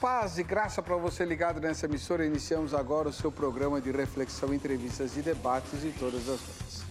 Paz 0.00 0.38
e 0.38 0.44
graça 0.44 0.80
para 0.80 0.94
você 0.94 1.24
ligado 1.24 1.60
nessa 1.60 1.86
emissora. 1.86 2.24
Iniciamos 2.24 2.72
agora 2.72 3.08
o 3.08 3.12
seu 3.12 3.32
programa 3.32 3.80
de 3.80 3.90
reflexão, 3.90 4.54
entrevistas 4.54 5.16
e 5.16 5.22
debates 5.22 5.80
de 5.80 5.90
todas 5.90 6.20
as 6.20 6.40
noites. 6.40 6.84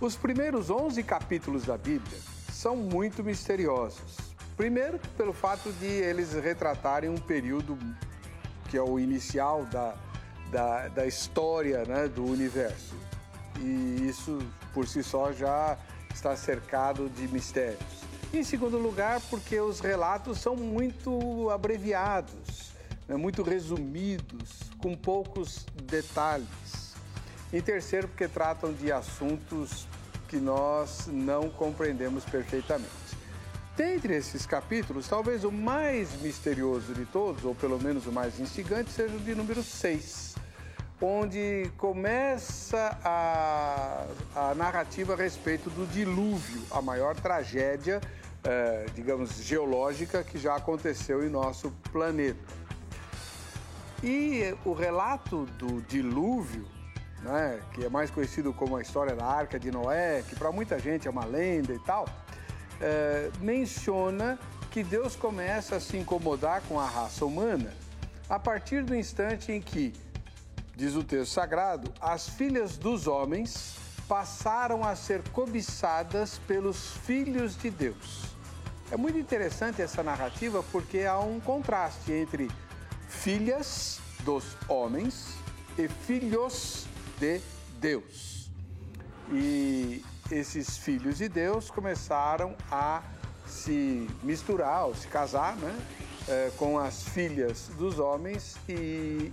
Os 0.00 0.14
primeiros 0.14 0.70
11 0.70 1.02
capítulos 1.02 1.64
da 1.64 1.76
Bíblia 1.76 2.16
são 2.52 2.76
muito 2.76 3.24
misteriosos. 3.24 4.16
Primeiro, 4.56 5.00
pelo 5.16 5.32
fato 5.32 5.72
de 5.72 5.86
eles 5.86 6.34
retratarem 6.34 7.10
um 7.10 7.18
período 7.18 7.76
que 8.70 8.76
é 8.76 8.82
o 8.82 8.96
inicial 8.96 9.64
da, 9.64 9.96
da, 10.52 10.86
da 10.86 11.04
história 11.04 11.84
né, 11.84 12.06
do 12.06 12.24
universo. 12.24 12.94
E 13.58 14.06
isso, 14.08 14.38
por 14.72 14.86
si 14.86 15.02
só, 15.02 15.32
já 15.32 15.76
está 16.14 16.36
cercado 16.36 17.10
de 17.10 17.26
mistérios. 17.26 17.95
Em 18.32 18.42
segundo 18.42 18.76
lugar, 18.76 19.20
porque 19.30 19.58
os 19.60 19.80
relatos 19.80 20.38
são 20.38 20.56
muito 20.56 21.48
abreviados, 21.50 22.72
né, 23.08 23.16
muito 23.16 23.42
resumidos, 23.42 24.60
com 24.78 24.94
poucos 24.94 25.64
detalhes. 25.84 26.94
Em 27.52 27.60
terceiro, 27.60 28.08
porque 28.08 28.26
tratam 28.26 28.72
de 28.72 28.90
assuntos 28.90 29.86
que 30.28 30.36
nós 30.36 31.06
não 31.06 31.48
compreendemos 31.48 32.24
perfeitamente. 32.24 33.06
Dentre 33.76 34.16
esses 34.16 34.44
capítulos, 34.44 35.06
talvez 35.06 35.44
o 35.44 35.52
mais 35.52 36.20
misterioso 36.20 36.94
de 36.94 37.04
todos, 37.04 37.44
ou 37.44 37.54
pelo 37.54 37.78
menos 37.78 38.06
o 38.06 38.12
mais 38.12 38.40
instigante, 38.40 38.90
seja 38.90 39.14
o 39.14 39.20
de 39.20 39.34
número 39.34 39.62
6, 39.62 40.34
onde 41.00 41.70
começa 41.76 42.98
a, 43.04 44.06
a 44.34 44.54
narrativa 44.54 45.12
a 45.12 45.16
respeito 45.16 45.68
do 45.70 45.86
dilúvio, 45.86 46.62
a 46.70 46.80
maior 46.80 47.14
tragédia, 47.14 48.00
eh, 48.46 48.86
digamos, 48.94 49.42
geológica 49.42 50.22
que 50.22 50.38
já 50.38 50.54
aconteceu 50.54 51.26
em 51.26 51.28
nosso 51.28 51.70
planeta. 51.92 52.38
E 54.02 54.54
o 54.64 54.72
relato 54.72 55.46
do 55.58 55.82
dilúvio, 55.82 56.66
né, 57.22 57.60
que 57.74 57.84
é 57.84 57.88
mais 57.88 58.10
conhecido 58.10 58.52
como 58.52 58.76
a 58.76 58.82
história 58.82 59.16
da 59.16 59.26
Arca 59.26 59.58
de 59.58 59.70
Noé, 59.70 60.22
que 60.28 60.36
para 60.36 60.52
muita 60.52 60.78
gente 60.78 61.08
é 61.08 61.10
uma 61.10 61.24
lenda 61.24 61.74
e 61.74 61.78
tal, 61.80 62.06
eh, 62.80 63.30
menciona 63.40 64.38
que 64.70 64.84
Deus 64.84 65.16
começa 65.16 65.76
a 65.76 65.80
se 65.80 65.96
incomodar 65.96 66.62
com 66.68 66.78
a 66.78 66.86
raça 66.86 67.24
humana 67.24 67.72
a 68.28 68.38
partir 68.38 68.84
do 68.84 68.94
instante 68.94 69.52
em 69.52 69.60
que 69.60 69.92
diz 70.76 70.94
o 70.94 71.02
texto 71.02 71.32
sagrado, 71.32 71.92
as 72.00 72.28
filhas 72.28 72.76
dos 72.76 73.06
homens 73.06 73.76
passaram 74.06 74.84
a 74.84 74.94
ser 74.94 75.22
cobiçadas 75.30 76.38
pelos 76.46 76.92
filhos 76.98 77.56
de 77.56 77.70
Deus. 77.70 78.35
É 78.90 78.96
muito 78.96 79.18
interessante 79.18 79.82
essa 79.82 80.02
narrativa 80.02 80.62
porque 80.70 81.00
há 81.00 81.18
um 81.18 81.40
contraste 81.40 82.12
entre 82.12 82.50
filhas 83.08 83.98
dos 84.20 84.56
homens 84.68 85.34
e 85.76 85.88
filhos 85.88 86.86
de 87.18 87.40
Deus. 87.80 88.48
E 89.30 90.04
esses 90.30 90.78
filhos 90.78 91.18
de 91.18 91.28
Deus 91.28 91.70
começaram 91.70 92.54
a 92.70 93.02
se 93.46 94.08
misturar, 94.22 94.86
ou 94.86 94.94
se 94.94 95.08
casar, 95.08 95.56
né? 95.56 95.76
É, 96.28 96.50
com 96.56 96.76
as 96.76 97.08
filhas 97.08 97.70
dos 97.78 98.00
homens 98.00 98.56
e 98.68 99.32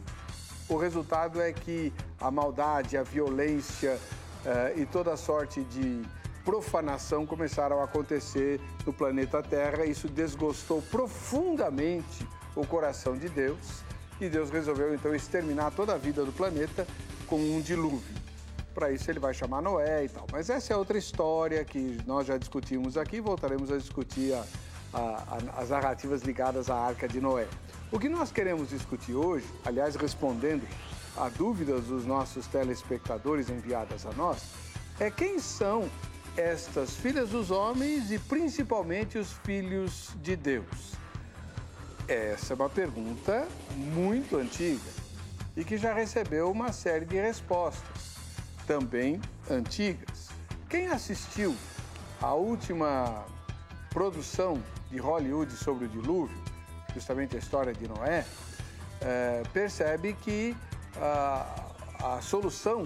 o 0.69 0.77
resultado 0.77 1.41
é 1.41 1.51
que 1.51 1.91
a 2.19 2.29
maldade, 2.29 2.95
a 2.95 3.03
violência 3.03 3.99
uh, 4.45 4.79
e 4.79 4.85
toda 4.85 5.17
sorte 5.17 5.63
de 5.63 6.03
profanação 6.43 7.25
começaram 7.25 7.81
a 7.81 7.85
acontecer 7.85 8.59
no 8.85 8.93
planeta 8.93 9.41
Terra. 9.41 9.85
Isso 9.85 10.07
desgostou 10.07 10.81
profundamente 10.81 12.27
o 12.55 12.65
coração 12.65 13.17
de 13.17 13.29
Deus 13.29 13.83
e 14.19 14.29
Deus 14.29 14.49
resolveu 14.49 14.93
então 14.93 15.13
exterminar 15.13 15.71
toda 15.71 15.93
a 15.93 15.97
vida 15.97 16.23
do 16.23 16.31
planeta 16.31 16.87
com 17.27 17.37
um 17.37 17.61
dilúvio. 17.61 18.23
Para 18.73 18.91
isso 18.91 19.09
ele 19.09 19.19
vai 19.19 19.33
chamar 19.33 19.61
Noé 19.61 20.05
e 20.05 20.09
tal. 20.09 20.25
Mas 20.31 20.49
essa 20.49 20.73
é 20.73 20.77
outra 20.77 20.97
história 20.97 21.63
que 21.63 21.97
nós 22.05 22.27
já 22.27 22.37
discutimos 22.37 22.97
aqui 22.97 23.19
voltaremos 23.19 23.71
a 23.71 23.77
discutir 23.77 24.33
a, 24.33 24.45
a, 24.93 24.99
a, 24.99 25.61
as 25.61 25.69
narrativas 25.69 26.23
ligadas 26.23 26.69
à 26.69 26.75
Arca 26.75 27.07
de 27.07 27.21
Noé. 27.21 27.47
O 27.91 27.99
que 27.99 28.09
nós 28.09 28.31
queremos 28.31 28.69
discutir 28.69 29.13
hoje, 29.13 29.45
aliás, 29.63 29.95
respondendo 29.95 30.67
a 31.15 31.29
dúvidas 31.29 31.85
dos 31.85 32.05
nossos 32.05 32.47
telespectadores 32.47 33.49
enviadas 33.49 34.05
a 34.05 34.11
nós, 34.13 34.43
é 34.99 35.11
quem 35.11 35.39
são 35.39 35.89
estas 36.37 36.95
filhas 36.95 37.29
dos 37.29 37.51
homens 37.51 38.11
e 38.11 38.19
principalmente 38.19 39.17
os 39.17 39.31
filhos 39.45 40.09
de 40.21 40.35
Deus. 40.35 40.93
Essa 42.07 42.53
é 42.53 42.55
uma 42.55 42.69
pergunta 42.69 43.47
muito 43.75 44.37
antiga 44.37 44.91
e 45.55 45.63
que 45.63 45.77
já 45.77 45.93
recebeu 45.93 46.49
uma 46.51 46.71
série 46.71 47.05
de 47.05 47.15
respostas, 47.15 48.15
também 48.65 49.21
antigas. 49.49 50.29
Quem 50.69 50.87
assistiu 50.87 51.55
à 52.21 52.33
última 52.33 53.25
produção 53.91 54.61
de 54.89 54.97
Hollywood 54.97 55.51
sobre 55.53 55.85
o 55.85 55.87
dilúvio 55.87 56.53
justamente 56.93 57.35
a 57.35 57.39
história 57.39 57.73
de 57.73 57.87
Noé, 57.87 58.25
é, 59.01 59.43
percebe 59.51 60.13
que 60.13 60.55
a, 60.95 61.71
a 61.99 62.21
solução 62.21 62.83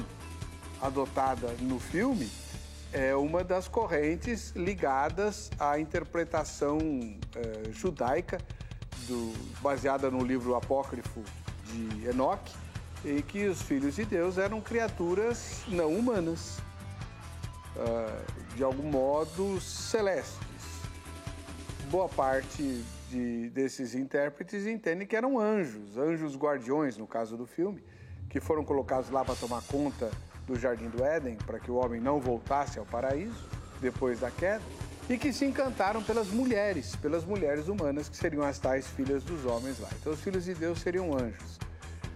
adotada 0.81 1.55
no 1.59 1.79
filme 1.79 2.29
é 2.93 3.15
uma 3.15 3.43
das 3.43 3.67
correntes 3.67 4.51
ligadas 4.55 5.51
à 5.59 5.79
interpretação 5.79 6.79
é, 7.35 7.71
judaica, 7.71 8.37
do, 9.07 9.33
baseada 9.61 10.09
no 10.09 10.23
livro 10.23 10.55
apócrifo 10.55 11.23
de 11.65 12.07
Enoque, 12.07 12.53
e 13.05 13.21
que 13.21 13.47
os 13.47 13.61
filhos 13.61 13.95
de 13.95 14.05
Deus 14.05 14.37
eram 14.37 14.59
criaturas 14.59 15.61
não 15.67 15.93
humanas, 15.93 16.57
é, 17.75 18.55
de 18.55 18.63
algum 18.63 18.89
modo 18.89 19.59
celestes. 19.61 20.37
Boa 21.89 22.09
parte 22.09 22.83
de, 23.09 23.49
desses 23.49 23.95
intérpretes 23.95 24.65
entendem 24.65 25.07
que 25.07 25.15
eram 25.15 25.39
anjos, 25.39 25.97
anjos 25.97 26.35
guardiões, 26.35 26.97
no 26.97 27.07
caso 27.07 27.37
do 27.37 27.45
filme, 27.45 27.83
que 28.29 28.39
foram 28.39 28.63
colocados 28.63 29.09
lá 29.09 29.23
para 29.23 29.35
tomar 29.35 29.61
conta 29.63 30.11
do 30.47 30.57
Jardim 30.57 30.87
do 30.89 31.03
Éden, 31.03 31.35
para 31.45 31.59
que 31.59 31.69
o 31.69 31.75
homem 31.75 31.99
não 31.99 32.19
voltasse 32.19 32.79
ao 32.79 32.85
paraíso 32.85 33.45
depois 33.81 34.19
da 34.19 34.31
queda, 34.31 34.63
e 35.09 35.17
que 35.17 35.31
se 35.31 35.45
encantaram 35.45 36.01
pelas 36.01 36.27
mulheres, 36.27 36.95
pelas 36.95 37.23
mulheres 37.23 37.67
humanas, 37.67 38.09
que 38.09 38.17
seriam 38.17 38.43
as 38.43 38.57
tais 38.57 38.87
filhas 38.87 39.23
dos 39.23 39.45
homens 39.45 39.79
lá. 39.79 39.89
Então, 39.99 40.11
os 40.11 40.21
filhos 40.21 40.45
de 40.45 40.53
Deus 40.53 40.79
seriam 40.79 41.13
anjos. 41.13 41.59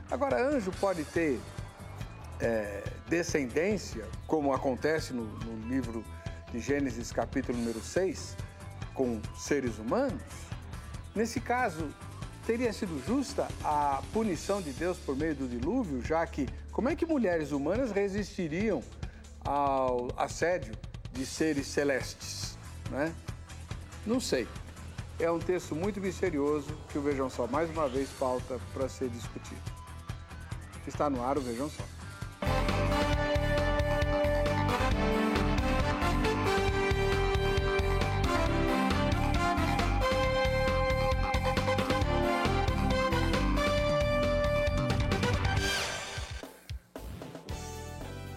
Agora, 0.10 0.42
anjo 0.42 0.72
pode 0.80 1.04
ter 1.06 1.40
é, 2.40 2.84
descendência, 3.08 4.06
como 4.28 4.54
acontece 4.54 5.14
no, 5.14 5.24
no 5.24 5.68
livro 5.68 6.04
de 6.52 6.60
Gênesis, 6.60 7.12
capítulo 7.12 7.58
número 7.58 7.80
6, 7.80 8.36
com 8.94 9.22
seres 9.38 9.78
humanos? 9.78 10.22
Nesse 11.16 11.40
caso, 11.40 11.90
teria 12.46 12.74
sido 12.74 13.02
justa 13.06 13.48
a 13.64 14.02
punição 14.12 14.62
de 14.62 14.72
Deus 14.72 14.98
por 14.98 15.16
meio 15.16 15.36
do 15.36 15.48
dilúvio, 15.48 16.02
já 16.04 16.26
que 16.26 16.48
como 16.72 16.90
é 16.90 16.96
que 16.96 17.06
mulheres 17.06 17.52
humanas 17.52 17.92
resistiriam 17.92 18.82
ao 19.44 20.08
assédio 20.18 20.74
de 21.12 21.26
seres 21.26 21.68
celestes? 21.68 22.58
Né? 22.90 23.14
Não 24.06 24.20
sei. 24.20 24.48
É 25.20 25.30
um 25.30 25.40
texto 25.40 25.76
muito 25.76 26.00
misterioso 26.00 26.76
que 26.90 26.98
o 26.98 27.02
Vejam 27.02 27.30
Só 27.30 27.46
mais 27.46 27.70
uma 27.70 27.88
vez 27.88 28.10
falta 28.10 28.60
para 28.74 28.90
ser 28.90 29.10
discutido. 29.10 29.62
Está 30.88 31.10
no 31.10 31.24
ar 31.24 31.38
o 31.38 31.42
Vejam 31.42 31.70
Só. 31.70 31.84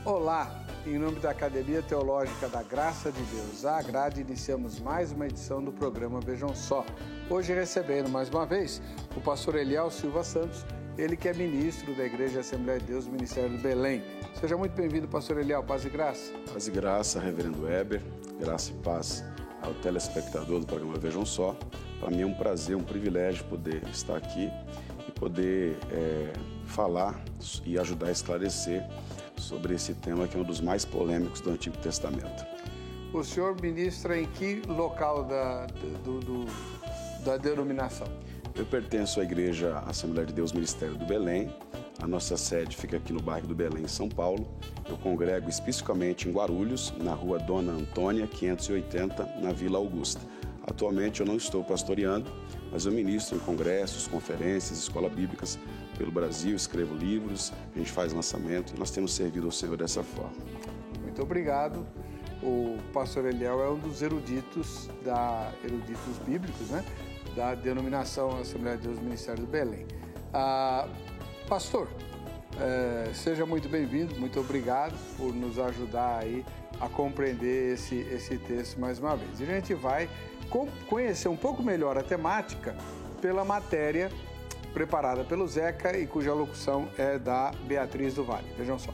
Olá, 0.05 0.63
em 0.87 0.99
nome 0.99 1.19
da 1.19 1.31
Academia 1.31 1.81
Teológica 1.81 2.47
da 2.47 2.63
Graça 2.63 3.11
de 3.11 3.23
Deus, 3.23 3.65
a 3.65 3.79
Agrade, 3.79 4.21
iniciamos 4.21 4.79
mais 4.79 5.11
uma 5.13 5.25
edição 5.25 5.65
do 5.65 5.73
programa 5.73 6.21
Vejam 6.21 6.55
Só. 6.55 6.85
Hoje 7.31 7.55
recebendo 7.55 8.11
mais 8.11 8.29
uma 8.29 8.45
vez 8.45 8.83
o 9.17 9.21
pastor 9.23 9.55
Eliel 9.55 9.91
Silva 9.91 10.23
Santos, 10.23 10.67
ele 10.99 11.17
que 11.17 11.27
é 11.27 11.33
ministro 11.33 11.95
da 11.95 12.05
Igreja 12.05 12.41
Assembleia 12.41 12.79
de 12.79 12.85
Deus, 12.85 13.07
Ministério 13.07 13.57
do 13.57 13.63
Belém. 13.63 14.05
Seja 14.39 14.59
muito 14.59 14.73
bem-vindo, 14.73 15.09
pastor 15.09 15.39
Eliel, 15.39 15.65
paz 15.65 15.87
e 15.87 15.89
graça. 15.89 16.35
Paz 16.53 16.69
e 16.69 16.71
graça, 16.71 17.19
reverendo 17.19 17.63
Weber, 17.63 18.03
graça 18.39 18.73
e 18.73 18.75
paz 18.83 19.25
ao 19.63 19.73
telespectador 19.73 20.61
do 20.61 20.67
programa 20.67 20.99
Vejam 20.99 21.25
Só. 21.25 21.57
Para 21.99 22.11
mim 22.11 22.21
é 22.21 22.27
um 22.27 22.35
prazer, 22.35 22.77
um 22.77 22.85
privilégio 22.85 23.43
poder 23.47 23.83
estar 23.89 24.19
aqui 24.19 24.51
e 25.09 25.13
poder 25.13 25.79
é, 25.91 26.31
falar 26.67 27.25
e 27.65 27.79
ajudar 27.79 28.09
a 28.09 28.13
esclarecer 28.13 28.87
sobre 29.45 29.75
esse 29.75 29.95
tema 29.95 30.27
que 30.27 30.37
é 30.37 30.41
um 30.41 30.45
dos 30.45 30.61
mais 30.61 30.85
polêmicos 30.85 31.41
do 31.41 31.51
Antigo 31.51 31.77
Testamento. 31.79 32.45
O 33.13 33.23
senhor 33.23 33.61
ministra 33.61 34.19
em 34.19 34.27
que 34.27 34.63
local 34.67 35.25
da, 35.25 35.67
do, 36.03 36.19
do, 36.21 36.45
da 37.25 37.37
denominação? 37.37 38.09
Eu 38.57 38.67
pertenço 38.67 39.21
à 39.21 39.25
Igreja 39.25 39.79
Assembleia 39.87 40.27
de 40.27 40.33
Deus 40.33 40.53
Ministério 40.53 40.97
do 40.97 41.05
Belém. 41.05 41.55
A 42.03 42.07
nossa 42.07 42.37
sede 42.37 42.77
fica 42.77 42.97
aqui 42.97 43.13
no 43.13 43.21
bairro 43.21 43.47
do 43.47 43.55
Belém, 43.55 43.85
em 43.85 43.89
São 43.89 44.09
Paulo. 44.09 44.49
Eu 44.89 44.97
congrego 44.97 45.49
especificamente 45.49 46.29
em 46.29 46.33
Guarulhos, 46.33 46.93
na 46.99 47.15
rua 47.15 47.39
Dona 47.39 47.73
Antônia, 47.73 48.27
580, 48.27 49.41
na 49.41 49.53
Vila 49.53 49.79
Augusta. 49.79 50.21
Atualmente 50.67 51.21
eu 51.21 51.27
não 51.27 51.37
estou 51.37 51.63
pastoreando, 51.63 52.31
mas 52.73 52.87
eu 52.87 52.93
ministro 52.93 53.37
em 53.37 53.41
congressos, 53.41 54.09
conferências, 54.09 54.79
escolas 54.79 55.13
bíblicas 55.13 55.59
pelo 55.97 56.11
Brasil, 56.11 56.55
escrevo 56.57 56.95
livros, 56.95 57.53
a 57.75 57.79
gente 57.79 57.91
faz 57.91 58.13
lançamento 58.13 58.75
e 58.75 58.79
nós 58.79 58.91
temos 58.91 59.13
servido 59.13 59.47
ao 59.47 59.53
Senhor 59.53 59.77
dessa 59.77 60.03
forma. 60.03 60.37
Muito 61.03 61.23
obrigado. 61.23 61.87
O 62.43 62.77
pastor 62.93 63.27
Eliel 63.27 63.63
é 63.63 63.71
um 63.71 63.79
dos 63.79 64.03
eruditos 64.03 64.89
da 65.05 65.51
eruditos 65.65 66.19
bíblicos, 66.27 66.69
né? 66.69 66.85
da 67.35 67.55
denominação 67.55 68.39
Assembleia 68.39 68.77
de 68.77 68.87
Deus 68.87 68.99
Ministério 68.99 69.41
do 69.41 69.47
Belém. 69.47 69.87
Ah, 70.33 70.87
pastor, 71.49 71.89
é, 72.61 73.13
seja 73.13 73.45
muito 73.45 73.69
bem-vindo, 73.69 74.15
muito 74.17 74.39
obrigado 74.39 74.95
por 75.17 75.35
nos 75.35 75.59
ajudar 75.59 76.21
aí 76.21 76.45
a 76.81 76.89
compreender 76.89 77.75
esse, 77.75 77.97
esse 77.97 78.39
texto 78.39 78.81
mais 78.81 78.99
uma 78.99 79.17
vez. 79.17 79.41
E 79.41 79.45
a 79.45 79.47
gente 79.47 79.75
vai 79.75 80.09
conhecer 80.89 81.29
um 81.29 81.37
pouco 81.37 81.63
melhor 81.63 81.99
a 81.99 82.03
temática 82.03 82.77
pela 83.21 83.45
matéria 83.45 84.11
preparada 84.75 85.25
pelo 85.25 85.47
Zeca 85.47 85.97
e 85.97 86.07
cuja 86.07 86.35
locução 86.35 86.89
é 86.99 87.19
da 87.19 87.53
Beatriz 87.67 88.15
do 88.15 88.25
Vale. 88.25 88.53
Vejam 88.59 88.79
só. 88.79 88.93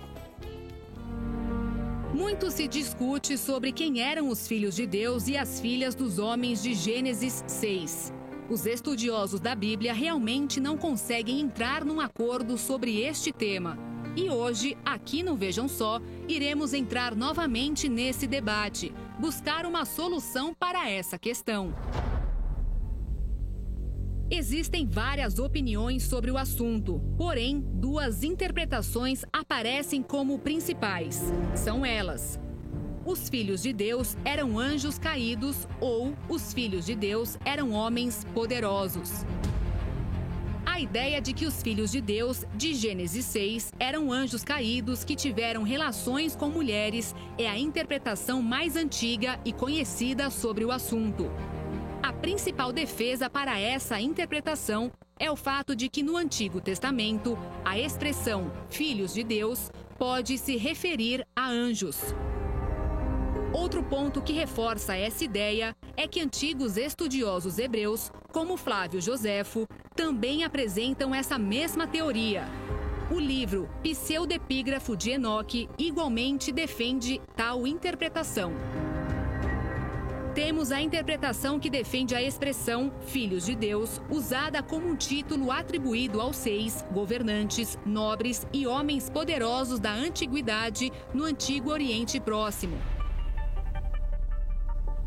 Muito 2.15 2.51
se 2.51 2.69
discute 2.69 3.39
sobre 3.39 3.73
quem 3.73 4.03
eram 4.03 4.29
os 4.29 4.47
filhos 4.47 4.77
de 4.77 4.87
Deus 4.87 5.27
e 5.27 5.39
as 5.39 5.59
filhas 5.59 5.95
dos 5.95 6.19
homens 6.19 6.63
de 6.63 6.75
Gênesis 6.75 7.43
6. 7.47 8.13
Os 8.51 8.67
estudiosos 8.67 9.41
da 9.41 9.55
Bíblia 9.55 9.95
realmente 9.95 10.61
não 10.61 10.77
conseguem 10.77 11.41
entrar 11.41 11.85
num 11.85 12.01
acordo 12.01 12.59
sobre 12.59 13.01
este 13.01 13.33
tema. 13.33 13.79
E 14.17 14.29
hoje, 14.29 14.77
aqui 14.85 15.23
no 15.23 15.37
Vejam 15.37 15.69
Só, 15.69 16.01
iremos 16.29 16.75
entrar 16.75 17.15
novamente 17.15 17.89
nesse 17.89 18.27
debate, 18.27 18.93
buscar 19.21 19.65
uma 19.65 19.85
solução 19.85 20.53
para 20.53 20.91
essa 20.91 21.17
questão. 21.17 21.73
Existem 24.33 24.87
várias 24.87 25.41
opiniões 25.41 26.05
sobre 26.05 26.31
o 26.31 26.39
assunto, 26.39 27.03
porém, 27.17 27.61
duas 27.61 28.23
interpretações 28.23 29.25
aparecem 29.33 30.05
como 30.05 30.39
principais. 30.39 31.21
São 31.57 31.85
elas: 31.85 32.39
os 33.05 33.29
filhos 33.29 33.61
de 33.61 33.73
Deus 33.73 34.17
eram 34.25 34.57
anjos 34.57 35.01
caídos 35.01 35.67
ou 35.81 36.15
os 36.29 36.55
filhos 36.55 36.87
de 36.87 36.95
Deus 36.95 37.37
eram 37.45 37.73
homens 37.73 38.25
poderosos. 38.33 39.25
A 40.65 40.79
ideia 40.79 41.21
de 41.21 41.33
que 41.33 41.45
os 41.45 41.61
filhos 41.61 41.91
de 41.91 42.01
Deus, 42.01 42.45
de 42.55 42.73
Gênesis 42.73 43.25
6, 43.25 43.73
eram 43.81 44.13
anjos 44.13 44.45
caídos 44.45 45.03
que 45.03 45.17
tiveram 45.17 45.65
relações 45.65 46.37
com 46.37 46.49
mulheres 46.49 47.17
é 47.37 47.49
a 47.51 47.59
interpretação 47.59 48.41
mais 48.41 48.77
antiga 48.77 49.41
e 49.45 49.53
conhecida 49.53 50.31
sobre 50.31 50.65
o 50.65 50.71
assunto. 50.71 51.29
Principal 52.21 52.71
defesa 52.71 53.31
para 53.31 53.59
essa 53.59 53.99
interpretação 53.99 54.93
é 55.19 55.31
o 55.31 55.37
fato 55.37 55.75
de 55.75 55.89
que 55.89 56.03
no 56.03 56.19
Antigo 56.19 56.61
Testamento, 56.61 57.39
a 57.65 57.79
expressão 57.79 58.53
filhos 58.69 59.15
de 59.15 59.25
Deus 59.25 59.71
pode 59.99 60.37
se 60.37 60.57
referir 60.59 61.27
a 61.35 61.49
anjos. 61.49 61.99
Outro 63.55 63.83
ponto 63.83 64.21
que 64.21 64.35
reforça 64.35 64.95
essa 64.95 65.25
ideia 65.25 65.75
é 65.97 66.07
que 66.07 66.21
antigos 66.21 66.77
estudiosos 66.77 67.59
hebreus, 67.59 68.13
como 68.31 68.59
Flávio 68.59 69.01
Joséfo, 69.01 69.67
também 69.97 70.45
apresentam 70.45 71.15
essa 71.15 71.39
mesma 71.39 71.87
teoria. 71.87 72.45
O 73.11 73.19
livro 73.19 73.69
Pseudepígrafo 73.83 74.95
de 74.95 75.11
Enoque 75.11 75.71
igualmente 75.79 76.53
defende 76.53 77.19
tal 77.35 77.67
interpretação. 77.67 78.53
Temos 80.35 80.71
a 80.71 80.81
interpretação 80.81 81.59
que 81.59 81.69
defende 81.69 82.15
a 82.15 82.23
expressão 82.23 82.93
Filhos 83.07 83.47
de 83.47 83.57
Deus, 83.57 84.01
usada 84.09 84.63
como 84.63 84.87
um 84.87 84.95
título 84.95 85.51
atribuído 85.51 86.21
aos 86.21 86.37
seis 86.37 86.85
governantes, 86.93 87.77
nobres 87.85 88.47
e 88.53 88.65
homens 88.65 89.11
poderosos 89.11 89.81
da 89.81 89.93
antiguidade 89.93 90.93
no 91.13 91.25
Antigo 91.25 91.71
Oriente 91.71 92.21
Próximo. 92.21 92.79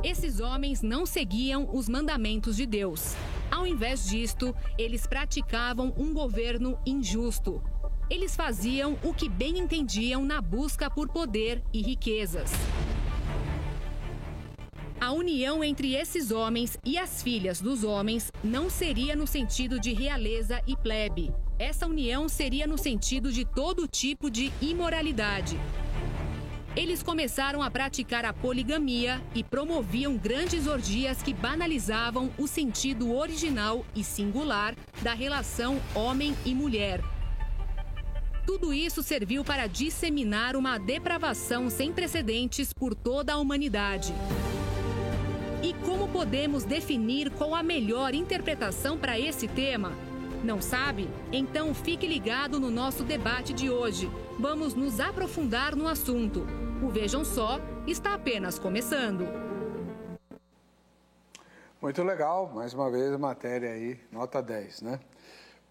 Esses 0.04 0.42
homens 0.42 0.82
não 0.82 1.06
seguiam 1.06 1.70
os 1.74 1.88
mandamentos 1.88 2.58
de 2.58 2.66
Deus. 2.66 3.16
Ao 3.50 3.66
invés 3.66 4.06
disto, 4.06 4.54
eles 4.78 5.08
praticavam 5.08 5.94
um 5.96 6.14
governo 6.14 6.78
injusto. 6.86 7.64
Eles 8.10 8.36
faziam 8.36 8.98
o 9.02 9.14
que 9.14 9.30
bem 9.30 9.58
entendiam 9.58 10.26
na 10.26 10.42
busca 10.42 10.90
por 10.90 11.08
poder 11.08 11.64
e 11.72 11.82
riquezas. 11.82 12.52
A 15.04 15.12
união 15.12 15.62
entre 15.62 15.96
esses 15.96 16.32
homens 16.32 16.78
e 16.86 16.98
as 16.98 17.22
filhas 17.22 17.60
dos 17.60 17.84
homens 17.84 18.32
não 18.42 18.70
seria 18.70 19.18
no 19.18 19.28
sentido 19.28 19.78
de 19.78 19.92
realeza 19.92 20.62
e 20.66 20.78
plebe. 20.78 21.30
Essa 21.60 21.86
união 21.86 22.30
seria 22.30 22.66
no 22.66 22.78
sentido 22.78 23.30
de 23.30 23.44
todo 23.44 23.86
tipo 23.86 24.32
de 24.32 24.50
imoralidade, 24.62 25.60
eles 26.74 27.04
começaram 27.04 27.62
a 27.62 27.70
praticar 27.70 28.24
a 28.24 28.32
poligamia 28.32 29.22
e 29.36 29.44
promoviam 29.44 30.16
grandes 30.16 30.68
orgias 30.68 31.22
que 31.22 31.34
banalizavam 31.34 32.32
o 32.38 32.48
sentido 32.48 33.14
original 33.14 33.86
e 33.94 34.06
singular 34.06 34.74
da 35.02 35.14
relação 35.14 35.82
homem 35.94 36.34
e 36.46 36.56
mulher. 36.56 37.02
Tudo 38.48 38.74
isso 38.74 39.04
serviu 39.04 39.44
para 39.44 39.68
disseminar 39.68 40.56
uma 40.56 40.78
depravação 40.78 41.70
sem 41.70 41.92
precedentes 41.92 42.72
por 42.72 42.96
toda 42.96 43.34
a 43.34 43.38
humanidade. 43.38 44.14
E 45.64 45.74
como 45.76 46.10
podemos 46.10 46.66
definir 46.66 47.32
qual 47.32 47.56
a 47.56 47.64
melhor 47.64 48.14
interpretação 48.14 48.98
para 48.98 49.18
esse 49.18 49.48
tema? 49.48 49.94
Não 50.44 50.62
sabe? 50.62 51.10
Então 51.32 51.74
fique 51.74 52.06
ligado 52.06 52.60
no 52.60 52.70
nosso 52.70 53.02
debate 53.02 53.54
de 53.54 53.70
hoje. 53.70 54.12
Vamos 54.38 54.74
nos 54.74 55.00
aprofundar 55.00 55.74
no 55.74 55.88
assunto. 55.88 56.46
O 56.84 56.90
Vejam 56.90 57.24
Só 57.24 57.62
está 57.88 58.14
apenas 58.14 58.60
começando. 58.60 59.26
Muito 61.82 62.04
legal, 62.04 62.52
mais 62.54 62.74
uma 62.74 62.92
vez 62.92 63.14
a 63.14 63.18
matéria 63.18 63.72
aí, 63.72 63.98
nota 64.12 64.42
10, 64.42 64.82
né? 64.82 65.00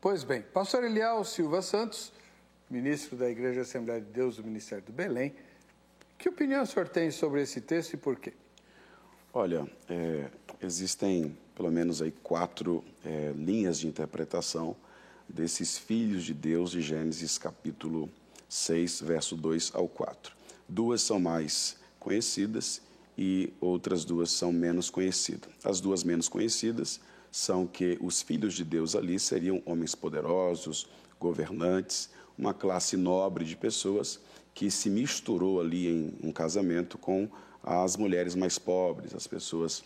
Pois 0.01 0.25
bem, 0.25 0.41
pastor 0.41 0.85
Eliel 0.85 1.23
Silva 1.23 1.61
Santos, 1.61 2.15
ministro 2.71 3.15
da 3.15 3.29
Igreja 3.29 3.61
Assembleia 3.61 4.01
de 4.01 4.07
Deus 4.07 4.37
do 4.37 4.45
Ministério 4.45 4.85
do 4.85 4.93
Belém, 4.93 5.35
que 6.17 6.31
opinião 6.31 6.63
o 6.63 6.67
senhor 6.67 6.89
tem 6.89 7.11
sobre 7.11 7.43
esse 7.43 7.61
texto 7.61 7.93
e 7.93 7.97
por 7.99 8.17
quê? 8.19 8.33
Olha, 9.35 9.67
é, 9.89 10.29
existem 10.61 11.35
pelo 11.55 11.71
menos 11.71 12.03
aí 12.03 12.13
quatro 12.23 12.85
é, 13.03 13.33
linhas 13.35 13.79
de 13.79 13.87
interpretação 13.87 14.77
desses 15.27 15.79
filhos 15.79 16.25
de 16.25 16.35
Deus 16.35 16.73
de 16.73 16.83
Gênesis 16.83 17.39
capítulo 17.39 18.11
6, 18.47 19.01
verso 19.01 19.35
2 19.35 19.71
ao 19.75 19.89
4. 19.89 20.37
Duas 20.69 21.01
são 21.01 21.19
mais 21.19 21.79
conhecidas 21.99 22.83
e 23.17 23.51
outras 23.59 24.05
duas 24.05 24.31
são 24.31 24.53
menos 24.53 24.91
conhecidas. 24.91 25.51
As 25.65 25.81
duas 25.81 26.05
menos 26.05 26.29
conhecidas 26.29 27.01
são 27.31 27.67
que 27.67 27.97
os 28.03 28.21
filhos 28.21 28.53
de 28.53 28.65
Deus 28.65 28.95
ali 28.95 29.19
seriam 29.19 29.63
homens 29.65 29.95
poderosos, 29.95 30.87
governantes, 31.19 32.11
uma 32.37 32.53
classe 32.53 32.99
nobre 32.99 33.47
de 33.47 33.57
pessoas 33.57 34.21
que 34.53 34.71
se 34.71 34.91
misturou 34.91 35.59
ali 35.59 35.89
em 35.89 36.19
um 36.23 36.31
casamento 36.31 36.99
com 36.99 37.31
as 37.63 37.97
mulheres 37.97 38.35
mais 38.35 38.59
pobres, 38.59 39.15
as 39.15 39.27
pessoas 39.27 39.85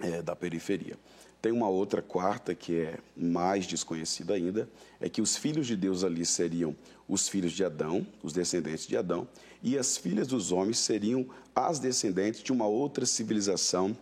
é, 0.00 0.22
da 0.22 0.34
periferia. 0.34 0.96
Tem 1.40 1.52
uma 1.52 1.68
outra 1.68 2.02
quarta 2.02 2.54
que 2.54 2.80
é 2.80 2.98
mais 3.16 3.66
desconhecida 3.66 4.34
ainda, 4.34 4.68
é 5.00 5.08
que 5.08 5.22
os 5.22 5.36
filhos 5.36 5.66
de 5.66 5.76
Deus 5.76 6.02
ali 6.02 6.24
seriam 6.26 6.74
os 7.08 7.28
filhos 7.28 7.52
de 7.52 7.64
Adão, 7.64 8.06
os 8.22 8.32
descendentes 8.32 8.86
de 8.86 8.96
Adão, 8.96 9.28
e 9.62 9.78
as 9.78 9.96
filhas 9.96 10.26
dos 10.26 10.50
homens 10.50 10.78
seriam 10.78 11.26
as 11.54 11.78
descendentes 11.78 12.42
de 12.42 12.52
uma 12.52 12.66
outra 12.66 13.06
civilização 13.06 13.96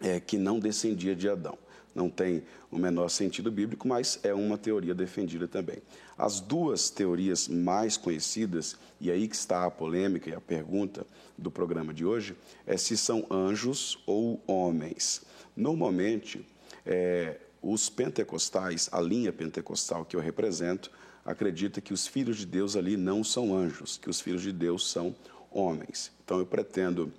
é, 0.00 0.20
que 0.20 0.38
não 0.38 0.60
descendia 0.60 1.16
de 1.16 1.28
Adão. 1.28 1.58
Não 1.96 2.10
tem 2.10 2.42
o 2.70 2.76
menor 2.78 3.08
sentido 3.08 3.50
bíblico, 3.50 3.88
mas 3.88 4.20
é 4.22 4.34
uma 4.34 4.58
teoria 4.58 4.94
defendida 4.94 5.48
também. 5.48 5.78
As 6.18 6.40
duas 6.40 6.90
teorias 6.90 7.48
mais 7.48 7.96
conhecidas, 7.96 8.76
e 9.00 9.10
aí 9.10 9.26
que 9.26 9.34
está 9.34 9.64
a 9.64 9.70
polêmica 9.70 10.28
e 10.28 10.34
a 10.34 10.40
pergunta 10.40 11.06
do 11.38 11.50
programa 11.50 11.94
de 11.94 12.04
hoje, 12.04 12.36
é 12.66 12.76
se 12.76 12.98
são 12.98 13.24
anjos 13.30 13.98
ou 14.04 14.42
homens. 14.46 15.22
Normalmente, 15.56 16.46
é, 16.84 17.38
os 17.62 17.88
pentecostais, 17.88 18.90
a 18.92 19.00
linha 19.00 19.32
pentecostal 19.32 20.04
que 20.04 20.14
eu 20.14 20.20
represento, 20.20 20.90
acredita 21.24 21.80
que 21.80 21.94
os 21.94 22.06
filhos 22.06 22.36
de 22.36 22.44
Deus 22.44 22.76
ali 22.76 22.94
não 22.94 23.24
são 23.24 23.56
anjos, 23.56 23.96
que 23.96 24.10
os 24.10 24.20
filhos 24.20 24.42
de 24.42 24.52
Deus 24.52 24.90
são 24.90 25.16
homens. 25.50 26.12
Então 26.22 26.38
eu 26.38 26.44
pretendo 26.44 27.10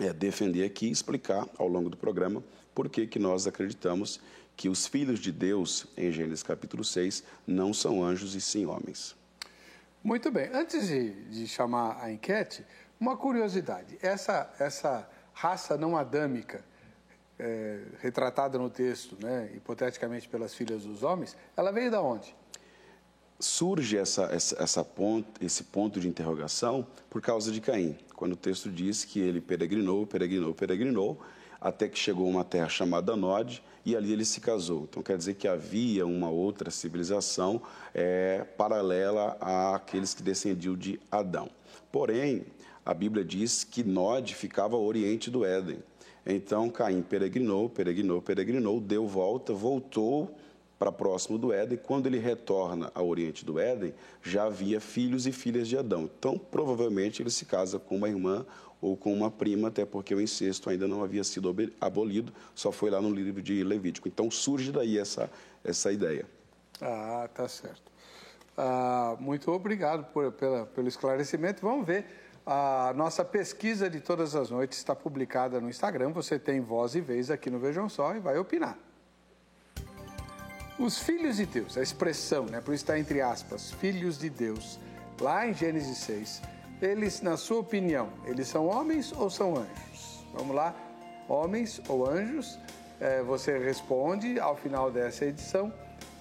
é, 0.00 0.12
defender 0.12 0.64
aqui 0.64 0.88
e 0.88 0.90
explicar 0.90 1.48
ao 1.56 1.68
longo 1.68 1.88
do 1.88 1.96
programa 1.96 2.42
por 2.80 2.88
que, 2.88 3.06
que 3.06 3.18
nós 3.18 3.46
acreditamos 3.46 4.18
que 4.56 4.66
os 4.66 4.86
filhos 4.86 5.20
de 5.20 5.30
Deus, 5.30 5.86
em 5.98 6.10
Gênesis 6.10 6.42
capítulo 6.42 6.82
6, 6.82 7.22
não 7.46 7.74
são 7.74 8.02
anjos 8.02 8.34
e 8.34 8.40
sim 8.40 8.64
homens. 8.64 9.14
Muito 10.02 10.30
bem. 10.30 10.48
Antes 10.50 10.88
de, 10.88 11.10
de 11.24 11.46
chamar 11.46 12.02
a 12.02 12.10
enquete, 12.10 12.64
uma 12.98 13.18
curiosidade. 13.18 13.98
Essa, 14.00 14.50
essa 14.58 15.06
raça 15.34 15.76
não 15.76 15.94
adâmica, 15.94 16.64
é, 17.38 17.82
retratada 17.98 18.58
no 18.58 18.70
texto, 18.70 19.14
né, 19.22 19.50
hipoteticamente 19.54 20.26
pelas 20.26 20.54
filhas 20.54 20.84
dos 20.84 21.02
homens, 21.02 21.36
ela 21.54 21.70
veio 21.70 21.90
da 21.90 22.00
onde? 22.00 22.34
Surge 23.38 23.98
essa, 23.98 24.22
essa, 24.32 24.56
essa 24.62 24.82
ponto, 24.82 25.44
esse 25.44 25.64
ponto 25.64 26.00
de 26.00 26.08
interrogação 26.08 26.86
por 27.10 27.20
causa 27.20 27.52
de 27.52 27.60
Caim, 27.60 27.98
quando 28.16 28.32
o 28.32 28.36
texto 28.36 28.72
diz 28.72 29.04
que 29.04 29.20
ele 29.20 29.42
peregrinou, 29.42 30.06
peregrinou, 30.06 30.54
peregrinou, 30.54 31.20
até 31.60 31.88
que 31.88 31.98
chegou 31.98 32.26
a 32.26 32.30
uma 32.30 32.44
terra 32.44 32.68
chamada 32.68 33.14
Nod 33.14 33.62
e 33.84 33.94
ali 33.94 34.12
ele 34.12 34.24
se 34.24 34.40
casou. 34.40 34.84
Então 34.84 35.02
quer 35.02 35.16
dizer 35.16 35.34
que 35.34 35.46
havia 35.46 36.06
uma 36.06 36.30
outra 36.30 36.70
civilização 36.70 37.60
é, 37.94 38.44
paralela 38.56 39.36
àqueles 39.40 40.14
que 40.14 40.22
descendiam 40.22 40.74
de 40.74 40.98
Adão. 41.10 41.50
Porém, 41.92 42.44
a 42.84 42.94
Bíblia 42.94 43.24
diz 43.24 43.64
que 43.64 43.82
Nod 43.82 44.34
ficava 44.34 44.76
ao 44.76 44.84
oriente 44.84 45.30
do 45.30 45.44
Éden. 45.44 45.78
Então 46.26 46.70
Caim 46.70 47.02
peregrinou, 47.02 47.68
peregrinou, 47.68 48.22
peregrinou, 48.22 48.80
deu 48.80 49.06
volta, 49.06 49.52
voltou 49.52 50.34
para 50.80 50.90
próximo 50.90 51.36
do 51.36 51.52
Éden. 51.52 51.76
Quando 51.76 52.06
ele 52.06 52.18
retorna 52.18 52.90
ao 52.94 53.06
oriente 53.06 53.44
do 53.44 53.60
Éden, 53.60 53.92
já 54.22 54.44
havia 54.44 54.80
filhos 54.80 55.26
e 55.26 55.32
filhas 55.32 55.68
de 55.68 55.76
Adão. 55.76 56.10
Então, 56.18 56.38
provavelmente, 56.38 57.20
ele 57.20 57.28
se 57.28 57.44
casa 57.44 57.78
com 57.78 57.98
uma 57.98 58.08
irmã 58.08 58.46
ou 58.80 58.96
com 58.96 59.12
uma 59.12 59.30
prima, 59.30 59.68
até 59.68 59.84
porque 59.84 60.14
o 60.14 60.20
incesto 60.22 60.70
ainda 60.70 60.88
não 60.88 61.04
havia 61.04 61.22
sido 61.22 61.54
abolido, 61.78 62.32
só 62.54 62.72
foi 62.72 62.88
lá 62.88 62.98
no 62.98 63.10
livro 63.10 63.42
de 63.42 63.62
Levítico. 63.62 64.08
Então 64.08 64.30
surge 64.30 64.72
daí 64.72 64.96
essa, 64.96 65.30
essa 65.62 65.92
ideia. 65.92 66.24
Ah, 66.80 67.28
tá 67.34 67.46
certo. 67.46 67.92
Ah, 68.56 69.16
muito 69.20 69.52
obrigado 69.52 70.10
por, 70.14 70.32
pela, 70.32 70.64
pelo 70.64 70.88
esclarecimento. 70.88 71.60
Vamos 71.60 71.86
ver. 71.86 72.06
A 72.46 72.94
nossa 72.96 73.22
pesquisa 73.22 73.90
de 73.90 74.00
todas 74.00 74.34
as 74.34 74.48
noites 74.48 74.78
está 74.78 74.96
publicada 74.96 75.60
no 75.60 75.68
Instagram. 75.68 76.10
Você 76.12 76.38
tem 76.38 76.62
voz 76.62 76.94
e 76.94 77.02
vez 77.02 77.30
aqui 77.30 77.50
no 77.50 77.58
Vejam 77.58 77.86
Só 77.86 78.16
e 78.16 78.18
vai 78.18 78.38
opinar. 78.38 78.78
Os 80.80 80.98
filhos 80.98 81.36
de 81.36 81.44
Deus, 81.44 81.76
a 81.76 81.82
expressão, 81.82 82.46
né, 82.46 82.58
por 82.58 82.72
isso 82.72 82.84
está 82.84 82.98
entre 82.98 83.20
aspas, 83.20 83.70
filhos 83.70 84.16
de 84.16 84.30
Deus, 84.30 84.80
lá 85.20 85.46
em 85.46 85.52
Gênesis 85.52 85.98
6, 85.98 86.40
eles, 86.80 87.20
na 87.20 87.36
sua 87.36 87.58
opinião, 87.58 88.08
eles 88.24 88.48
são 88.48 88.66
homens 88.66 89.12
ou 89.12 89.28
são 89.28 89.56
anjos? 89.56 90.24
Vamos 90.32 90.56
lá, 90.56 90.74
homens 91.28 91.82
ou 91.86 92.08
anjos? 92.08 92.58
É, 92.98 93.20
você 93.20 93.58
responde 93.58 94.40
ao 94.40 94.56
final 94.56 94.90
dessa 94.90 95.26
edição. 95.26 95.70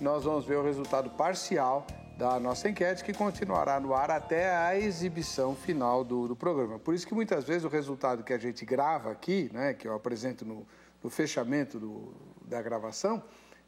Nós 0.01 0.25
vamos 0.25 0.43
ver 0.43 0.57
o 0.57 0.63
resultado 0.63 1.09
parcial 1.11 1.87
da 2.17 2.37
nossa 2.37 2.67
enquete, 2.67 3.01
que 3.01 3.13
continuará 3.13 3.79
no 3.79 3.93
ar 3.93 4.11
até 4.11 4.53
a 4.53 4.77
exibição 4.77 5.55
final 5.55 6.03
do, 6.03 6.27
do, 6.27 6.35
programa. 6.35 6.77
Por 6.77 6.93
isso 6.93 7.07
que 7.07 7.13
muitas 7.13 7.45
vezes 7.45 7.63
o 7.63 7.69
resultado 7.69 8.25
que 8.25 8.33
a 8.33 8.37
gente 8.37 8.65
grava 8.65 9.09
aqui, 9.09 9.49
né, 9.53 9.73
que 9.73 9.87
eu 9.87 9.95
apresento 9.95 10.43
no, 10.43 10.67
no 11.01 11.09
fechamento 11.09 11.79
do, 11.79 12.13
da 12.45 12.61
gravação, 12.61 13.23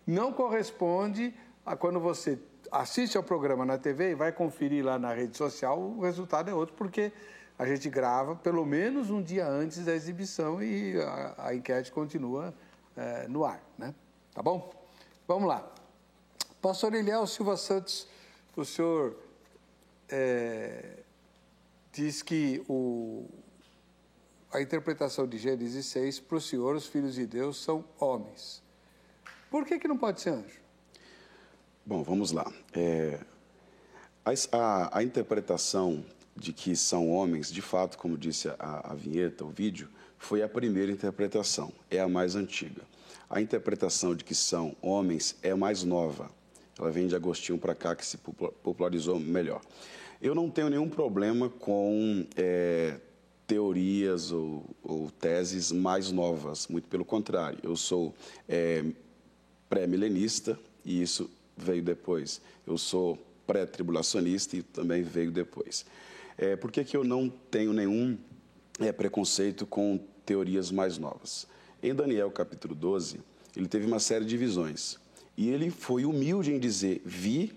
não 0.06 0.34
corresponde 0.34 1.34
a 1.66 1.76
quando 1.76 2.00
você 2.00 2.40
assiste 2.72 3.18
ao 3.18 3.24
programa 3.24 3.66
na 3.66 3.78
TV 3.78 4.12
e 4.12 4.16
vai 4.16 4.32
conferir 4.32 4.84
lá 4.84 4.98
na 4.98 5.14
rede 5.14 5.38
social, 5.38 5.80
o 5.80 6.02
resultado 6.02 6.50
é 6.50 6.54
outro, 6.54 6.76
porque 6.76 7.12
a 7.60 7.66
gente 7.66 7.90
grava 7.90 8.36
pelo 8.36 8.66
menos 8.66 9.10
um 9.10 9.22
dia 9.22 9.48
antes 9.48 9.86
da 9.86 9.94
exibição 9.94 10.64
e 10.64 11.00
a, 11.00 11.36
a 11.38 11.56
enquete 11.56 11.92
continua 11.92 12.54
é, 12.96 13.28
no 13.28 13.46
ar, 13.46 13.62
né? 13.78 13.94
Tá 14.34 14.42
bom? 14.42 14.72
Vamos 15.28 15.48
lá. 15.48 15.70
Pastor 16.62 16.94
Eliel 16.94 17.28
Silva 17.28 17.58
Santos, 17.58 18.08
o 18.56 18.64
senhor 18.64 19.16
é, 20.10 21.00
diz 21.92 22.22
que 22.22 22.64
o, 22.68 23.30
a 24.52 24.62
interpretação 24.62 25.28
de 25.28 25.38
Gênesis 25.38 25.86
6, 25.88 26.20
para 26.22 26.38
o 26.38 26.42
senhor, 26.42 26.76
os 26.76 26.88
filhos 26.88 27.16
de 27.16 27.26
Deus 27.26 27.62
são 27.62 27.84
homens. 28.00 28.64
Por 29.52 29.66
que, 29.66 29.78
que 29.78 29.88
não 29.88 29.98
pode 29.98 30.22
ser 30.22 30.30
anjo? 30.30 30.62
Bom, 31.86 32.04
vamos 32.04 32.32
lá. 32.32 32.50
É, 32.74 33.20
a, 34.54 34.98
a, 34.98 35.04
interpretação 35.04 36.06
de 36.34 36.54
que 36.54 36.74
são 36.74 37.12
homens, 37.12 37.52
de 37.52 37.62
fato, 37.62 37.98
como 37.98 38.18
disse 38.18 38.48
a, 38.48 38.92
a 38.92 38.96
vinheta, 38.96 39.44
o 39.44 39.50
vídeo, 39.50 39.90
foi 40.18 40.42
a 40.42 40.48
primeira 40.48 40.90
interpretação, 40.90 41.74
é 41.90 42.00
a 42.00 42.08
mais 42.08 42.34
antiga. 42.34 42.82
A 43.30 43.42
interpretação 43.42 44.16
de 44.16 44.24
que 44.24 44.34
são 44.34 44.74
homens 44.82 45.36
é 45.44 45.54
mais 45.54 45.84
nova. 45.84 46.32
Ela 46.80 46.90
vem 46.90 47.06
de 47.08 47.16
Agostinho 47.16 47.60
para 47.60 47.76
cá, 47.76 47.94
que 47.94 48.06
se 48.06 48.18
popularizou 48.18 49.20
melhor. 49.20 49.62
Eu 50.22 50.34
não 50.34 50.50
tenho 50.50 50.70
nenhum 50.70 50.88
problema 50.88 51.50
com 51.50 52.26
é, 52.38 53.02
teorias 53.46 54.32
ou, 54.32 54.64
ou, 54.82 55.12
teses 55.12 55.74
mais 55.74 56.10
novas, 56.10 56.70
muito 56.70 56.88
pelo 56.88 57.04
contrário. 57.04 57.60
Eu 57.62 57.76
sou 57.76 58.14
é, 58.48 58.86
pré-milenista 59.72 60.60
e 60.84 61.02
isso 61.02 61.32
veio 61.56 61.82
depois. 61.82 62.42
Eu 62.68 62.78
sou 62.78 63.18
pré-tribulacionista 63.48 64.58
e 64.58 64.62
também 64.62 65.02
veio 65.02 65.32
depois. 65.32 65.86
É, 66.38 66.58
por 66.58 66.70
que, 66.70 66.84
que 66.84 66.98
eu 66.98 67.06
não 67.06 67.30
tenho 67.30 67.72
nenhum 67.72 68.18
é, 68.82 68.92
preconceito 68.92 69.66
com 69.66 69.98
teorias 70.26 70.72
mais 70.72 70.98
novas? 70.98 71.48
Em 71.82 71.96
Daniel 71.96 72.30
capítulo 72.32 72.76
12, 72.76 73.22
ele 73.56 73.68
teve 73.70 73.86
uma 73.86 74.00
série 74.00 74.26
de 74.26 74.36
visões. 74.36 75.00
E 75.38 75.50
ele 75.50 75.70
foi 75.70 76.04
humilde 76.04 76.52
em 76.52 76.60
dizer: 76.60 77.02
Vi 77.06 77.54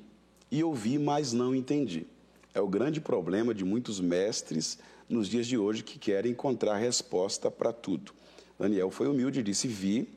e 0.52 0.62
ouvi, 0.62 1.00
mas 1.00 1.32
não 1.32 1.52
entendi. 1.52 2.06
É 2.54 2.60
o 2.60 2.68
grande 2.68 3.00
problema 3.00 3.52
de 3.52 3.64
muitos 3.64 4.00
mestres 4.00 4.78
nos 5.08 5.28
dias 5.28 5.48
de 5.48 5.58
hoje 5.58 5.82
que 5.82 5.98
querem 5.98 6.30
encontrar 6.30 6.76
resposta 6.76 7.50
para 7.50 7.72
tudo. 7.72 8.12
Daniel 8.56 8.88
foi 8.92 9.08
humilde 9.08 9.40
e 9.40 9.42
disse: 9.42 9.66
Vi 9.66 10.08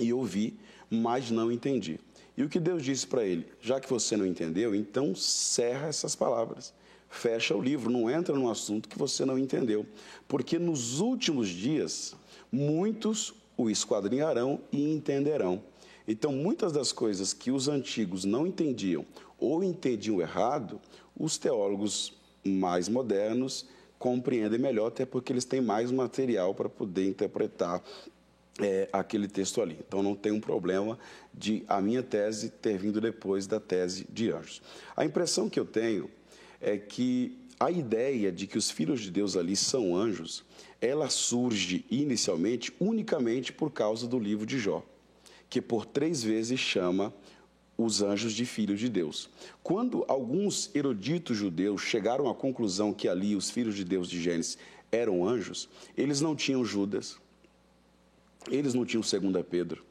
e 0.00 0.12
ouvi, 0.12 0.56
mas 0.94 1.30
não 1.30 1.50
entendi. 1.50 1.98
E 2.36 2.42
o 2.42 2.48
que 2.48 2.58
Deus 2.58 2.82
disse 2.82 3.06
para 3.06 3.24
ele? 3.24 3.46
Já 3.60 3.80
que 3.80 3.88
você 3.88 4.16
não 4.16 4.26
entendeu, 4.26 4.74
então 4.74 5.14
cerra 5.14 5.88
essas 5.88 6.16
palavras. 6.16 6.72
Fecha 7.08 7.54
o 7.54 7.62
livro, 7.62 7.90
não 7.90 8.10
entra 8.10 8.34
num 8.34 8.48
assunto 8.48 8.88
que 8.88 8.98
você 8.98 9.24
não 9.24 9.38
entendeu. 9.38 9.86
Porque 10.26 10.58
nos 10.58 11.00
últimos 11.00 11.48
dias, 11.48 12.14
muitos 12.50 13.32
o 13.56 13.70
esquadrinharão 13.70 14.60
e 14.72 14.92
entenderão. 14.92 15.62
Então, 16.06 16.32
muitas 16.32 16.72
das 16.72 16.92
coisas 16.92 17.32
que 17.32 17.50
os 17.50 17.68
antigos 17.68 18.24
não 18.24 18.46
entendiam 18.46 19.06
ou 19.38 19.62
entendiam 19.62 20.20
errado, 20.20 20.80
os 21.16 21.38
teólogos 21.38 22.12
mais 22.44 22.88
modernos 22.88 23.66
compreendem 23.98 24.58
melhor, 24.58 24.88
até 24.88 25.06
porque 25.06 25.32
eles 25.32 25.44
têm 25.44 25.60
mais 25.60 25.90
material 25.90 26.54
para 26.54 26.68
poder 26.68 27.08
interpretar 27.08 27.82
é, 28.60 28.88
aquele 28.92 29.28
texto 29.28 29.60
ali. 29.60 29.78
Então 29.86 30.02
não 30.02 30.14
tem 30.14 30.32
um 30.32 30.40
problema 30.40 30.98
de 31.32 31.64
a 31.68 31.80
minha 31.80 32.02
tese 32.02 32.50
ter 32.50 32.78
vindo 32.78 33.00
depois 33.00 33.46
da 33.46 33.58
tese 33.58 34.06
de 34.10 34.30
anjos. 34.30 34.62
A 34.96 35.04
impressão 35.04 35.48
que 35.48 35.58
eu 35.58 35.64
tenho 35.64 36.10
é 36.60 36.76
que 36.76 37.38
a 37.58 37.70
ideia 37.70 38.30
de 38.30 38.46
que 38.46 38.58
os 38.58 38.70
filhos 38.70 39.00
de 39.00 39.10
Deus 39.10 39.36
ali 39.36 39.56
são 39.56 39.96
anjos, 39.96 40.44
ela 40.80 41.08
surge 41.08 41.84
inicialmente 41.90 42.72
unicamente 42.78 43.52
por 43.52 43.70
causa 43.70 44.06
do 44.06 44.18
livro 44.18 44.44
de 44.44 44.58
Jó, 44.58 44.84
que 45.48 45.60
por 45.60 45.86
três 45.86 46.22
vezes 46.22 46.58
chama 46.60 47.14
os 47.76 48.02
anjos 48.02 48.32
de 48.32 48.44
filhos 48.44 48.78
de 48.78 48.88
Deus. 48.88 49.28
Quando 49.62 50.04
alguns 50.06 50.70
eruditos 50.74 51.36
judeus 51.36 51.82
chegaram 51.82 52.28
à 52.28 52.34
conclusão 52.34 52.92
que 52.92 53.08
ali 53.08 53.34
os 53.34 53.50
filhos 53.50 53.74
de 53.74 53.84
Deus 53.84 54.08
de 54.08 54.22
Gênesis 54.22 54.58
eram 54.92 55.26
anjos, 55.26 55.68
eles 55.96 56.20
não 56.20 56.36
tinham 56.36 56.64
Judas, 56.64 57.18
eles 58.50 58.74
não 58.74 58.84
tinham 58.84 59.02
2 59.02 59.46
Pedro, 59.48 59.84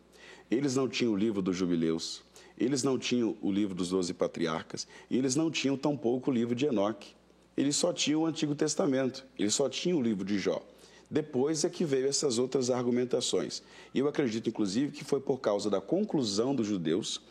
eles 0.50 0.76
não 0.76 0.88
tinham 0.88 1.14
o 1.14 1.18
livro 1.18 1.42
dos 1.42 1.56
jubileus, 1.56 2.24
eles 2.58 2.84
não 2.84 2.98
tinham 2.98 3.36
o 3.42 3.52
livro 3.52 3.74
dos 3.74 3.90
doze 3.90 4.14
patriarcas, 4.14 4.88
e 5.10 5.18
eles 5.18 5.36
não 5.36 5.50
tinham 5.50 5.76
tampouco 5.76 6.30
o 6.30 6.34
livro 6.34 6.56
de 6.56 6.66
Enoque. 6.66 7.16
Eles 7.56 7.76
só 7.76 7.94
tinham 7.94 8.22
o 8.22 8.26
Antigo 8.26 8.56
Testamento, 8.56 9.26
eles 9.38 9.54
só 9.54 9.70
tinham 9.70 10.00
o 10.00 10.02
livro 10.02 10.26
de 10.26 10.40
Jó. 10.40 10.62
Depois 11.10 11.64
é 11.64 11.70
que 11.70 11.86
veio 11.86 12.08
essas 12.08 12.40
outras 12.40 12.72
argumentações. 12.72 13.62
E 13.94 14.00
eu 14.00 14.08
acredito, 14.08 14.50
inclusive, 14.50 14.92
que 14.92 15.04
foi 15.04 15.20
por 15.20 15.40
causa 15.40 15.70
da 15.70 15.80
conclusão 15.80 16.56
dos 16.56 16.66
judeus 16.66 17.22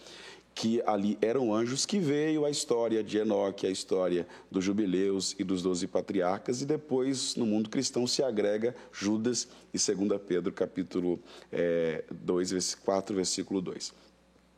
que 0.54 0.82
ali 0.86 1.16
eram 1.20 1.54
anjos, 1.54 1.86
que 1.86 1.98
veio 1.98 2.44
a 2.44 2.50
história 2.50 3.02
de 3.02 3.18
Enoque, 3.18 3.66
a 3.66 3.70
história 3.70 4.26
dos 4.50 4.64
jubileus 4.64 5.34
e 5.38 5.44
dos 5.44 5.62
doze 5.62 5.86
patriarcas, 5.86 6.60
e 6.60 6.66
depois, 6.66 7.34
no 7.36 7.46
mundo 7.46 7.70
cristão, 7.70 8.06
se 8.06 8.22
agrega 8.22 8.74
Judas 8.92 9.48
e 9.72 9.78
2 9.78 10.20
Pedro, 10.26 10.52
capítulo 10.52 11.18
é, 11.50 12.04
2, 12.10 12.74
4, 12.76 13.16
versículo 13.16 13.60
2. 13.60 13.92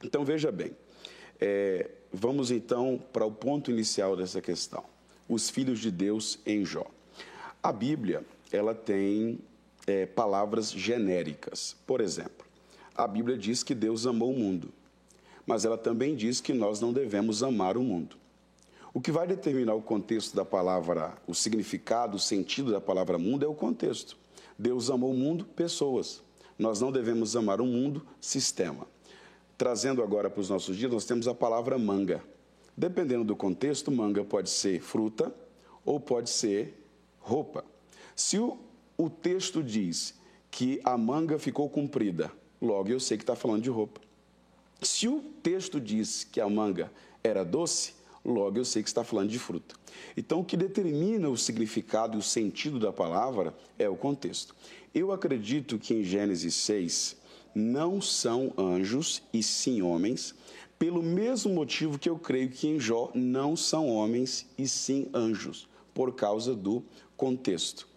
Então, 0.03 0.25
veja 0.25 0.51
bem, 0.51 0.73
é, 1.41 1.91
vamos 2.13 2.51
então 2.51 3.01
para 3.13 3.25
o 3.25 3.31
ponto 3.31 3.71
inicial 3.71 4.17
dessa 4.17 4.41
questão, 4.41 4.85
os 5.29 5.49
filhos 5.49 5.79
de 5.79 5.91
Deus 5.91 6.39
em 6.45 6.65
Jó. 6.65 6.87
A 7.63 7.73
Bíblia, 7.73 8.25
ela 8.53 8.75
tem 8.75 9.39
é, 9.87 10.07
palavras 10.07 10.71
genéricas, 10.71 11.77
por 11.87 12.01
exemplo, 12.01 12.45
A 12.95 13.07
Bíblia 13.09 13.37
diz 13.37 13.63
que 13.63 13.75
Deus 13.75 14.07
amou 14.07 14.33
o 14.33 14.39
mundo, 14.39 14.73
mas 15.47 15.65
ela 15.65 15.77
também 15.79 16.15
diz 16.15 16.41
que 16.41 16.53
nós 16.53 16.81
não 16.81 16.93
devemos 16.93 17.43
amar 17.43 17.77
o 17.77 17.83
mundo. 17.83 18.17
O 18.93 19.01
que 19.01 19.11
vai 19.11 19.27
determinar 19.27 19.75
o 19.75 19.83
contexto 19.83 20.37
da 20.37 20.45
palavra, 20.45 21.15
o 21.27 21.35
significado, 21.35 22.17
o 22.17 22.21
sentido 22.21 22.71
da 22.71 22.81
palavra 22.81 23.19
mundo 23.19 23.45
é 23.45 23.49
o 23.49 23.55
contexto. 23.55 24.17
Deus 24.59 24.89
amou 24.89 25.11
o 25.11 25.17
mundo, 25.17 25.45
pessoas. 25.45 26.23
Nós 26.57 26.81
não 26.81 26.93
devemos 26.93 27.35
amar 27.35 27.61
o 27.61 27.67
mundo, 27.67 28.07
sistema. 28.21 28.87
Trazendo 29.59 30.03
agora 30.03 30.31
para 30.31 30.41
os 30.41 30.49
nossos 30.49 30.77
dias, 30.77 30.93
nós 30.93 31.05
temos 31.05 31.27
a 31.27 31.35
palavra 31.35 31.77
manga. 31.77 32.23
Dependendo 32.77 33.25
do 33.25 33.35
contexto, 33.35 33.91
manga 33.91 34.25
pode 34.25 34.49
ser 34.49 34.81
fruta 34.81 35.35
ou 35.85 35.99
pode 35.99 36.31
ser 36.31 36.87
roupa. 37.19 37.65
Se 38.15 38.39
o, 38.39 38.59
o 38.97 39.11
texto 39.11 39.63
diz 39.63 40.15
que 40.51 40.81
a 40.85 40.97
manga 40.97 41.37
ficou 41.37 41.69
comprida, 41.69 42.31
logo 42.63 42.91
eu 42.91 43.01
sei 43.01 43.17
que 43.17 43.25
está 43.25 43.35
falando 43.35 43.63
de 43.63 43.71
roupa. 43.71 44.01
Se 44.81 45.09
o 45.09 45.21
texto 45.43 45.81
diz 45.81 46.25
que 46.25 46.41
a 46.41 46.49
manga 46.49 46.91
era 47.23 47.45
doce, 47.45 47.95
logo 48.25 48.59
eu 48.59 48.65
sei 48.65 48.83
que 48.83 48.89
está 48.89 49.05
falando 49.05 49.31
de 49.31 49.39
fruta. 49.39 49.75
Então, 50.17 50.41
o 50.41 50.45
que 50.45 50.57
determina 50.57 51.29
o 51.29 51.37
significado 51.37 52.17
e 52.17 52.21
o 52.21 52.23
sentido 52.23 52.79
da 52.79 52.93
palavra 52.93 53.55
é 53.79 53.89
o 53.89 53.97
contexto. 53.97 54.55
Eu 54.95 55.13
acredito 55.13 55.79
que 55.79 55.95
em 55.95 56.05
Gênesis 56.05 56.55
6 56.55 57.17
não 57.55 58.01
são 58.01 58.53
anjos 58.59 59.23
e 59.33 59.43
sim 59.43 59.81
homens, 59.83 60.35
pelo 60.79 61.03
mesmo 61.03 61.55
motivo 61.55 61.99
que 61.99 62.09
eu 62.09 62.19
creio 62.19 62.51
que 62.51 62.67
em 62.69 62.81
Jó 62.81 63.11
não 63.15 63.57
são 63.57 63.89
homens 63.89 64.47
e 64.59 64.67
sim 64.67 65.09
anjos, 65.15 65.69
por 65.93 66.15
causa 66.15 66.55
do 66.55 66.85
contexto. 67.17 67.89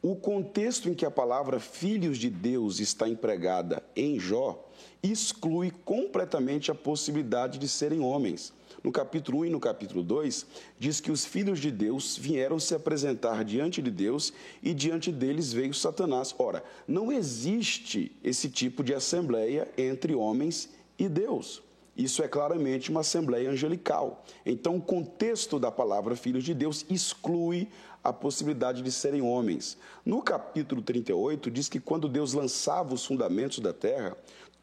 O 0.00 0.16
contexto 0.16 0.88
em 0.88 0.94
que 0.94 1.06
a 1.06 1.10
palavra 1.10 1.60
filhos 1.60 2.18
de 2.18 2.28
Deus 2.28 2.80
está 2.80 3.08
empregada 3.08 3.82
em 3.94 4.18
Jó 4.18 4.68
exclui 5.02 5.70
completamente 5.84 6.70
a 6.70 6.74
possibilidade 6.74 7.58
de 7.58 7.68
serem 7.68 8.00
homens. 8.00 8.52
No 8.82 8.90
capítulo 8.90 9.38
1 9.40 9.44
e 9.46 9.50
no 9.50 9.60
capítulo 9.60 10.02
2, 10.02 10.44
diz 10.78 11.00
que 11.00 11.12
os 11.12 11.24
filhos 11.24 11.60
de 11.60 11.70
Deus 11.70 12.16
vieram 12.16 12.58
se 12.58 12.74
apresentar 12.74 13.44
diante 13.44 13.80
de 13.80 13.90
Deus 13.90 14.32
e 14.62 14.74
diante 14.74 15.12
deles 15.12 15.52
veio 15.52 15.72
Satanás. 15.72 16.34
Ora, 16.36 16.64
não 16.86 17.12
existe 17.12 18.10
esse 18.24 18.48
tipo 18.48 18.82
de 18.82 18.92
assembleia 18.92 19.68
entre 19.78 20.14
homens 20.14 20.68
e 20.98 21.08
Deus. 21.08 21.62
Isso 21.96 22.22
é 22.22 22.28
claramente 22.28 22.90
uma 22.90 23.00
assembleia 23.00 23.50
angelical. 23.50 24.24
Então, 24.44 24.76
o 24.76 24.82
contexto 24.82 25.60
da 25.60 25.70
palavra 25.70 26.16
filhos 26.16 26.42
de 26.42 26.54
Deus 26.54 26.86
exclui 26.88 27.68
a 28.02 28.12
possibilidade 28.12 28.82
de 28.82 28.90
serem 28.90 29.22
homens. 29.22 29.76
No 30.04 30.22
capítulo 30.22 30.82
38, 30.82 31.50
diz 31.50 31.68
que 31.68 31.78
quando 31.78 32.08
Deus 32.08 32.32
lançava 32.32 32.94
os 32.94 33.04
fundamentos 33.04 33.60
da 33.60 33.72
terra, 33.72 34.16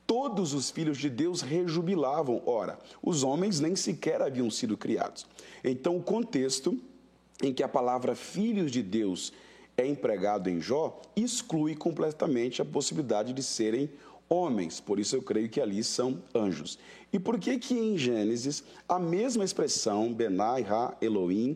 todos 0.09 0.55
os 0.55 0.71
filhos 0.71 0.97
de 0.97 1.07
Deus 1.07 1.41
rejubilavam. 1.41 2.41
Ora, 2.47 2.79
os 2.99 3.21
homens 3.21 3.59
nem 3.59 3.75
sequer 3.75 4.23
haviam 4.23 4.49
sido 4.49 4.75
criados. 4.75 5.23
Então, 5.63 5.95
o 5.97 6.01
contexto 6.01 6.81
em 7.43 7.53
que 7.53 7.61
a 7.61 7.67
palavra 7.67 8.15
filhos 8.15 8.71
de 8.71 8.81
Deus 8.81 9.31
é 9.77 9.85
empregado 9.85 10.49
em 10.49 10.59
Jó 10.59 10.99
exclui 11.15 11.75
completamente 11.75 12.59
a 12.59 12.65
possibilidade 12.65 13.33
de 13.33 13.43
serem 13.43 13.87
homens. 14.27 14.79
Por 14.79 14.99
isso 14.99 15.15
eu 15.15 15.21
creio 15.21 15.47
que 15.47 15.61
ali 15.61 15.83
são 15.83 16.23
anjos. 16.33 16.79
E 17.13 17.19
por 17.19 17.37
que 17.37 17.59
que 17.59 17.77
em 17.77 17.95
Gênesis 17.95 18.63
a 18.87 18.97
mesma 18.97 19.43
expressão 19.43 20.11
Benai, 20.11 20.63
Ra, 20.63 20.97
Elohim, 20.99 21.55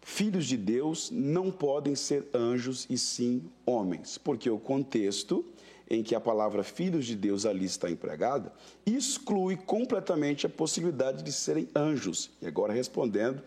filhos 0.00 0.46
de 0.46 0.56
Deus 0.56 1.08
não 1.12 1.52
podem 1.52 1.94
ser 1.94 2.26
anjos 2.34 2.84
e 2.90 2.98
sim 2.98 3.44
homens? 3.64 4.18
Porque 4.18 4.50
o 4.50 4.58
contexto 4.58 5.44
em 5.90 6.04
que 6.04 6.14
a 6.14 6.20
palavra 6.20 6.62
filhos 6.62 7.04
de 7.04 7.16
Deus 7.16 7.44
ali 7.44 7.64
está 7.64 7.90
empregada, 7.90 8.52
exclui 8.86 9.56
completamente 9.56 10.46
a 10.46 10.48
possibilidade 10.48 11.24
de 11.24 11.32
serem 11.32 11.68
anjos. 11.74 12.30
E 12.40 12.46
agora 12.46 12.72
respondendo 12.72 13.42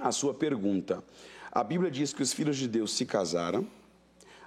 à 0.00 0.12
sua 0.12 0.32
pergunta, 0.32 1.02
a 1.50 1.64
Bíblia 1.64 1.90
diz 1.90 2.12
que 2.12 2.22
os 2.22 2.32
filhos 2.32 2.56
de 2.56 2.68
Deus 2.68 2.92
se 2.94 3.04
casaram, 3.04 3.66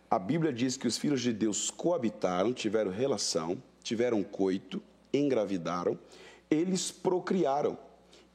a 0.10 0.18
Bíblia 0.18 0.54
diz 0.54 0.78
que 0.78 0.88
os 0.88 0.98
filhos 0.98 1.22
de 1.22 1.34
Deus 1.34 1.70
coabitaram, 1.70 2.54
tiveram 2.54 2.90
relação, 2.90 3.62
tiveram 3.84 4.24
coito, 4.24 4.82
engravidaram, 5.14 6.00
eles 6.50 6.90
procriaram. 6.90 7.78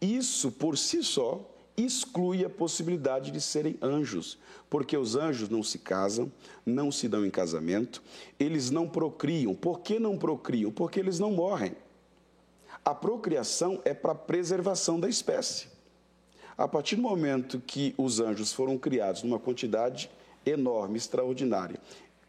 Isso 0.00 0.52
por 0.52 0.76
si 0.76 1.02
só 1.02 1.53
exclui 1.76 2.44
a 2.44 2.50
possibilidade 2.50 3.30
de 3.30 3.40
serem 3.40 3.76
anjos, 3.82 4.38
porque 4.70 4.96
os 4.96 5.16
anjos 5.16 5.48
não 5.48 5.62
se 5.62 5.78
casam, 5.78 6.30
não 6.64 6.92
se 6.92 7.08
dão 7.08 7.24
em 7.26 7.30
casamento, 7.30 8.02
eles 8.38 8.70
não 8.70 8.88
procriam. 8.88 9.54
Por 9.54 9.80
que 9.80 9.98
não 9.98 10.16
procriam? 10.16 10.70
Porque 10.70 11.00
eles 11.00 11.18
não 11.18 11.32
morrem. 11.32 11.74
A 12.84 12.94
procriação 12.94 13.80
é 13.84 13.94
para 13.94 14.14
preservação 14.14 15.00
da 15.00 15.08
espécie. 15.08 15.68
A 16.56 16.68
partir 16.68 16.96
do 16.96 17.02
momento 17.02 17.60
que 17.66 17.94
os 17.98 18.20
anjos 18.20 18.52
foram 18.52 18.78
criados 18.78 19.22
numa 19.22 19.40
quantidade 19.40 20.10
enorme, 20.46 20.98
extraordinária, 20.98 21.80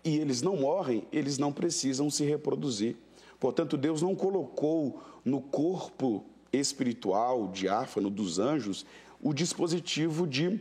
e 0.03 0.17
eles 0.17 0.41
não 0.41 0.55
morrem, 0.55 1.05
eles 1.11 1.37
não 1.37 1.51
precisam 1.51 2.09
se 2.09 2.23
reproduzir. 2.23 2.95
Portanto, 3.39 3.75
Deus 3.77 4.01
não 4.01 4.15
colocou 4.15 5.01
no 5.23 5.41
corpo 5.41 6.23
espiritual, 6.53 7.47
diáfano 7.49 8.09
dos 8.09 8.39
anjos, 8.39 8.85
o 9.21 9.33
dispositivo 9.33 10.27
de 10.27 10.59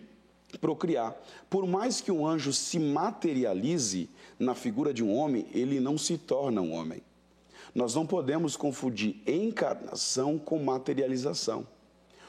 procriar. 0.60 1.14
Por 1.50 1.66
mais 1.66 2.00
que 2.00 2.12
um 2.12 2.26
anjo 2.26 2.52
se 2.52 2.78
materialize 2.78 4.08
na 4.38 4.54
figura 4.54 4.92
de 4.92 5.02
um 5.02 5.14
homem, 5.14 5.46
ele 5.52 5.80
não 5.80 5.98
se 5.98 6.16
torna 6.16 6.60
um 6.60 6.72
homem. 6.72 7.02
Nós 7.74 7.94
não 7.94 8.06
podemos 8.06 8.56
confundir 8.56 9.16
encarnação 9.26 10.38
com 10.38 10.58
materialização. 10.62 11.66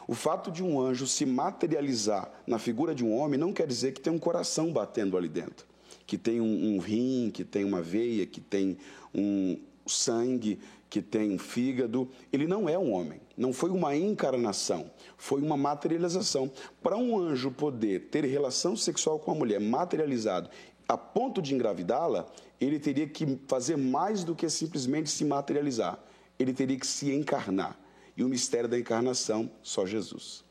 O 0.07 0.13
fato 0.13 0.51
de 0.51 0.63
um 0.63 0.79
anjo 0.79 1.07
se 1.07 1.25
materializar 1.25 2.31
na 2.45 2.59
figura 2.59 2.93
de 2.93 3.03
um 3.03 3.15
homem 3.15 3.39
não 3.39 3.53
quer 3.53 3.67
dizer 3.67 3.93
que 3.93 4.01
tem 4.01 4.13
um 4.13 4.19
coração 4.19 4.71
batendo 4.71 5.17
ali 5.17 5.27
dentro, 5.27 5.65
que 6.05 6.17
tem 6.17 6.39
um, 6.39 6.75
um 6.75 6.79
rim, 6.79 7.31
que 7.33 7.43
tem 7.43 7.63
uma 7.63 7.81
veia, 7.81 8.25
que 8.25 8.39
tem 8.39 8.77
um 9.13 9.57
sangue, 9.87 10.59
que 10.95 11.01
tem 11.01 11.29
um 11.29 11.37
fígado. 11.37 12.09
Ele 12.31 12.47
não 12.47 12.69
é 12.69 12.79
um 12.79 12.93
homem, 12.93 13.19
não 13.35 13.51
foi 13.51 13.69
uma 13.69 13.93
encarnação, 13.93 14.89
foi 15.17 15.41
uma 15.41 15.57
materialização. 15.57 16.49
Para 16.81 16.95
um 16.95 17.19
anjo 17.19 17.51
poder 17.51 18.07
ter 18.09 18.23
relação 18.23 18.77
sexual 18.77 19.19
com 19.19 19.31
a 19.31 19.35
mulher 19.35 19.59
materializado 19.59 20.49
a 20.87 20.97
ponto 20.97 21.41
de 21.41 21.53
engravidá-la, 21.53 22.25
ele 22.61 22.79
teria 22.79 23.09
que 23.09 23.37
fazer 23.45 23.75
mais 23.75 24.23
do 24.23 24.33
que 24.33 24.49
simplesmente 24.49 25.09
se 25.09 25.25
materializar. 25.25 25.99
Ele 26.39 26.53
teria 26.53 26.79
que 26.79 26.87
se 26.87 27.11
encarnar. 27.11 27.77
E 28.15 28.23
o 28.23 28.29
mistério 28.29 28.69
da 28.69 28.79
encarnação, 28.79 29.51
só 29.61 29.85
Jesus. 29.85 30.45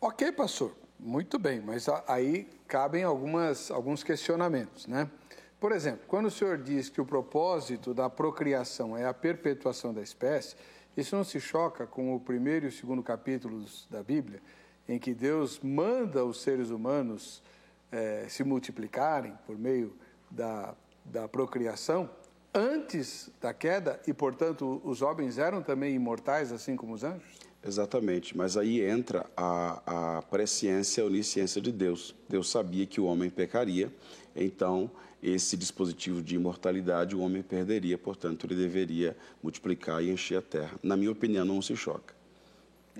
Ok, 0.00 0.32
pastor. 0.32 0.74
Muito 0.98 1.38
bem, 1.38 1.60
mas 1.60 1.86
aí 2.08 2.48
cabem 2.66 3.04
algumas, 3.04 3.70
alguns 3.70 4.02
questionamentos, 4.02 4.88
né? 4.88 5.08
Por 5.58 5.72
exemplo, 5.72 6.02
quando 6.06 6.26
o 6.26 6.30
senhor 6.30 6.58
diz 6.58 6.88
que 6.88 7.00
o 7.00 7.06
propósito 7.06 7.94
da 7.94 8.10
procriação 8.10 8.96
é 8.96 9.06
a 9.06 9.14
perpetuação 9.14 9.92
da 9.92 10.02
espécie, 10.02 10.54
isso 10.96 11.16
não 11.16 11.24
se 11.24 11.40
choca 11.40 11.86
com 11.86 12.14
o 12.14 12.20
primeiro 12.20 12.66
e 12.66 12.68
o 12.68 12.72
segundo 12.72 13.02
capítulos 13.02 13.86
da 13.90 14.02
Bíblia, 14.02 14.40
em 14.88 14.98
que 14.98 15.14
Deus 15.14 15.60
manda 15.60 16.24
os 16.24 16.42
seres 16.42 16.70
humanos 16.70 17.42
é, 17.90 18.26
se 18.28 18.44
multiplicarem 18.44 19.32
por 19.46 19.58
meio 19.58 19.94
da, 20.30 20.74
da 21.04 21.28
procriação 21.28 22.08
antes 22.54 23.30
da 23.40 23.52
queda 23.52 24.00
e, 24.06 24.14
portanto, 24.14 24.80
os 24.84 25.02
homens 25.02 25.38
eram 25.38 25.62
também 25.62 25.94
imortais, 25.94 26.52
assim 26.52 26.76
como 26.76 26.94
os 26.94 27.04
anjos? 27.04 27.46
Exatamente, 27.62 28.36
mas 28.36 28.56
aí 28.56 28.80
entra 28.80 29.26
a, 29.36 30.16
a 30.18 30.22
presciência, 30.22 31.02
a 31.02 31.06
onisciência 31.06 31.60
de 31.60 31.72
Deus. 31.72 32.14
Deus 32.28 32.50
sabia 32.50 32.86
que 32.86 33.00
o 33.00 33.04
homem 33.04 33.28
pecaria, 33.28 33.92
então 34.34 34.90
esse 35.28 35.56
dispositivo 35.56 36.22
de 36.22 36.36
imortalidade 36.36 37.16
o 37.16 37.20
homem 37.20 37.42
perderia, 37.42 37.98
portanto, 37.98 38.46
ele 38.46 38.54
deveria 38.54 39.16
multiplicar 39.42 40.02
e 40.02 40.10
encher 40.10 40.38
a 40.38 40.42
terra. 40.42 40.78
Na 40.82 40.96
minha 40.96 41.10
opinião, 41.10 41.44
não 41.44 41.60
se 41.60 41.76
choca. 41.76 42.14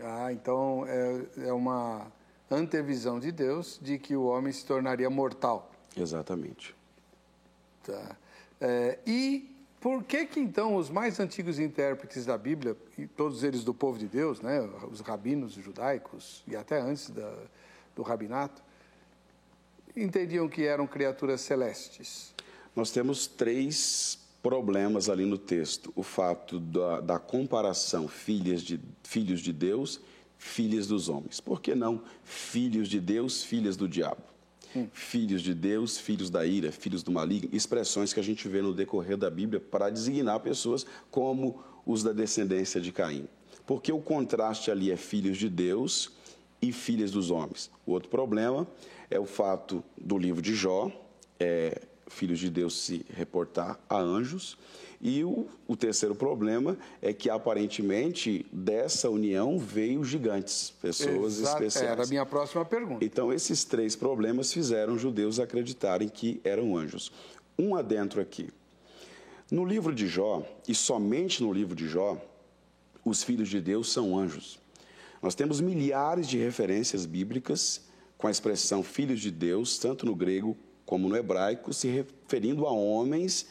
Ah, 0.03 0.33
então 0.33 0.85
é, 0.87 1.49
é 1.49 1.53
uma 1.53 2.11
antevisão 2.51 3.21
de 3.21 3.31
Deus 3.31 3.79
de 3.81 3.99
que 3.99 4.17
o 4.17 4.25
homem 4.25 4.53
se 4.53 4.65
tornaria 4.65 5.09
mortal. 5.09 5.71
Exatamente. 5.97 6.75
Tá. 7.85 8.17
É, 8.61 8.99
e 9.07 9.57
por 9.81 10.03
que 10.03 10.27
que 10.27 10.41
então 10.41 10.75
os 10.75 10.91
mais 10.91 11.21
antigos 11.21 11.59
intérpretes 11.61 12.27
da 12.27 12.37
Bíblia, 12.37 12.77
e 12.99 13.07
todos 13.07 13.45
eles 13.45 13.62
do 13.62 13.73
povo 13.73 13.99
de 13.99 14.09
Deus, 14.09 14.41
né, 14.41 14.61
os 14.91 15.01
rabinos 15.01 15.53
judaicos 15.53 16.43
e 16.47 16.57
até 16.57 16.81
antes 16.81 17.11
da, 17.11 17.33
do 17.95 18.03
rabinato, 18.03 18.62
entendiam 19.97 20.49
que 20.49 20.65
eram 20.65 20.87
criaturas 20.87 21.41
celestes? 21.41 22.35
Nós 22.75 22.91
temos 22.91 23.27
três 23.27 24.19
problemas 24.43 25.09
ali 25.09 25.25
no 25.25 25.39
texto. 25.39 25.93
O 25.97 26.03
fato 26.03 26.61
da, 26.61 27.01
da 27.01 27.19
comparação 27.19 28.07
filhas 28.07 28.63
de, 28.63 28.79
filhos 29.03 29.41
de 29.41 29.53
Deus, 29.53 30.01
filhas 30.39 30.87
dos 30.87 31.09
homens. 31.09 31.41
Por 31.41 31.61
que 31.61 31.75
não 31.75 32.03
filhos 32.23 32.89
de 32.89 33.01
Deus, 33.01 33.43
filhas 33.43 33.77
do 33.77 33.89
diabo? 33.89 34.23
hum. 34.77 34.89
filhos 34.93 35.43
de 35.43 35.55
Deus, 35.55 35.99
filhos 35.99 36.31
da 36.31 36.47
ira, 36.47 36.71
filhos 36.71 37.03
do 37.03 37.11
maligno, 37.11 37.49
expressões 37.53 38.13
que 38.13 38.21
a 38.21 38.23
gente 38.23 38.47
vê 38.49 38.61
no 38.61 38.75
decorrer 38.75 39.17
da 39.17 39.31
Bíblia 39.31 39.61
para 39.61 39.91
designar 39.91 40.41
pessoas 40.41 40.87
como 41.11 41.63
os 41.85 42.03
da 42.03 42.13
descendência 42.13 42.81
de 42.81 42.93
Caim. 42.93 43.27
Porque 43.67 43.91
o 43.91 44.01
contraste 44.01 44.71
ali 44.71 44.91
é 44.91 44.97
filhos 44.97 45.39
de 45.39 45.49
Deus 45.49 46.13
e 46.61 46.73
filhas 46.73 47.11
dos 47.11 47.31
homens. 47.31 47.71
O 47.85 47.93
outro 47.93 48.09
problema 48.09 48.67
é 49.11 49.19
o 49.19 49.27
fato 49.27 49.83
do 49.97 50.19
livro 50.19 50.42
de 50.42 50.55
Jó, 50.55 50.90
é, 51.38 51.81
filhos 52.09 52.38
de 52.38 52.51
Deus 52.51 52.77
se 52.83 53.05
reportar 53.14 53.79
a 53.88 53.99
anjos. 53.99 54.57
E 55.01 55.23
o, 55.23 55.47
o, 55.69 55.77
terceiro 55.77 56.14
problema 56.14 56.77
é 57.03 57.12
que, 57.12 57.29
aparentemente, 57.29 58.47
dessa 58.51 59.11
união 59.11 59.59
veio 59.59 60.03
gigantes, 60.03 60.73
pessoas 60.81 61.38
Exato, 61.38 61.62
especiais. 61.62 61.90
Era 61.90 62.05
a 62.05 62.07
minha 62.07 62.25
próxima 62.25 62.64
pergunta. 62.64 63.05
Então, 63.05 63.33
esses 63.33 63.64
três 63.64 63.95
problemas 63.95 64.53
fizeram 64.53 64.95
os 64.95 65.03
judeus 65.03 65.38
acreditarem 65.38 66.09
que 66.09 66.40
eram 66.42 66.77
anjos. 66.77 67.12
Um 67.59 67.77
adentro 67.77 68.21
aqui. 68.21 68.49
No 69.51 69.64
livro 69.64 69.95
de 69.95 70.07
Jó, 70.07 70.42
e 70.66 70.75
somente 70.75 71.42
no 71.42 71.53
livro 71.53 71.75
de 71.75 71.87
Jó, 71.87 72.16
os 73.05 73.23
filhos 73.23 73.49
de 73.49 73.61
Deus 73.61 73.92
são 73.92 74.19
anjos. 74.19 74.59
Nós 75.23 75.35
temos 75.35 75.61
milhares 75.61 76.27
de 76.27 76.38
referências 76.38 77.07
bíblicas 77.07 77.83
com 78.16 78.26
a 78.26 78.31
expressão 78.31 78.83
filhos 78.83 79.20
de 79.20 79.31
Deus, 79.31 79.79
tanto 79.79 80.07
no 80.07 80.14
grego 80.14 80.57
como 80.85 81.09
no 81.09 81.16
hebraico, 81.16 81.72
se 81.72 81.88
referindo 81.88 82.66
a 82.66 82.72
homens 82.72 83.46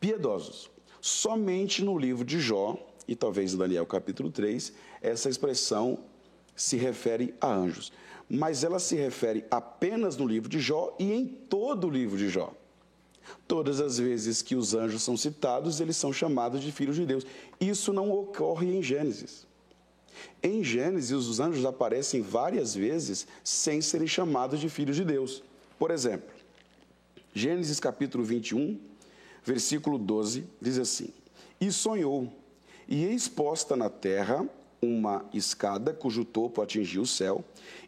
piedosos. 0.00 0.70
Somente 1.00 1.84
no 1.84 1.98
livro 1.98 2.24
de 2.24 2.40
Jó, 2.40 2.76
e 3.06 3.14
talvez 3.14 3.54
em 3.54 3.58
Daniel 3.58 3.86
capítulo 3.86 4.30
3, 4.30 4.72
essa 5.00 5.28
expressão 5.28 5.98
se 6.54 6.76
refere 6.76 7.34
a 7.40 7.52
anjos. 7.52 7.92
Mas 8.28 8.64
ela 8.64 8.78
se 8.78 8.96
refere 8.96 9.44
apenas 9.50 10.16
no 10.16 10.26
livro 10.26 10.48
de 10.48 10.58
Jó 10.58 10.96
e 10.98 11.12
em 11.12 11.26
todo 11.26 11.86
o 11.86 11.90
livro 11.90 12.16
de 12.16 12.28
Jó. 12.28 12.52
Todas 13.46 13.80
as 13.80 13.98
vezes 13.98 14.42
que 14.42 14.54
os 14.56 14.74
anjos 14.74 15.02
são 15.02 15.16
citados, 15.16 15.80
eles 15.80 15.96
são 15.96 16.12
chamados 16.12 16.60
de 16.62 16.72
filhos 16.72 16.96
de 16.96 17.06
Deus. 17.06 17.24
Isso 17.60 17.92
não 17.92 18.10
ocorre 18.10 18.74
em 18.74 18.82
Gênesis. 18.82 19.46
Em 20.42 20.62
Gênesis, 20.62 21.12
os 21.12 21.40
anjos 21.40 21.64
aparecem 21.64 22.22
várias 22.22 22.74
vezes 22.74 23.26
sem 23.42 23.80
serem 23.80 24.06
chamados 24.06 24.60
de 24.60 24.68
filhos 24.68 24.96
de 24.96 25.04
Deus. 25.04 25.42
Por 25.78 25.90
exemplo, 25.90 26.34
Gênesis 27.34 27.78
capítulo 27.78 28.24
21, 28.24 28.78
versículo 29.44 29.98
12, 29.98 30.44
diz 30.60 30.78
assim: 30.78 31.10
E 31.60 31.70
sonhou, 31.70 32.32
e 32.88 33.04
eis 33.04 33.28
posta 33.28 33.76
na 33.76 33.90
terra 33.90 34.48
uma 34.80 35.24
escada 35.32 35.92
cujo 35.92 36.24
topo 36.24 36.62
atingia 36.62 37.00
o 37.00 37.06
céu, 37.06 37.44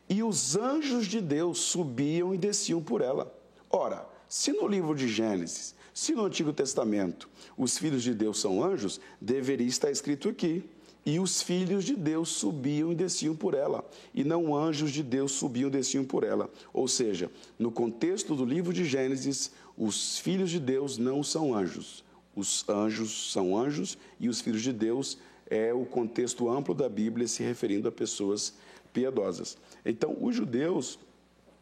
e 0.08 0.22
os 0.22 0.56
anjos 0.56 1.06
de 1.06 1.20
Deus 1.20 1.58
subiam 1.58 2.34
e 2.34 2.38
desciam 2.38 2.82
por 2.82 3.00
ela. 3.00 3.32
Ora, 3.70 4.06
se 4.28 4.52
no 4.52 4.66
livro 4.66 4.94
de 4.94 5.08
Gênesis, 5.08 5.74
se 5.94 6.14
no 6.14 6.24
Antigo 6.24 6.52
Testamento 6.52 7.28
os 7.56 7.76
filhos 7.76 8.02
de 8.02 8.14
Deus 8.14 8.40
são 8.40 8.62
anjos, 8.62 9.00
deveria 9.20 9.66
estar 9.66 9.90
escrito 9.90 10.28
aqui: 10.28 10.64
e 11.08 11.18
os 11.18 11.40
filhos 11.40 11.86
de 11.86 11.96
Deus 11.96 12.28
subiam 12.28 12.92
e 12.92 12.94
desciam 12.94 13.34
por 13.34 13.54
ela, 13.54 13.82
e 14.14 14.22
não 14.22 14.54
anjos 14.54 14.92
de 14.92 15.02
Deus 15.02 15.32
subiam 15.32 15.68
e 15.68 15.70
desciam 15.70 16.04
por 16.04 16.22
ela. 16.22 16.50
Ou 16.70 16.86
seja, 16.86 17.30
no 17.58 17.72
contexto 17.72 18.34
do 18.34 18.44
livro 18.44 18.74
de 18.74 18.84
Gênesis, 18.84 19.50
os 19.74 20.18
filhos 20.18 20.50
de 20.50 20.60
Deus 20.60 20.98
não 20.98 21.22
são 21.22 21.54
anjos. 21.54 22.04
Os 22.36 22.68
anjos 22.68 23.32
são 23.32 23.56
anjos 23.56 23.96
e 24.20 24.28
os 24.28 24.42
filhos 24.42 24.60
de 24.60 24.70
Deus 24.70 25.16
é 25.48 25.72
o 25.72 25.86
contexto 25.86 26.46
amplo 26.46 26.74
da 26.74 26.90
Bíblia 26.90 27.26
se 27.26 27.42
referindo 27.42 27.88
a 27.88 27.92
pessoas 27.92 28.52
piedosas. 28.92 29.56
Então, 29.86 30.14
os 30.20 30.36
judeus, 30.36 30.98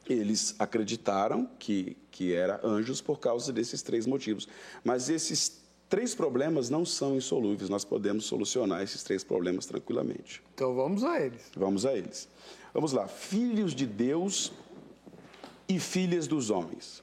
eles 0.09 0.57
acreditaram 0.59 1.49
que, 1.57 1.97
que 2.11 2.35
era 2.35 2.61
anjos 2.67 3.01
por 3.01 3.21
causa 3.21 3.53
desses 3.53 3.81
três 3.81 4.09
motivos. 4.09 4.49
Mas 4.83 5.09
esses 5.09 5.65
três 5.89 6.15
problemas 6.15 6.71
não 6.71 6.85
são 6.85 7.17
insolúveis, 7.17 7.69
nós 7.69 7.85
podemos 7.85 8.25
solucionar 8.25 8.83
esses 8.83 9.03
três 9.03 9.23
problemas 9.23 9.67
tranquilamente. 9.67 10.43
Então 10.55 10.75
vamos 10.75 11.05
a 11.05 11.21
eles. 11.21 11.51
Vamos 11.57 11.87
a 11.87 11.97
eles. 11.97 12.29
Vamos 12.73 12.93
lá. 12.93 13.09
Filhos 13.09 13.75
de 13.75 13.87
Deus 13.87 14.53
e 15.69 15.79
filhas 15.79 16.27
dos 16.27 16.51
homens. 16.51 17.03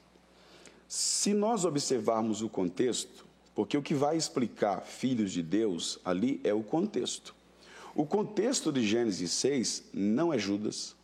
Se 0.88 1.34
nós 1.34 1.65
observarmos 1.65 2.41
o 2.41 2.50
contexto, 2.50 3.26
porque 3.56 3.78
o 3.78 3.82
que 3.82 3.93
vai 3.93 4.17
explicar 4.17 4.82
filhos 4.82 5.32
de 5.32 5.41
Deus 5.41 6.00
ali 6.04 6.39
é 6.43 6.54
o 6.54 6.63
contexto. 6.63 7.36
O 7.96 8.06
contexto 8.06 8.72
de 8.72 8.86
Gênesis 8.86 9.32
6 9.32 9.84
não 9.93 10.34
é 10.34 10.38
Judas, 10.38 10.96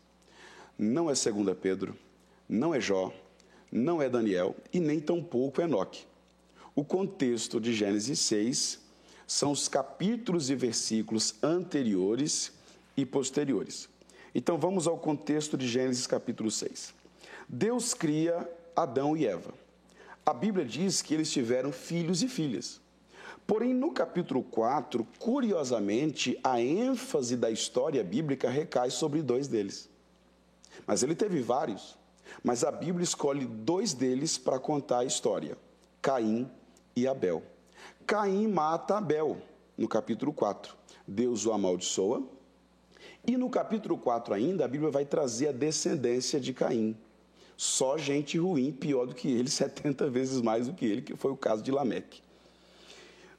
não 0.77 1.09
é 1.09 1.13
2 1.13 1.57
Pedro, 1.61 1.95
não 2.47 2.73
é 2.73 2.79
Jó, 2.79 3.13
não 3.71 4.01
é 4.01 4.09
Daniel 4.09 4.55
e 4.73 4.79
nem 4.79 4.99
tampouco 4.99 5.61
Enoque. 5.61 6.08
O 6.79 6.85
contexto 6.85 7.59
de 7.59 7.73
Gênesis 7.73 8.19
6 8.19 8.79
são 9.27 9.51
os 9.51 9.67
capítulos 9.67 10.49
e 10.49 10.55
versículos 10.55 11.35
anteriores 11.43 12.53
e 12.95 13.05
posteriores. 13.05 13.89
Então 14.33 14.57
vamos 14.57 14.87
ao 14.87 14.97
contexto 14.97 15.57
de 15.57 15.67
Gênesis 15.67 16.07
capítulo 16.07 16.49
6. 16.49 16.93
Deus 17.49 17.93
cria 17.93 18.49
Adão 18.73 19.17
e 19.17 19.27
Eva. 19.27 19.53
A 20.25 20.33
Bíblia 20.33 20.63
diz 20.65 21.01
que 21.01 21.13
eles 21.13 21.29
tiveram 21.29 21.73
filhos 21.73 22.23
e 22.23 22.29
filhas. 22.29 22.79
Porém, 23.45 23.73
no 23.73 23.91
capítulo 23.91 24.41
4, 24.41 25.05
curiosamente, 25.19 26.39
a 26.41 26.61
ênfase 26.61 27.35
da 27.35 27.51
história 27.51 28.05
bíblica 28.05 28.49
recai 28.49 28.89
sobre 28.89 29.21
dois 29.21 29.49
deles. 29.49 29.89
Mas 30.87 31.03
ele 31.03 31.13
teve 31.13 31.41
vários, 31.41 31.97
mas 32.41 32.63
a 32.63 32.71
Bíblia 32.71 33.03
escolhe 33.03 33.45
dois 33.45 33.93
deles 33.93 34.37
para 34.37 34.57
contar 34.57 34.99
a 34.99 35.05
história: 35.05 35.57
Caim 36.01 36.49
e 36.99 37.07
Abel. 37.07 37.43
Caim 38.05 38.47
mata 38.47 38.97
Abel, 38.97 39.37
no 39.77 39.87
capítulo 39.87 40.33
4. 40.33 40.75
Deus 41.07 41.45
o 41.45 41.53
amaldiçoa. 41.53 42.23
E 43.25 43.37
no 43.37 43.49
capítulo 43.49 43.97
4 43.97 44.33
ainda, 44.33 44.65
a 44.65 44.67
Bíblia 44.67 44.91
vai 44.91 45.05
trazer 45.05 45.49
a 45.49 45.51
descendência 45.51 46.39
de 46.39 46.53
Caim. 46.53 46.95
Só 47.55 47.97
gente 47.97 48.37
ruim, 48.37 48.71
pior 48.71 49.05
do 49.05 49.15
que 49.15 49.27
ele, 49.29 49.49
70 49.51 50.09
vezes 50.09 50.41
mais 50.41 50.67
do 50.67 50.73
que 50.73 50.85
ele, 50.85 51.01
que 51.01 51.15
foi 51.15 51.31
o 51.31 51.37
caso 51.37 51.61
de 51.61 51.71
Lameque. 51.71 52.21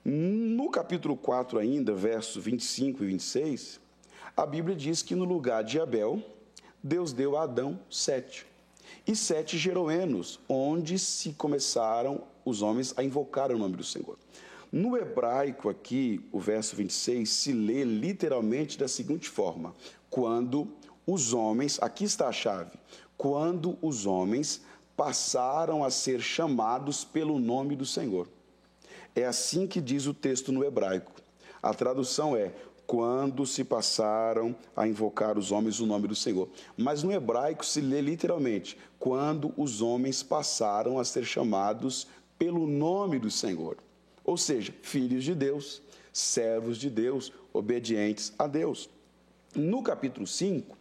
No 0.05 0.71
capítulo 0.71 1.17
4 1.17 1.59
ainda, 1.59 1.95
versos 1.95 2.43
25 2.43 3.05
e 3.05 3.07
26, 3.07 3.81
a 4.37 4.47
Bíblia 4.47 4.75
diz 4.75 5.03
que 5.03 5.15
no 5.15 5.25
lugar 5.25 5.63
de 5.63 5.79
Abel, 5.79 6.23
Deus 6.83 7.13
deu 7.13 7.37
a 7.37 7.43
Adão 7.43 7.79
sete. 7.91 8.47
E 9.07 9.17
sete 9.17 9.57
gerou 9.57 9.91
Enos, 9.91 10.39
onde 10.49 10.99
se 10.99 11.33
começaram 11.33 12.23
os 12.45 12.63
homens 12.63 12.95
a 12.97 13.03
invocar 13.03 13.51
o 13.51 13.59
nome 13.59 13.77
do 13.77 13.85
Senhor. 13.85 14.19
No 14.71 14.97
hebraico, 14.97 15.69
aqui, 15.69 16.25
o 16.31 16.39
verso 16.39 16.77
26 16.77 17.29
se 17.29 17.53
lê 17.53 17.83
literalmente 17.83 18.79
da 18.79 18.87
seguinte 18.87 19.29
forma: 19.29 19.75
quando 20.09 20.69
os 21.07 21.33
homens, 21.33 21.79
aqui 21.83 22.05
está 22.05 22.29
a 22.29 22.33
chave, 22.33 22.79
quando 23.17 23.77
os 23.83 24.07
homens 24.07 24.63
passaram 24.97 25.83
a 25.83 25.91
ser 25.91 26.21
chamados 26.21 27.05
pelo 27.05 27.39
nome 27.39 27.75
do 27.75 27.87
Senhor. 27.87 28.29
É 29.15 29.25
assim 29.25 29.67
que 29.67 29.81
diz 29.81 30.07
o 30.07 30.15
texto 30.15 30.53
no 30.53 30.63
hebraico. 30.63 31.13
A 31.63 31.75
tradução 31.75 32.37
é: 32.37 32.55
quando 32.91 33.47
se 33.47 33.63
passaram 33.63 34.53
a 34.75 34.85
invocar 34.85 35.39
os 35.39 35.53
homens 35.53 35.79
o 35.79 35.87
nome 35.87 36.09
do 36.09 36.17
Senhor. 36.17 36.49
Mas 36.77 37.05
no 37.05 37.13
hebraico 37.13 37.65
se 37.65 37.81
lê 37.81 38.01
literalmente: 38.01 38.77
quando 38.99 39.55
os 39.57 39.81
homens 39.81 40.25
passaram 40.25 40.99
a 40.99 41.05
ser 41.05 41.25
chamados 41.25 42.09
pelo 42.37 42.67
nome 42.67 43.21
do 43.21 43.31
Senhor. 43.31 43.77
Ou 44.25 44.37
seja, 44.37 44.75
filhos 44.83 45.23
de 45.23 45.37
Deus, 45.37 45.81
servos 46.13 46.79
de 46.79 46.91
Deus, 46.91 47.33
obedientes 47.53 48.33
a 48.37 48.49
Deus. 48.49 48.91
No 49.55 49.85
capítulo 49.85 50.27
5, 50.27 50.77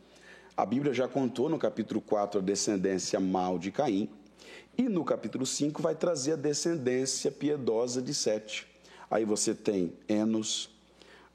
a 0.57 0.65
Bíblia 0.65 0.95
já 0.95 1.07
contou 1.07 1.47
no 1.47 1.59
capítulo 1.59 2.01
4 2.01 2.39
a 2.39 2.43
descendência 2.43 3.19
mal 3.19 3.59
de 3.59 3.71
Caim, 3.71 4.09
e 4.75 4.89
no 4.89 5.05
capítulo 5.05 5.45
5 5.45 5.79
vai 5.79 5.93
trazer 5.93 6.31
a 6.31 6.37
descendência 6.37 7.29
piedosa 7.29 8.01
de 8.01 8.15
Sete. 8.15 8.65
Aí 9.11 9.25
você 9.25 9.53
tem 9.53 9.93
Enos, 10.07 10.71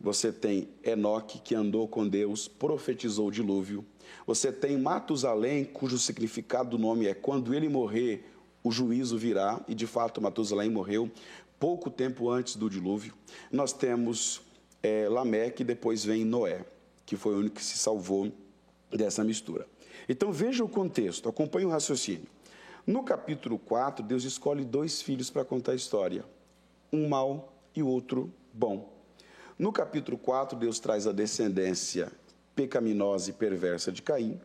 você 0.04 0.30
tem 0.30 0.68
Enoque, 0.84 1.38
que 1.38 1.54
andou 1.54 1.88
com 1.88 2.06
Deus, 2.06 2.46
profetizou 2.46 3.28
o 3.28 3.32
dilúvio. 3.32 3.82
Você 4.26 4.52
tem 4.52 4.76
Matusalém, 4.76 5.64
cujo 5.64 5.96
significado 5.98 6.76
do 6.76 6.78
nome 6.78 7.06
é 7.06 7.14
quando 7.14 7.54
ele 7.54 7.70
morrer, 7.70 8.30
o 8.62 8.70
juízo 8.70 9.16
virá, 9.16 9.64
e 9.66 9.74
de 9.74 9.86
fato 9.86 10.20
Matusalém 10.20 10.68
morreu 10.68 11.10
pouco 11.58 11.88
tempo 11.88 12.28
antes 12.28 12.54
do 12.54 12.68
dilúvio. 12.68 13.14
Nós 13.50 13.72
temos 13.72 14.42
é, 14.82 15.08
Lameque 15.08 15.62
e 15.62 15.64
depois 15.64 16.04
vem 16.04 16.22
Noé, 16.22 16.66
que 17.06 17.16
foi 17.16 17.34
o 17.34 17.38
único 17.38 17.56
que 17.56 17.64
se 17.64 17.78
salvou 17.78 18.30
dessa 18.90 19.24
mistura. 19.24 19.66
Então 20.06 20.30
veja 20.30 20.62
o 20.62 20.68
contexto, 20.68 21.30
acompanhe 21.30 21.64
o 21.64 21.70
raciocínio. 21.70 22.28
No 22.86 23.02
capítulo 23.02 23.58
4, 23.58 24.04
Deus 24.04 24.24
escolhe 24.24 24.66
dois 24.66 25.00
filhos 25.00 25.30
para 25.30 25.46
contar 25.46 25.72
a 25.72 25.76
história, 25.76 26.26
um 26.92 27.08
mau 27.08 27.54
e 27.74 27.82
o 27.82 27.88
outro 27.88 28.30
bom. 28.52 28.93
No 29.56 29.72
capítulo 29.72 30.18
4, 30.18 30.58
Deus 30.58 30.80
traz 30.80 31.06
a 31.06 31.12
descendência 31.12 32.10
pecaminosa 32.56 33.30
e 33.30 33.32
perversa 33.32 33.92
de 33.92 34.02
Caim. 34.02 34.40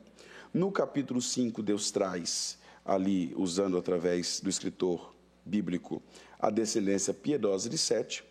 No 0.53 0.71
capítulo 0.71 1.19
5, 1.19 1.63
Deus 1.63 1.89
traz 1.89 2.59
ali 2.85 3.33
usando 3.35 3.75
através 3.75 4.39
do 4.39 4.49
escritor 4.49 5.15
bíblico 5.43 5.99
a 6.39 6.51
descendência 6.51 7.11
piedosa 7.11 7.67
de 7.67 7.77
Sete. 7.77 8.23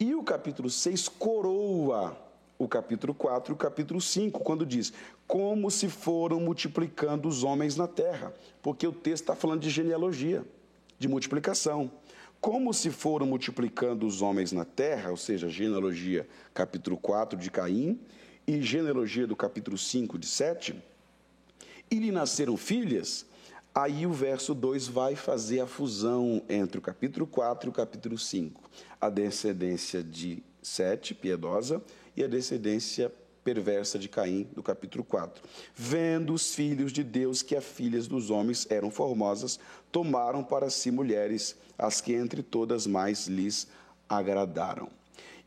E 0.00 0.14
o 0.14 0.22
capítulo 0.22 0.70
6 0.70 1.06
coroa 1.06 2.16
o 2.58 2.66
capítulo 2.66 3.12
4 3.12 3.52
e 3.52 3.54
o 3.54 3.58
capítulo 3.58 4.00
5, 4.00 4.40
quando 4.40 4.64
diz: 4.64 4.90
Como 5.26 5.70
se 5.70 5.86
foram 5.86 6.40
multiplicando 6.40 7.28
os 7.28 7.44
homens 7.44 7.76
na 7.76 7.86
terra. 7.86 8.32
Porque 8.62 8.86
o 8.86 8.92
texto 8.92 9.24
está 9.24 9.36
falando 9.36 9.60
de 9.60 9.68
genealogia, 9.68 10.46
de 10.98 11.08
multiplicação. 11.08 11.90
Como 12.42 12.74
se 12.74 12.90
foram 12.90 13.24
multiplicando 13.24 14.04
os 14.04 14.20
homens 14.20 14.50
na 14.50 14.64
terra, 14.64 15.10
ou 15.12 15.16
seja, 15.16 15.48
genealogia 15.48 16.28
capítulo 16.52 16.96
4 16.96 17.38
de 17.38 17.48
Caim 17.48 18.00
e 18.44 18.60
genealogia 18.60 19.28
do 19.28 19.36
capítulo 19.36 19.78
5 19.78 20.18
de 20.18 20.26
Sete, 20.26 20.74
e 21.88 22.00
lhe 22.00 22.10
nasceram 22.10 22.56
filhas, 22.56 23.24
Aí 23.74 24.06
o 24.06 24.12
verso 24.12 24.54
2 24.54 24.88
vai 24.88 25.16
fazer 25.16 25.60
a 25.60 25.66
fusão 25.66 26.42
entre 26.46 26.78
o 26.78 26.82
capítulo 26.82 27.26
4 27.26 27.68
e 27.68 27.70
o 27.70 27.72
capítulo 27.72 28.18
5. 28.18 28.60
A 29.00 29.08
descendência 29.08 30.02
de 30.02 30.42
Sete, 30.62 31.14
piedosa, 31.14 31.82
e 32.14 32.22
a 32.22 32.26
descendência 32.26 33.10
perversa 33.42 33.98
de 33.98 34.08
Caim, 34.08 34.46
do 34.54 34.62
capítulo 34.62 35.02
4. 35.02 35.42
Vendo 35.74 36.34
os 36.34 36.54
filhos 36.54 36.92
de 36.92 37.02
Deus 37.02 37.42
que 37.42 37.56
as 37.56 37.64
filhas 37.64 38.06
dos 38.06 38.30
homens 38.30 38.66
eram 38.70 38.90
formosas, 38.90 39.58
tomaram 39.90 40.44
para 40.44 40.70
si 40.70 40.90
mulheres, 40.90 41.56
as 41.78 42.00
que 42.00 42.12
entre 42.12 42.42
todas 42.42 42.86
mais 42.86 43.26
lhes 43.26 43.68
agradaram. 44.08 44.88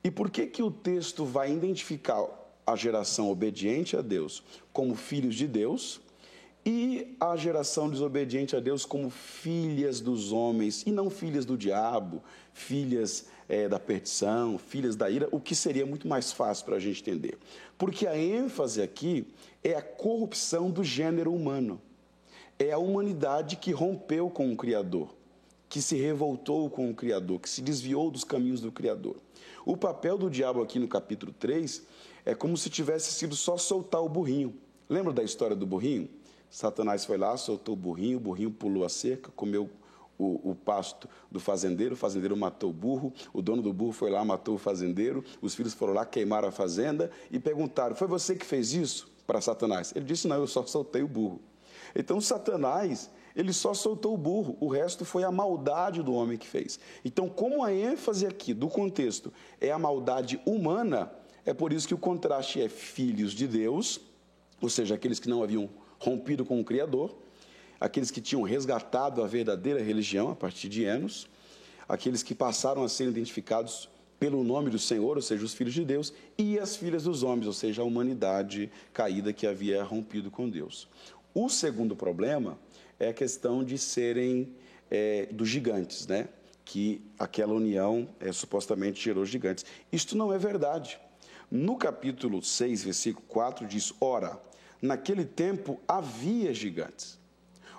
E 0.03 0.11
por 0.11 0.29
que 0.29 0.45
que 0.47 0.63
o 0.63 0.71
texto 0.71 1.25
vai 1.25 1.51
identificar 1.51 2.25
a 2.65 2.75
geração 2.75 3.29
obediente 3.29 3.95
a 3.95 4.01
Deus 4.01 4.43
como 4.71 4.95
filhos 4.95 5.35
de 5.35 5.47
Deus? 5.47 6.01
e 6.65 7.15
a 7.19 7.35
geração 7.35 7.87
desobediente 7.87 8.55
a 8.55 8.59
Deus 8.59 8.85
como 8.85 9.11
filhas 9.11 10.01
dos 10.01 10.31
homens, 10.31 10.81
e 10.85 10.91
não 10.91 11.11
filhas 11.11 11.45
do 11.45 11.55
diabo, 11.55 12.23
filhas 12.53 13.27
é, 13.47 13.69
da 13.69 13.79
perdição, 13.79 14.57
filhas 14.57 14.95
da 14.95 15.07
ira, 15.07 15.29
o 15.31 15.39
que 15.39 15.53
seria 15.53 15.85
muito 15.85 16.07
mais 16.07 16.31
fácil 16.31 16.65
para 16.65 16.77
a 16.77 16.79
gente 16.79 17.01
entender. 17.01 17.37
Porque 17.77 18.07
a 18.07 18.17
ênfase 18.17 18.81
aqui 18.81 19.27
é 19.63 19.75
a 19.75 19.81
corrupção 19.81 20.71
do 20.71 20.83
gênero 20.83 21.31
humano. 21.31 21.79
É 22.57 22.71
a 22.71 22.79
humanidade 22.79 23.57
que 23.57 23.71
rompeu 23.71 24.29
com 24.29 24.51
o 24.51 24.57
Criador, 24.57 25.13
que 25.75 25.81
se 25.81 25.97
revoltou 25.97 26.69
com 26.69 26.89
o 26.89 26.95
Criador, 26.95 27.37
que 27.37 27.49
se 27.49 27.61
desviou 27.61 28.09
dos 28.09 28.23
caminhos 28.23 28.61
do 28.61 28.71
Criador. 28.71 29.17
O 29.65 29.75
papel 29.75 30.17
do 30.17 30.29
diabo 30.29 30.61
aqui 30.61 30.79
no 30.79 30.87
capítulo 30.87 31.33
3 31.37 31.83
é 32.23 32.33
como 32.33 32.55
se 32.55 32.69
tivesse 32.69 33.11
sido 33.11 33.35
só 33.35 33.57
soltar 33.57 34.01
o 34.01 34.07
burrinho. 34.07 34.55
Lembra 34.87 35.11
da 35.11 35.21
história 35.21 35.53
do 35.53 35.65
burrinho? 35.65 36.07
Satanás 36.49 37.03
foi 37.03 37.17
lá, 37.17 37.35
soltou 37.35 37.73
o 37.73 37.75
burrinho, 37.75 38.15
o 38.15 38.21
burrinho 38.21 38.51
pulou 38.51 38.85
a 38.85 38.89
cerca, 38.89 39.29
comeu 39.35 39.69
o, 40.17 40.51
o, 40.51 40.55
pasto 40.55 41.09
do 41.29 41.41
fazendeiro, 41.41 41.93
o 41.93 41.97
fazendeiro 41.97 42.37
matou 42.37 42.69
o 42.69 42.73
burro, 42.73 43.11
o 43.33 43.41
dono 43.41 43.61
do 43.61 43.73
burro 43.73 43.91
foi 43.91 44.09
lá, 44.09 44.23
matou 44.23 44.55
o 44.55 44.57
fazendeiro, 44.57 45.25
os 45.41 45.55
filhos 45.55 45.73
foram 45.73 45.91
lá, 45.91 46.05
queimaram 46.05 46.47
a 46.47 46.51
fazenda 46.53 47.11
e 47.29 47.37
perguntaram: 47.37 47.97
Foi 47.97 48.07
você 48.07 48.33
que 48.33 48.45
fez 48.45 48.71
isso 48.71 49.11
para 49.27 49.41
Satanás? 49.41 49.91
Ele 49.93 50.05
disse: 50.05 50.25
Não, 50.25 50.37
eu 50.37 50.47
só 50.47 50.65
soltei 50.65 51.03
o 51.03 51.07
burro. 51.09 51.41
Então, 51.93 52.21
Satanás, 52.21 53.09
ele 53.35 53.51
só 53.51 53.73
soltou 53.73 54.13
o 54.13 54.17
burro, 54.17 54.55
o 54.59 54.67
resto 54.67 55.03
foi 55.03 55.23
a 55.23 55.31
maldade 55.31 56.01
do 56.01 56.13
homem 56.13 56.37
que 56.37 56.47
fez. 56.47 56.79
Então, 57.03 57.27
como 57.27 57.63
a 57.63 57.73
ênfase 57.73 58.25
aqui 58.25 58.53
do 58.53 58.67
contexto 58.69 59.33
é 59.59 59.71
a 59.71 59.77
maldade 59.77 60.39
humana, 60.45 61.11
é 61.45 61.53
por 61.53 61.73
isso 61.73 61.87
que 61.87 61.93
o 61.93 61.97
contraste 61.97 62.61
é 62.61 62.69
filhos 62.69 63.33
de 63.33 63.47
Deus, 63.47 63.99
ou 64.61 64.69
seja, 64.69 64.95
aqueles 64.95 65.19
que 65.19 65.29
não 65.29 65.43
haviam 65.43 65.69
rompido 65.99 66.45
com 66.45 66.59
o 66.59 66.63
Criador, 66.63 67.13
aqueles 67.79 68.09
que 68.09 68.21
tinham 68.21 68.41
resgatado 68.41 69.21
a 69.21 69.27
verdadeira 69.27 69.83
religião 69.83 70.31
a 70.31 70.35
partir 70.35 70.69
de 70.69 70.83
Enos, 70.83 71.27
aqueles 71.87 72.23
que 72.23 72.33
passaram 72.33 72.83
a 72.83 72.89
ser 72.89 73.07
identificados 73.07 73.89
pelo 74.17 74.43
nome 74.45 74.69
do 74.69 74.79
Senhor, 74.79 75.17
ou 75.17 75.21
seja, 75.21 75.43
os 75.43 75.53
filhos 75.53 75.73
de 75.73 75.83
Deus, 75.83 76.13
e 76.37 76.57
as 76.57 76.75
filhas 76.75 77.03
dos 77.03 77.21
homens, 77.21 77.47
ou 77.47 77.53
seja, 77.53 77.81
a 77.81 77.85
humanidade 77.85 78.71
caída 78.93 79.33
que 79.33 79.45
havia 79.45 79.83
rompido 79.83 80.31
com 80.31 80.49
Deus. 80.49 80.87
O 81.33 81.49
segundo 81.49 81.95
problema 81.95 82.57
é 82.99 83.09
a 83.09 83.13
questão 83.13 83.63
de 83.63 83.77
serem 83.77 84.53
é, 84.89 85.27
dos 85.31 85.49
gigantes, 85.49 86.07
né? 86.07 86.29
que 86.65 87.01
aquela 87.17 87.53
união 87.53 88.09
é, 88.19 88.31
supostamente 88.31 89.01
gerou 89.01 89.23
gigantes. 89.23 89.63
Isto 89.91 90.17
não 90.17 90.33
é 90.33 90.37
verdade. 90.37 90.99
No 91.49 91.77
capítulo 91.77 92.41
6, 92.41 92.83
versículo 92.83 93.25
4, 93.27 93.67
diz: 93.67 93.93
Ora, 94.01 94.41
naquele 94.81 95.23
tempo 95.23 95.79
havia 95.87 96.53
gigantes. 96.53 97.19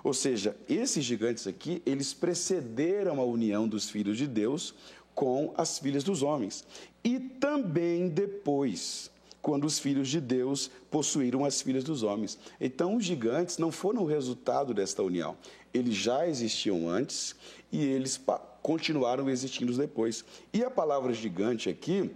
Ou 0.03 0.13
seja, 0.13 0.55
esses 0.69 1.03
gigantes 1.03 1.45
aqui, 1.47 1.81
eles 1.85 2.13
precederam 2.13 3.19
a 3.19 3.25
união 3.25 3.67
dos 3.67 3.89
filhos 3.89 4.17
de 4.17 4.25
Deus 4.25 4.73
com 5.13 5.53
as 5.57 5.79
filhas 5.79 6.03
dos 6.03 6.23
homens. 6.23 6.63
E 7.03 7.19
também 7.19 8.07
depois, 8.07 9.11
quando 9.47 9.63
os 9.63 9.79
filhos 9.79 10.09
de 10.09 10.19
Deus 10.19 10.69
possuíram 10.91 11.45
as 11.45 11.61
filhas 11.61 11.85
dos 11.85 12.03
homens. 12.03 12.37
Então, 12.59 12.97
os 12.97 13.05
gigantes 13.05 13.57
não 13.57 13.71
foram 13.71 14.01
o 14.01 14.05
resultado 14.05 14.73
desta 14.73 15.01
união. 15.01 15.37
Eles 15.73 15.95
já 15.95 16.27
existiam 16.27 16.89
antes 16.89 17.33
e 17.71 17.81
eles 17.81 18.19
continuaram 18.61 19.29
existindo 19.29 19.71
depois. 19.71 20.25
E 20.53 20.65
a 20.65 20.69
palavra 20.69 21.13
gigante 21.13 21.69
aqui 21.69 22.11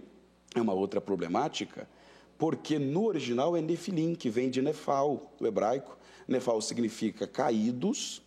é 0.54 0.60
uma 0.60 0.74
outra 0.74 1.00
problemática, 1.00 1.88
porque 2.36 2.78
no 2.78 3.06
original 3.06 3.56
é 3.56 3.62
Nefilim, 3.62 4.14
que 4.14 4.28
vem 4.28 4.50
de 4.50 4.60
Nefal, 4.60 5.32
do 5.38 5.46
hebraico. 5.46 5.96
Nefal 6.28 6.60
significa 6.60 7.26
caídos 7.26 8.20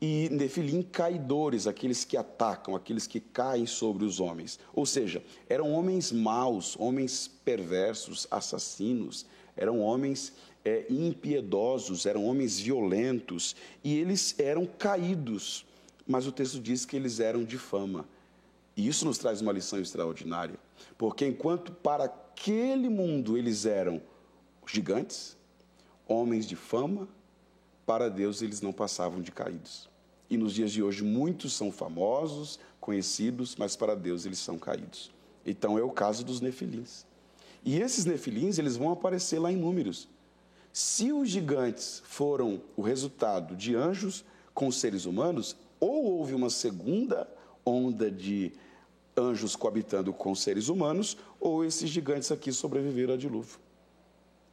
e 0.00 0.28
Nefilim, 0.30 0.82
caidores, 0.82 1.66
aqueles 1.66 2.04
que 2.04 2.16
atacam, 2.16 2.76
aqueles 2.76 3.06
que 3.06 3.18
caem 3.18 3.66
sobre 3.66 4.04
os 4.04 4.20
homens. 4.20 4.58
Ou 4.72 4.86
seja, 4.86 5.22
eram 5.48 5.72
homens 5.72 6.12
maus, 6.12 6.76
homens 6.78 7.28
perversos, 7.44 8.26
assassinos, 8.30 9.26
eram 9.56 9.80
homens 9.80 10.32
é, 10.64 10.86
impiedosos, 10.88 12.06
eram 12.06 12.24
homens 12.24 12.60
violentos 12.60 13.56
e 13.82 13.98
eles 13.98 14.34
eram 14.38 14.66
caídos. 14.66 15.66
Mas 16.06 16.26
o 16.26 16.32
texto 16.32 16.60
diz 16.60 16.84
que 16.84 16.96
eles 16.96 17.18
eram 17.18 17.44
de 17.44 17.58
fama. 17.58 18.08
E 18.76 18.86
isso 18.86 19.04
nos 19.04 19.18
traz 19.18 19.40
uma 19.40 19.52
lição 19.52 19.80
extraordinária, 19.80 20.54
porque 20.96 21.26
enquanto 21.26 21.72
para 21.72 22.04
aquele 22.04 22.88
mundo 22.88 23.36
eles 23.36 23.66
eram 23.66 24.00
gigantes, 24.64 25.36
homens 26.06 26.46
de 26.46 26.54
fama, 26.54 27.08
para 27.84 28.08
Deus 28.08 28.40
eles 28.40 28.60
não 28.60 28.72
passavam 28.72 29.20
de 29.20 29.32
caídos. 29.32 29.87
E 30.30 30.36
nos 30.36 30.54
dias 30.54 30.70
de 30.70 30.82
hoje 30.82 31.02
muitos 31.02 31.52
são 31.52 31.72
famosos, 31.72 32.58
conhecidos, 32.80 33.56
mas 33.56 33.76
para 33.76 33.94
Deus 33.94 34.26
eles 34.26 34.38
são 34.38 34.58
caídos. 34.58 35.10
Então 35.44 35.78
é 35.78 35.82
o 35.82 35.90
caso 35.90 36.24
dos 36.24 36.40
nefilins. 36.40 37.04
E 37.64 37.78
esses 37.78 38.04
nefilins 38.04 38.58
eles 38.58 38.76
vão 38.76 38.90
aparecer 38.90 39.38
lá 39.38 39.50
em 39.50 39.56
números. 39.56 40.08
Se 40.72 41.12
os 41.12 41.28
gigantes 41.28 42.02
foram 42.04 42.60
o 42.76 42.82
resultado 42.82 43.56
de 43.56 43.74
anjos 43.74 44.24
com 44.54 44.70
seres 44.70 45.06
humanos, 45.06 45.56
ou 45.80 46.04
houve 46.04 46.34
uma 46.34 46.50
segunda 46.50 47.28
onda 47.64 48.10
de 48.10 48.52
anjos 49.16 49.56
coabitando 49.56 50.12
com 50.12 50.34
seres 50.34 50.68
humanos, 50.68 51.16
ou 51.40 51.64
esses 51.64 51.88
gigantes 51.88 52.30
aqui 52.30 52.52
sobreviveram 52.52 53.12
ao 53.12 53.18
dilúvio. 53.18 53.58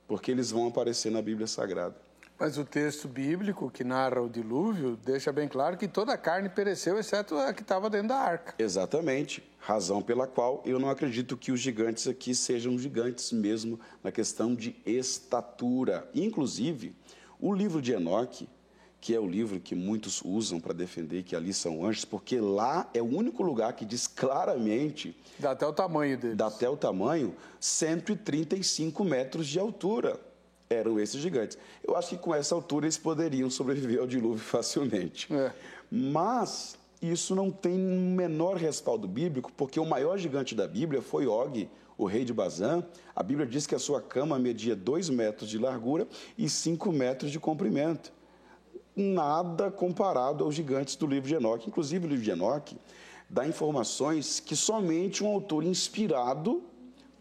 Porque 0.08 0.32
eles 0.32 0.52
vão 0.52 0.68
aparecer 0.68 1.12
na 1.12 1.22
Bíblia 1.22 1.48
Sagrada. 1.48 2.05
Mas 2.38 2.58
o 2.58 2.66
texto 2.66 3.08
bíblico 3.08 3.72
que 3.72 3.84
narra 3.84 4.22
o 4.22 4.30
dilúvio 4.30 4.98
deixa 4.98 5.32
bem 5.32 5.48
claro 5.48 5.78
que 5.78 5.88
toda 5.88 6.14
a 6.14 6.18
carne 6.18 6.50
pereceu, 6.50 7.00
exceto 7.00 7.38
a 7.38 7.54
que 7.54 7.62
estava 7.62 7.90
dentro 7.90 8.10
da 8.10 8.18
arca. 8.18 8.54
Exatamente. 8.60 9.42
Razão 9.58 10.02
pela 10.02 10.28
qual 10.28 10.62
eu 10.66 10.78
não 10.78 10.90
acredito 10.90 11.38
que 11.38 11.52
os 11.52 11.60
gigantes 11.60 12.08
aqui 12.08 12.36
sejam 12.36 12.78
gigantes 12.78 13.32
mesmo 13.32 13.80
na 14.04 14.12
questão 14.12 14.54
de 14.54 14.76
estatura. 14.86 16.10
Inclusive, 16.14 16.96
o 17.40 17.54
livro 17.54 17.82
de 17.82 17.94
Enoque 17.94 18.50
que 19.06 19.14
é 19.14 19.20
o 19.20 19.28
livro 19.28 19.60
que 19.60 19.76
muitos 19.76 20.20
usam 20.26 20.60
para 20.60 20.74
defender 20.74 21.22
que 21.22 21.36
ali 21.36 21.54
são 21.54 21.86
anjos, 21.86 22.04
porque 22.04 22.40
lá 22.40 22.90
é 22.92 23.00
o 23.04 23.06
único 23.06 23.44
lugar 23.44 23.72
que 23.74 23.86
diz 23.86 24.08
claramente. 24.08 25.16
Dá 25.38 25.52
até 25.52 25.64
o 25.68 25.72
tamanho 25.72 26.18
deles. 26.18 26.36
Dá 26.36 26.48
até 26.48 26.68
o 26.68 26.76
tamanho, 26.76 27.36
135 27.60 29.04
metros 29.04 29.46
de 29.46 29.60
altura. 29.60 30.20
Eram 30.70 31.00
esses 31.00 31.22
gigantes. 31.22 31.58
Eu 31.84 31.96
acho 31.96 32.10
que 32.10 32.18
com 32.18 32.34
essa 32.34 32.56
altura 32.56 32.86
eles 32.86 32.98
poderiam 32.98 33.50
sobreviver 33.50 34.00
ao 34.00 34.08
dilúvio 34.08 34.40
facilmente. 34.44 35.32
É. 35.34 35.54
Mas 35.92 36.78
isso 37.02 37.36
não 37.36 37.52
tem 37.52 37.78
menor 37.78 38.58
respaldo 38.58 39.08
bíblico, 39.08 39.52
porque 39.56 39.80
o 39.80 39.86
maior 39.86 40.18
gigante 40.18 40.56
da 40.56 40.68
Bíblia 40.68 41.02
foi 41.02 41.28
Og, 41.28 41.70
o 41.98 42.06
rei 42.06 42.26
de 42.26 42.34
Bazã. 42.34 42.84
A 43.16 43.22
Bíblia 43.22 43.46
diz 43.46 43.68
que 43.68 43.76
a 43.76 43.80
sua 43.80 44.02
cama 44.02 44.40
media 44.40 44.76
2 44.76 45.10
metros 45.10 45.50
de 45.50 45.58
largura 45.58 46.08
e 46.38 46.50
5 46.50 46.92
metros 46.92 47.32
de 47.32 47.40
comprimento 47.40 48.12
nada 48.96 49.70
comparado 49.70 50.46
aos 50.46 50.56
gigantes 50.56 50.96
do 50.96 51.06
livro 51.06 51.28
de 51.28 51.36
Enoque. 51.36 51.68
Inclusive, 51.68 52.06
o 52.06 52.10
livro 52.10 52.24
de 52.24 52.32
Enoque 52.32 52.78
dá 53.30 53.46
informações 53.46 54.40
que 54.40 54.56
somente 54.56 55.22
um 55.22 55.28
autor 55.28 55.66
inspirado 55.66 56.64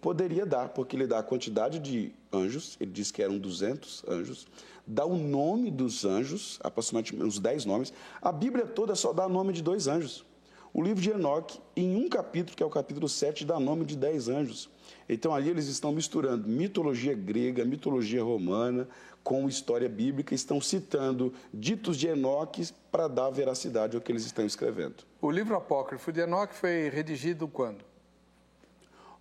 Poderia 0.05 0.45
dar, 0.45 0.69
porque 0.69 0.95
ele 0.95 1.07
dá 1.07 1.21
a 1.21 1.23
quantidade 1.23 1.79
de 1.79 2.13
anjos, 2.35 2.77
ele 2.81 2.91
diz 2.91 3.11
que 3.11 3.23
eram 3.23 3.39
200 3.39 4.05
anjos, 4.07 4.47
dá 4.87 5.05
o 5.05 5.17
nome 5.17 5.71
dos 5.71 6.05
anjos, 6.05 6.59
aproximadamente 6.63 7.23
uns 7.23 7.39
10 7.39 7.65
nomes. 7.65 7.93
A 8.21 8.31
Bíblia 8.31 8.67
toda 8.67 8.95
só 8.95 9.13
dá 9.13 9.29
nome 9.29 9.53
de 9.53 9.63
dois 9.63 9.87
anjos. 9.87 10.25
O 10.73 10.83
livro 10.83 11.01
de 11.01 11.11
Enoque, 11.11 11.61
em 11.77 11.95
um 11.95 12.09
capítulo, 12.09 12.57
que 12.57 12.63
é 12.63 12.67
o 12.67 12.71
capítulo 12.71 13.09
7, 13.09 13.45
dá 13.45 13.61
nome 13.61 13.85
de 13.85 13.97
10 13.97 14.29
anjos. 14.29 14.69
Então 15.09 15.33
ali 15.33 15.49
eles 15.49 15.69
estão 15.69 15.93
misturando 15.93 16.49
mitologia 16.49 17.15
grega, 17.15 17.65
mitologia 17.65 18.23
romana, 18.25 18.89
com 19.23 19.49
história 19.49 19.89
bíblica, 19.89 20.35
estão 20.35 20.61
citando 20.61 21.33
ditos 21.53 21.97
de 21.97 22.09
Enoque 22.09 22.69
para 22.91 23.07
dar 23.07 23.31
veracidade 23.31 23.97
ao 23.97 24.03
que 24.03 24.11
eles 24.11 24.27
estão 24.27 24.45
escrevendo. 24.45 25.05
O 25.23 25.31
livro 25.31 25.57
apócrifo 25.57 26.13
de 26.13 26.21
Enoque 26.21 26.55
foi 26.55 26.91
redigido 26.91 27.47
quando? 27.47 27.85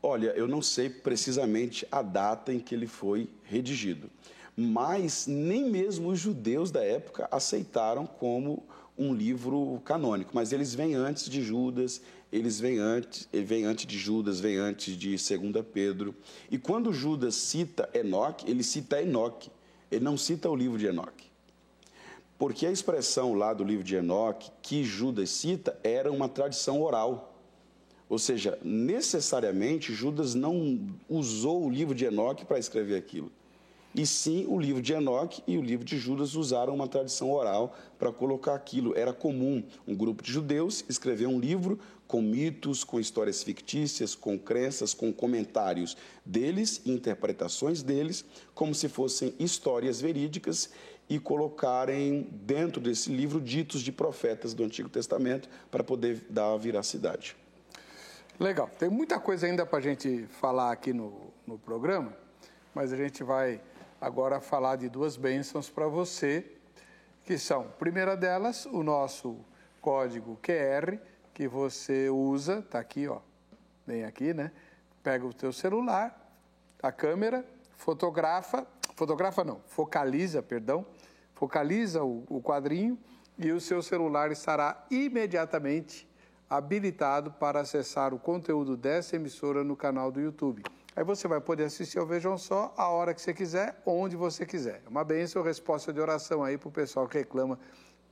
Olha, 0.06 0.34
eu 0.36 0.50
não 0.50 0.62
sei 0.62 0.90
precisamente 0.90 1.88
a 1.90 2.02
data 2.02 2.54
em 2.54 2.60
que 2.60 2.76
ele 2.76 2.88
foi 2.88 3.30
redigido, 3.42 4.10
mas 4.54 5.28
nem 5.28 5.70
mesmo 5.70 6.10
os 6.10 6.20
judeus 6.20 6.72
da 6.72 6.84
época 6.84 7.26
aceitaram 7.32 8.06
como 8.06 8.68
um 8.98 9.14
livro 9.14 9.82
canônico, 9.86 10.32
mas 10.34 10.52
eles 10.52 10.76
vêm 10.76 10.94
antes 10.94 11.30
de 11.30 11.42
Judas, 11.42 12.02
eles 12.34 12.60
vêm 12.60 12.80
antes, 12.80 13.30
vêm 13.32 13.64
antes 13.64 13.86
de 13.86 13.98
Judas, 13.98 14.42
vêm 14.42 14.58
antes 14.58 14.98
de 14.98 15.12
2 15.12 15.66
Pedro. 15.74 16.14
E 16.52 16.58
quando 16.58 16.92
Judas 16.92 17.36
cita 17.36 17.90
Enoque, 17.94 18.52
ele 18.52 18.62
cita 18.62 19.02
Enoque, 19.02 19.50
ele 19.90 20.04
não 20.04 20.18
cita 20.18 20.50
o 20.50 20.56
livro 20.56 20.78
de 20.78 20.86
Enoque. 20.86 21.32
Porque 22.38 22.66
a 22.66 22.72
expressão 22.72 23.36
lá 23.36 23.54
do 23.54 23.64
livro 23.64 23.86
de 23.86 23.96
Enoque 23.96 24.52
que 24.62 24.84
Judas 24.84 25.30
cita 25.30 25.80
era 25.82 26.12
uma 26.12 26.28
tradição 26.28 26.82
oral. 26.82 27.33
Ou 28.14 28.20
seja, 28.20 28.60
necessariamente 28.64 29.92
Judas 29.92 30.36
não 30.36 30.88
usou 31.10 31.66
o 31.66 31.70
livro 31.72 31.96
de 31.96 32.06
Enoque 32.06 32.46
para 32.46 32.60
escrever 32.60 32.96
aquilo. 32.96 33.32
E 33.96 34.06
sim, 34.06 34.46
o 34.48 34.60
livro 34.60 34.84
de 34.84 34.94
Enoque 34.94 35.42
e 35.48 35.58
o 35.58 35.64
livro 35.64 35.84
de 35.84 35.98
Judas 35.98 36.36
usaram 36.36 36.76
uma 36.76 36.88
tradição 36.88 37.32
oral 37.32 37.76
para 37.98 38.12
colocar 38.12 38.54
aquilo. 38.54 38.96
Era 38.96 39.12
comum 39.14 39.64
um 39.88 39.96
grupo 39.96 40.22
de 40.22 40.32
judeus 40.32 40.86
escrever 40.88 41.26
um 41.26 41.40
livro 41.40 41.80
com 42.08 42.22
mitos, 42.22 42.84
com 42.84 43.00
histórias 43.00 43.42
fictícias, 43.42 44.14
com 44.14 44.38
crenças, 44.38 44.94
com 44.94 45.12
comentários 45.12 45.98
deles, 46.24 46.84
interpretações 46.86 47.82
deles, 47.82 48.24
como 48.54 48.76
se 48.76 48.88
fossem 48.88 49.34
histórias 49.40 50.00
verídicas 50.00 50.70
e 51.10 51.18
colocarem 51.18 52.28
dentro 52.32 52.80
desse 52.80 53.10
livro 53.12 53.42
ditos 53.42 53.82
de 53.82 53.92
profetas 53.92 54.54
do 54.54 54.64
Antigo 54.64 54.88
Testamento 54.88 55.50
para 55.72 55.84
poder 55.84 56.28
dar 56.30 56.54
a 56.54 56.58
veracidade. 56.58 57.42
Legal. 58.40 58.68
Tem 58.80 58.90
muita 58.90 59.20
coisa 59.20 59.46
ainda 59.46 59.64
para 59.64 59.78
a 59.78 59.82
gente 59.82 60.26
falar 60.26 60.72
aqui 60.72 60.92
no, 60.92 61.32
no 61.46 61.60
programa, 61.60 62.12
mas 62.74 62.92
a 62.92 62.98
gente 62.98 63.24
vai 63.24 63.62
agora 64.02 64.42
falar 64.42 64.76
de 64.76 64.90
duas 64.90 65.16
bênçãos 65.16 65.70
para 65.70 65.88
você, 65.88 66.44
que 67.26 67.38
são, 67.38 67.68
primeira 67.78 68.18
delas, 68.18 68.66
o 68.66 68.82
nosso 68.82 69.38
código 69.80 70.38
QR, 70.42 70.98
que 71.32 71.48
você 71.48 72.10
usa, 72.10 72.60
está 72.60 72.80
aqui, 72.80 73.08
ó, 73.08 73.20
bem 73.86 74.04
aqui, 74.04 74.34
né? 74.34 74.52
Pega 75.04 75.26
o 75.28 75.34
teu 75.34 75.54
celular, 75.54 76.20
a 76.82 76.92
câmera, 76.92 77.46
fotografa, 77.78 78.66
fotografa 78.96 79.44
não, 79.44 79.62
focaliza, 79.68 80.42
perdão, 80.42 80.84
focaliza 81.36 82.04
o, 82.04 82.24
o 82.28 82.42
quadrinho 82.42 82.98
e 83.38 83.52
o 83.52 83.62
seu 83.62 83.84
celular 83.84 84.32
estará 84.32 84.86
imediatamente 84.90 86.08
habilitado 86.58 87.32
para 87.32 87.62
acessar 87.62 88.14
o 88.14 88.20
conteúdo 88.20 88.78
dessa 88.78 89.16
emissora 89.16 89.64
no 89.64 89.76
canal 89.76 90.12
do 90.12 90.22
YouTube. 90.22 90.62
Aí 90.96 91.04
você 91.04 91.28
vai 91.28 91.42
poder 91.42 91.64
assistir 91.64 91.98
ao 91.98 92.06
Vejam 92.06 92.38
Só 92.38 92.72
a 92.78 92.90
hora 92.90 93.12
que 93.14 93.22
você 93.22 93.34
quiser, 93.34 93.82
onde 93.84 94.16
você 94.16 94.46
quiser. 94.46 94.84
É 94.86 94.90
uma 94.90 95.04
bênção, 95.04 95.42
resposta 95.42 95.92
de 95.92 96.00
oração 96.00 96.44
aí 96.44 96.56
para 96.56 96.70
o 96.70 96.72
pessoal 96.72 97.08
que 97.08 97.18
reclama, 97.18 97.58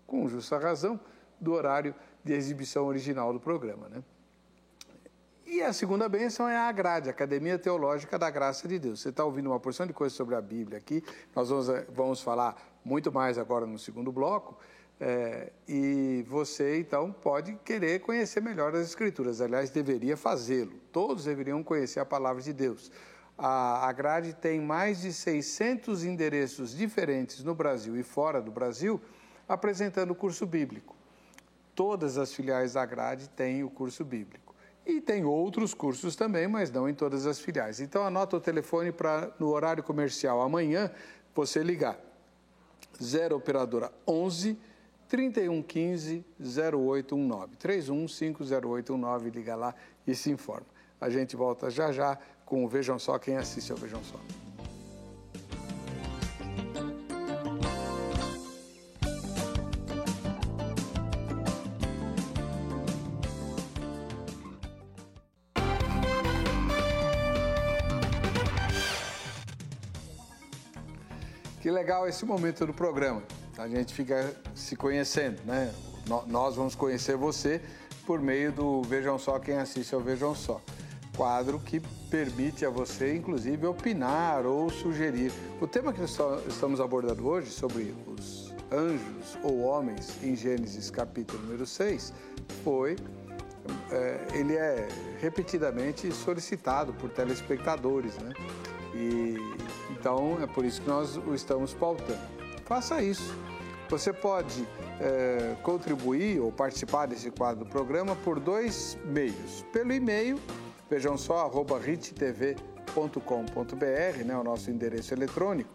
com 0.07 0.27
justa 0.27 0.57
razão, 0.57 0.99
do 1.39 1.53
horário 1.53 1.93
de 2.23 2.33
exibição 2.33 2.87
original 2.87 3.31
do 3.31 3.39
programa. 3.39 3.87
Né? 3.87 4.03
E 5.45 5.61
a 5.61 5.71
segunda 5.71 6.09
bênção 6.09 6.49
é 6.49 6.57
a 6.57 6.71
grade, 6.71 7.09
Academia 7.09 7.59
Teológica 7.59 8.17
da 8.17 8.29
Graça 8.31 8.67
de 8.67 8.79
Deus. 8.79 9.01
Você 9.01 9.09
está 9.09 9.23
ouvindo 9.23 9.51
uma 9.51 9.59
porção 9.59 9.85
de 9.85 9.93
coisas 9.93 10.17
sobre 10.17 10.33
a 10.33 10.41
Bíblia 10.41 10.79
aqui, 10.79 11.03
nós 11.35 11.49
vamos, 11.49 11.67
vamos 11.89 12.21
falar 12.21 12.55
muito 12.83 13.11
mais 13.11 13.37
agora 13.37 13.67
no 13.67 13.77
segundo 13.77 14.11
bloco. 14.11 14.57
É, 15.03 15.51
e 15.67 16.23
você, 16.29 16.77
então, 16.77 17.11
pode 17.11 17.55
querer 17.65 18.01
conhecer 18.01 18.39
melhor 18.39 18.75
as 18.75 18.85
Escrituras. 18.85 19.41
Aliás, 19.41 19.71
deveria 19.71 20.15
fazê-lo. 20.15 20.73
Todos 20.91 21.23
deveriam 21.23 21.63
conhecer 21.63 21.99
a 21.99 22.05
palavra 22.05 22.39
de 22.39 22.53
Deus. 22.53 22.91
A, 23.35 23.89
a 23.89 23.91
grade 23.91 24.33
tem 24.33 24.61
mais 24.61 25.01
de 25.01 25.11
600 25.11 26.03
endereços 26.03 26.77
diferentes 26.77 27.43
no 27.43 27.55
Brasil 27.55 27.97
e 27.97 28.03
fora 28.03 28.39
do 28.39 28.51
Brasil, 28.51 29.01
apresentando 29.49 30.11
o 30.11 30.15
curso 30.15 30.45
bíblico. 30.45 30.95
Todas 31.73 32.19
as 32.19 32.31
filiais 32.31 32.73
da 32.73 32.85
grade 32.85 33.27
têm 33.29 33.63
o 33.63 33.71
curso 33.71 34.05
bíblico. 34.05 34.53
E 34.85 35.01
tem 35.01 35.25
outros 35.25 35.73
cursos 35.73 36.15
também, 36.15 36.47
mas 36.47 36.69
não 36.69 36.87
em 36.87 36.93
todas 36.93 37.25
as 37.25 37.39
filiais. 37.39 37.79
Então, 37.79 38.05
anota 38.05 38.37
o 38.37 38.39
telefone 38.39 38.91
para, 38.91 39.31
no 39.39 39.47
horário 39.47 39.81
comercial, 39.81 40.41
amanhã, 40.41 40.91
você 41.33 41.63
ligar. 41.63 41.99
0 43.01 43.37
Operadora 43.37 43.91
11 44.07 44.69
3115 45.11 46.23
0819. 46.39 47.57
31500819, 47.57 49.29
liga 49.29 49.57
lá 49.57 49.75
e 50.07 50.15
se 50.15 50.31
informa. 50.31 50.65
A 51.01 51.09
gente 51.09 51.35
volta 51.35 51.69
já 51.69 51.91
já 51.91 52.17
com 52.45 52.63
o 52.63 52.67
Vejam 52.69 52.97
Só, 52.97 53.19
quem 53.19 53.35
assiste 53.35 53.73
ao 53.73 53.77
Vejam 53.77 54.01
Só. 54.05 54.17
Que 71.59 71.69
legal 71.69 72.07
esse 72.07 72.25
momento 72.25 72.65
do 72.65 72.73
programa 72.73 73.21
a 73.57 73.67
gente 73.67 73.93
fica 73.93 74.33
se 74.55 74.75
conhecendo, 74.75 75.41
né? 75.45 75.73
Nós 76.27 76.55
vamos 76.55 76.75
conhecer 76.75 77.15
você 77.15 77.61
por 78.05 78.19
meio 78.19 78.51
do 78.51 78.81
Vejam 78.81 79.17
Só 79.19 79.39
Quem 79.39 79.57
Assiste 79.57 79.93
ao 79.93 80.01
Vejam 80.01 80.33
Só. 80.33 80.61
Quadro 81.15 81.59
que 81.59 81.79
permite 82.09 82.65
a 82.65 82.69
você, 82.69 83.15
inclusive, 83.15 83.65
opinar 83.67 84.45
ou 84.45 84.69
sugerir. 84.69 85.31
O 85.59 85.67
tema 85.67 85.93
que 85.93 86.01
estamos 86.01 86.79
abordando 86.79 87.27
hoje, 87.27 87.51
sobre 87.51 87.93
os 88.07 88.53
anjos 88.71 89.37
ou 89.43 89.61
homens, 89.61 90.17
em 90.23 90.35
Gênesis 90.35 90.89
capítulo 90.89 91.41
número 91.43 91.65
6, 91.65 92.13
foi. 92.63 92.95
É, 93.91 94.27
ele 94.33 94.55
é 94.55 94.87
repetidamente 95.19 96.11
solicitado 96.11 96.93
por 96.93 97.11
telespectadores, 97.11 98.17
né? 98.17 98.33
E, 98.95 99.35
então 99.91 100.41
é 100.41 100.47
por 100.47 100.65
isso 100.65 100.81
que 100.81 100.87
nós 100.87 101.15
o 101.15 101.35
estamos 101.35 101.73
pautando 101.73 102.40
faça 102.71 103.01
isso. 103.01 103.37
Você 103.89 104.13
pode 104.13 104.65
é, 104.97 105.57
contribuir 105.61 106.39
ou 106.39 106.53
participar 106.53 107.05
desse 107.05 107.29
quadro 107.29 107.65
do 107.65 107.69
programa 107.69 108.15
por 108.23 108.39
dois 108.39 108.97
meios. 109.03 109.65
Pelo 109.73 109.91
e-mail, 109.91 110.39
vejam 110.89 111.17
só, 111.17 111.39
arroba 111.39 111.77
rittv.com.br, 111.77 112.55
né, 114.23 114.37
o 114.37 114.43
nosso 114.45 114.71
endereço 114.71 115.13
eletrônico. 115.13 115.69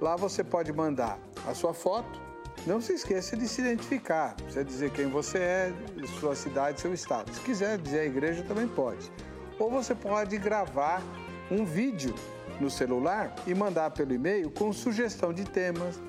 Lá 0.00 0.16
você 0.16 0.42
pode 0.42 0.72
mandar 0.72 1.18
a 1.46 1.52
sua 1.52 1.74
foto. 1.74 2.18
Não 2.66 2.80
se 2.80 2.94
esqueça 2.94 3.36
de 3.36 3.46
se 3.46 3.60
identificar, 3.60 4.34
precisa 4.36 4.64
dizer 4.64 4.90
quem 4.92 5.10
você 5.10 5.38
é, 5.38 5.72
sua 6.18 6.34
cidade, 6.34 6.80
seu 6.80 6.94
estado. 6.94 7.30
Se 7.34 7.40
quiser 7.42 7.76
dizer 7.76 8.00
a 8.00 8.06
igreja, 8.06 8.42
também 8.44 8.66
pode. 8.66 9.12
Ou 9.58 9.70
você 9.70 9.94
pode 9.94 10.38
gravar 10.38 11.02
um 11.50 11.66
vídeo 11.66 12.14
no 12.58 12.70
celular 12.70 13.34
e 13.46 13.54
mandar 13.54 13.90
pelo 13.90 14.14
e-mail 14.14 14.50
com 14.50 14.72
sugestão 14.72 15.34
de 15.34 15.44
temas, 15.44 16.00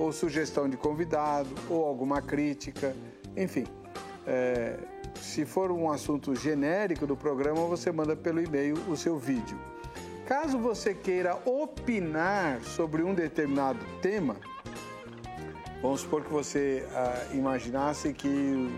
ou 0.00 0.10
sugestão 0.12 0.66
de 0.66 0.78
convidado, 0.78 1.50
ou 1.68 1.84
alguma 1.84 2.22
crítica, 2.22 2.96
enfim. 3.36 3.66
É, 4.26 4.78
se 5.20 5.44
for 5.44 5.70
um 5.70 5.90
assunto 5.90 6.34
genérico 6.34 7.06
do 7.06 7.14
programa, 7.14 7.66
você 7.66 7.92
manda 7.92 8.16
pelo 8.16 8.42
e-mail 8.42 8.76
o 8.88 8.96
seu 8.96 9.18
vídeo. 9.18 9.58
Caso 10.26 10.58
você 10.58 10.94
queira 10.94 11.36
opinar 11.44 12.62
sobre 12.62 13.02
um 13.02 13.12
determinado 13.12 13.78
tema, 14.00 14.36
vamos 15.82 16.00
supor 16.00 16.24
que 16.24 16.32
você 16.32 16.86
ah, 16.94 17.26
imaginasse 17.34 18.14
que, 18.14 18.70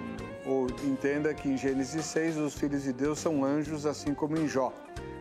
ou 0.44 0.66
entenda 0.82 1.32
que 1.32 1.48
em 1.48 1.56
Gênesis 1.56 2.04
6 2.06 2.36
os 2.38 2.54
filhos 2.54 2.82
de 2.82 2.92
Deus 2.92 3.20
são 3.20 3.44
anjos, 3.44 3.86
assim 3.86 4.12
como 4.12 4.36
em 4.36 4.48
Jó. 4.48 4.72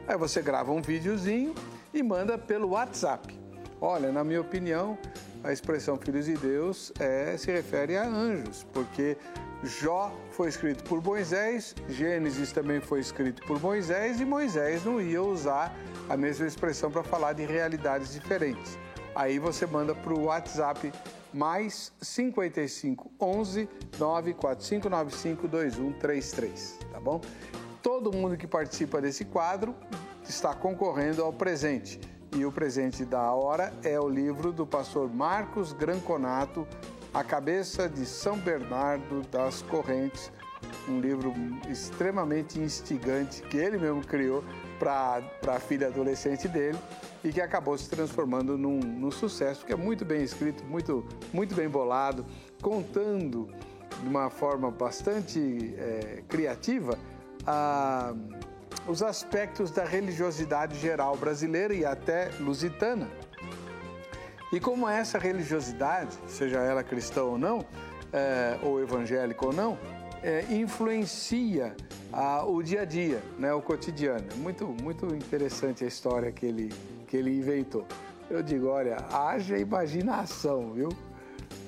Aí 0.08 0.18
você 0.18 0.41
grava 0.41 0.72
um 0.72 0.82
videozinho 0.82 1.54
e 1.93 2.02
manda 2.02 2.39
pelo 2.39 2.70
WhatsApp. 2.70 3.39
Olha, 3.80 4.12
na 4.12 4.24
minha 4.24 4.41
opinião, 4.41 4.97
a 5.44 5.52
expressão 5.52 5.98
filhos 5.98 6.26
de 6.26 6.36
Deus 6.36 6.92
é, 7.00 7.36
se 7.38 7.52
refere 7.52 7.98
a 7.98 8.08
anjos, 8.08 8.66
porque 8.72 9.18
Jó 9.64 10.16
foi 10.32 10.50
escrito 10.50 10.84
por 10.84 11.04
Moisés, 11.04 11.76
Gênesis 11.89 12.52
também 12.52 12.80
foi 12.80 13.00
escrito 13.00 13.42
por 13.46 13.60
Moisés 13.62 14.20
e 14.20 14.26
Moisés 14.26 14.86
não 14.86 15.02
ia 15.02 15.22
usar 15.22 15.76
a 16.10 16.16
mesma 16.16 16.46
expressão 16.46 16.92
para 16.92 17.04
falar 17.04 17.34
de 17.34 17.46
realidades 17.46 18.14
diferentes. 18.14 18.78
Aí 19.16 19.39
você 19.39 19.66
manda 19.66 19.94
para 19.94 20.14
o 20.14 20.26
WhatsApp 20.26 20.92
mais 21.34 21.92
55 22.02 23.12
11 23.20 23.70
94595 23.98 25.48
2133, 25.48 26.80
tá 26.92 27.00
bom? 27.00 27.22
Todo 27.82 28.16
mundo 28.16 28.38
que 28.38 28.48
participa 28.48 29.02
desse 29.02 29.26
quadro 29.26 29.76
está 30.24 30.54
concorrendo 30.54 31.24
ao 31.24 31.34
presente. 31.34 32.00
E 32.34 32.46
o 32.46 32.52
presente 32.52 33.04
da 33.04 33.34
hora 33.34 33.74
é 33.84 34.00
o 34.00 34.08
livro 34.08 34.54
do 34.54 34.66
pastor 34.66 35.14
Marcos 35.14 35.74
Granconato, 35.74 36.66
A 37.14 37.26
Cabeça 37.26 37.90
de 37.90 38.06
São 38.06 38.38
Bernardo 38.38 39.22
das 39.30 39.62
Correntes, 39.64 40.32
um 40.88 41.02
livro 41.02 41.34
extremamente 41.70 42.58
instigante 42.58 43.42
que 43.42 43.58
ele 43.58 43.78
mesmo 43.78 44.06
criou 44.06 44.46
para 44.80 45.22
a 45.48 45.60
filha 45.60 45.88
adolescente 45.88 46.48
dele 46.48 46.78
e 47.22 47.34
que 47.34 47.42
acabou 47.42 47.78
se 47.78 47.90
transformando 47.90 48.58
num, 48.58 48.80
num 48.80 49.12
sucesso, 49.12 49.66
que 49.66 49.74
é 49.74 49.76
muito 49.76 50.06
bem 50.06 50.24
escrito, 50.24 50.64
muito, 50.64 51.06
muito 51.34 51.54
bem 51.54 51.68
bolado, 51.68 52.26
contando 52.62 53.50
de 54.02 54.08
uma 54.08 54.30
forma 54.30 54.72
bastante 54.72 55.76
é, 55.78 56.24
criativa 56.30 56.98
a, 57.46 58.14
os 58.88 59.04
aspectos 59.04 59.72
da 59.72 59.84
religiosidade 59.84 60.78
geral 60.78 61.16
brasileira 61.16 61.74
e 61.74 61.86
até 61.86 62.30
lusitana. 62.40 63.10
E 64.52 64.60
como 64.60 64.88
essa 64.88 65.18
religiosidade, 65.18 66.18
seja 66.28 66.60
ela 66.60 66.84
cristã 66.84 67.24
ou 67.24 67.38
não, 67.38 67.66
é, 68.12 68.58
ou 68.62 68.82
evangélica 68.82 69.46
ou 69.46 69.54
não, 69.54 69.78
é, 70.22 70.44
influencia 70.50 71.76
a, 72.12 72.44
o 72.44 72.62
dia 72.62 72.82
a 72.82 72.86
dia, 72.86 73.22
né, 73.40 73.54
o 73.54 73.62
cotidiano. 73.62 74.28
Muito, 74.38 74.68
muito 74.68 75.06
interessante 75.16 75.84
a 75.84 75.88
história 75.88 76.32
que 76.32 76.46
ele, 76.46 76.74
que 77.08 77.16
ele 77.16 77.38
inventou. 77.38 77.86
Eu 78.30 78.44
digo, 78.44 78.68
olha, 78.68 78.98
haja 79.12 79.58
imaginação, 79.58 80.74
viu? 80.74 80.90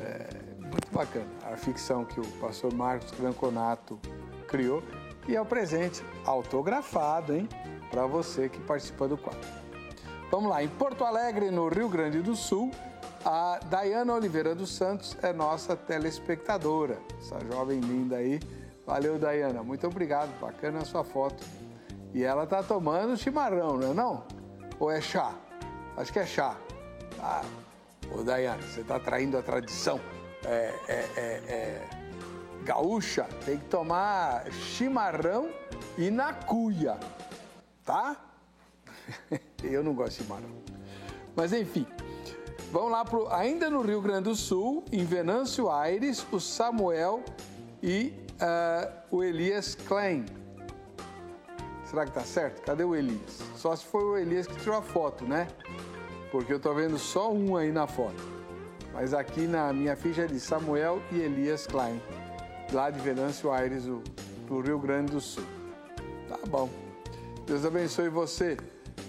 É, 0.02 0.28
muito 0.60 0.92
bacana 0.92 1.28
a 1.44 1.56
ficção 1.56 2.04
que 2.04 2.20
o 2.20 2.28
pastor 2.40 2.74
Marcos 2.74 3.12
Granconato 3.18 4.00
criou 4.48 4.84
e 5.28 5.36
é 5.36 5.42
o 5.42 5.46
presente 5.46 6.04
autografado, 6.26 7.36
hein? 7.36 7.48
Para 7.90 8.06
você 8.06 8.50
que 8.50 8.60
participa 8.60 9.08
do 9.08 9.18
quadro. 9.18 9.48
Vamos 10.32 10.50
lá, 10.50 10.64
em 10.64 10.68
Porto 10.68 11.04
Alegre, 11.04 11.52
no 11.52 11.68
Rio 11.68 11.88
Grande 11.88 12.22
do 12.22 12.36
Sul, 12.36 12.72
a 13.24 13.60
Dayana 13.70 14.14
Oliveira 14.14 14.54
dos 14.54 14.76
Santos 14.76 15.16
é 15.22 15.32
nossa 15.32 15.76
telespectadora. 15.76 16.98
Essa 17.20 17.40
jovem 17.46 17.80
linda 17.80 18.18
aí. 18.18 18.40
Valeu, 18.86 19.18
Dayana. 19.18 19.64
Muito 19.64 19.88
obrigado. 19.88 20.30
Bacana 20.40 20.80
a 20.80 20.86
sua 20.86 21.04
foto. 21.04 21.44
E 22.14 22.24
ela 22.24 22.46
tá 22.46 22.62
tomando 22.62 23.16
chimarrão, 23.16 23.78
não 23.78 23.92
é 23.92 23.94
não? 23.94 24.24
Ou 24.80 24.92
é 24.92 25.00
chá? 25.00 25.34
Acho 25.96 26.12
que 26.12 26.20
é 26.20 26.26
chá. 26.26 26.58
Ah, 27.20 27.44
ô 28.12 28.24
Dayana, 28.24 28.62
você 28.62 28.82
está 28.82 29.00
traindo 29.00 29.38
a 29.38 29.42
tradição 29.42 30.00
é, 30.46 30.74
é, 30.88 30.94
é, 31.16 31.42
é, 31.48 31.88
gaúcha. 32.64 33.28
Tem 33.46 33.58
que 33.58 33.66
tomar 33.66 34.50
chimarrão 34.52 35.50
e 35.98 36.10
na 36.10 36.34
cuia, 36.34 36.98
tá? 37.86 38.18
Eu 39.64 39.84
não 39.84 39.94
gosto 39.94 40.18
de 40.18 40.24
chimarrão. 40.24 40.50
Mas 41.36 41.54
enfim, 41.54 41.86
vamos 42.72 42.92
lá 42.92 43.06
pro, 43.06 43.32
ainda 43.32 43.70
no 43.70 43.82
Rio 43.82 44.02
Grande 44.02 44.24
do 44.24 44.36
Sul, 44.36 44.84
em 44.92 45.04
Venâncio 45.06 45.70
Aires, 45.70 46.26
o 46.32 46.40
Samuel 46.40 47.24
e 47.82 48.14
uh, 48.34 49.16
o 49.16 49.24
Elias 49.24 49.76
Klein 49.76 50.26
Será 51.94 52.06
que 52.08 52.12
tá 52.12 52.22
certo? 52.22 52.60
Cadê 52.64 52.84
o 52.84 52.96
Elias? 52.96 53.44
Só 53.56 53.76
se 53.76 53.86
foi 53.86 54.04
o 54.04 54.18
Elias 54.18 54.48
que 54.48 54.56
tirou 54.56 54.76
a 54.76 54.82
foto, 54.82 55.26
né? 55.26 55.48
Porque 56.32 56.52
eu 56.52 56.60
tô 56.60 56.74
vendo 56.74 56.98
só 56.98 57.32
um 57.32 57.56
aí 57.56 57.72
na 57.72 57.86
foto. 57.86 58.18
Mas 58.92 59.14
aqui 59.14 59.42
na 59.42 59.72
minha 59.72 59.96
ficha 59.96 60.24
é 60.24 60.26
de 60.26 60.40
Samuel 60.40 61.00
e 61.12 61.20
Elias 61.20 61.68
Klein, 61.68 62.02
lá 62.74 62.90
de 62.90 63.00
Venâncio 63.00 63.52
Aires, 63.52 63.86
do 63.86 64.60
Rio 64.60 64.80
Grande 64.80 65.12
do 65.12 65.22
Sul. 65.22 65.46
Tá 66.28 66.40
bom. 66.48 66.68
Deus 67.46 67.64
abençoe 67.64 68.10
você. 68.10 68.58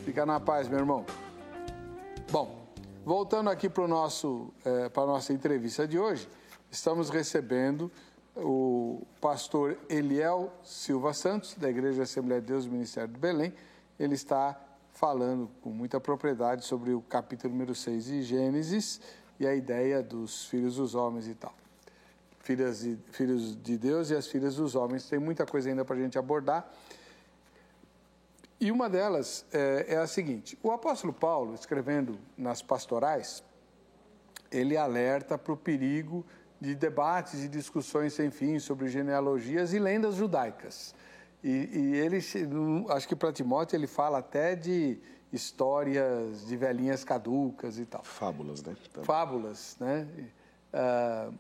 Fica 0.04 0.26
na 0.26 0.38
paz, 0.38 0.68
meu 0.68 0.78
irmão. 0.78 1.06
Bom, 2.30 2.68
voltando 3.04 3.48
aqui 3.48 3.68
para 3.70 3.84
é, 4.64 4.88
para 4.90 5.06
nossa 5.06 5.32
entrevista 5.32 5.88
de 5.88 5.98
hoje, 5.98 6.28
estamos 6.70 7.08
recebendo 7.08 7.90
o 8.36 9.06
pastor 9.20 9.78
Eliel 9.88 10.52
Silva 10.62 11.14
Santos, 11.14 11.54
da 11.54 11.70
Igreja 11.70 12.02
Assembleia 12.02 12.42
de 12.42 12.48
Deus 12.48 12.66
do 12.66 12.72
Ministério 12.72 13.14
do 13.14 13.18
Belém. 13.18 13.54
Ele 13.98 14.14
está 14.14 14.60
falando 14.92 15.48
com 15.62 15.70
muita 15.70 15.98
propriedade 15.98 16.64
sobre 16.64 16.92
o 16.92 17.00
capítulo 17.00 17.52
número 17.54 17.74
6 17.74 18.04
de 18.04 18.22
Gênesis 18.22 19.00
e 19.40 19.46
a 19.46 19.54
ideia 19.54 20.02
dos 20.02 20.44
filhos 20.46 20.76
dos 20.76 20.94
homens 20.94 21.26
e 21.28 21.34
tal. 21.34 21.54
Filhas 22.44 22.80
de, 22.80 22.98
filhos 23.10 23.60
de 23.60 23.76
Deus 23.76 24.10
e 24.10 24.14
as 24.14 24.26
filhas 24.28 24.56
dos 24.56 24.74
homens. 24.74 25.08
Tem 25.08 25.18
muita 25.18 25.44
coisa 25.44 25.68
ainda 25.68 25.84
para 25.84 25.96
a 25.96 25.98
gente 25.98 26.18
abordar. 26.18 26.70
E 28.60 28.70
uma 28.70 28.88
delas 28.88 29.44
é, 29.52 29.86
é 29.88 29.96
a 29.96 30.06
seguinte: 30.06 30.58
o 30.62 30.70
apóstolo 30.70 31.12
Paulo, 31.12 31.54
escrevendo 31.54 32.18
nas 32.36 32.62
pastorais, 32.62 33.42
ele 34.50 34.76
alerta 34.76 35.36
para 35.36 35.52
o 35.52 35.56
perigo 35.56 36.24
de 36.60 36.74
debates 36.74 37.42
e 37.42 37.48
discussões 37.48 38.12
sem 38.12 38.30
fim 38.30 38.58
sobre 38.58 38.88
genealogias 38.88 39.72
e 39.72 39.78
lendas 39.78 40.14
judaicas. 40.14 40.94
E, 41.42 41.48
e 41.72 41.96
ele, 41.96 42.18
acho 42.90 43.08
que 43.08 43.16
para 43.16 43.32
Timóteo 43.32 43.76
ele 43.76 43.86
fala 43.86 44.18
até 44.18 44.54
de 44.54 44.98
histórias 45.32 46.46
de 46.46 46.56
velhinhas 46.56 47.04
caducas 47.04 47.78
e 47.78 47.84
tal. 47.84 48.04
Fábulas, 48.04 48.62
né? 48.62 48.76
Fábulas, 49.02 49.76
né? 49.80 50.06
Uh, 50.72 51.34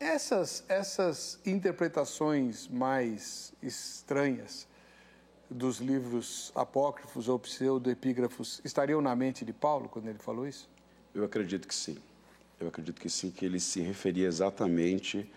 essas, 0.00 0.64
essas 0.66 1.38
interpretações 1.44 2.66
mais 2.66 3.52
estranhas 3.62 4.66
dos 5.50 5.78
livros 5.78 6.50
apócrifos 6.54 7.28
ou 7.28 7.38
pseudoepígrafos 7.38 8.62
estariam 8.64 9.02
na 9.02 9.14
mente 9.14 9.44
de 9.44 9.52
Paulo 9.52 9.88
quando 9.90 10.08
ele 10.08 10.18
falou 10.18 10.48
isso? 10.48 10.68
Eu 11.14 11.24
acredito 11.24 11.68
que 11.68 11.74
sim. 11.74 11.98
Eu 12.58 12.68
acredito 12.68 13.00
que 13.00 13.10
sim, 13.10 13.30
que 13.30 13.44
ele 13.44 13.60
se 13.60 13.80
referia 13.80 14.26
exatamente 14.26 15.30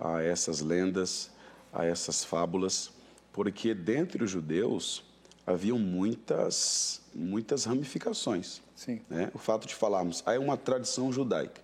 a 0.00 0.20
essas 0.20 0.60
lendas, 0.60 1.30
a 1.72 1.84
essas 1.84 2.24
fábulas, 2.24 2.90
porque 3.32 3.74
dentre 3.74 4.24
os 4.24 4.30
judeus 4.30 5.04
haviam 5.46 5.78
muitas, 5.78 7.02
muitas 7.14 7.64
ramificações. 7.64 8.60
Sim. 8.74 9.00
Né? 9.08 9.30
O 9.34 9.38
fato 9.38 9.66
de 9.66 9.74
falarmos, 9.74 10.22
há 10.26 10.38
uma 10.38 10.56
tradição 10.56 11.12
judaica, 11.12 11.60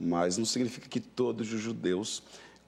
mas 0.00 0.38
não 0.38 0.44
significa 0.44 0.88
que 0.88 0.98
todos 0.98 1.52
os 1.52 1.60
judeus 1.60 2.22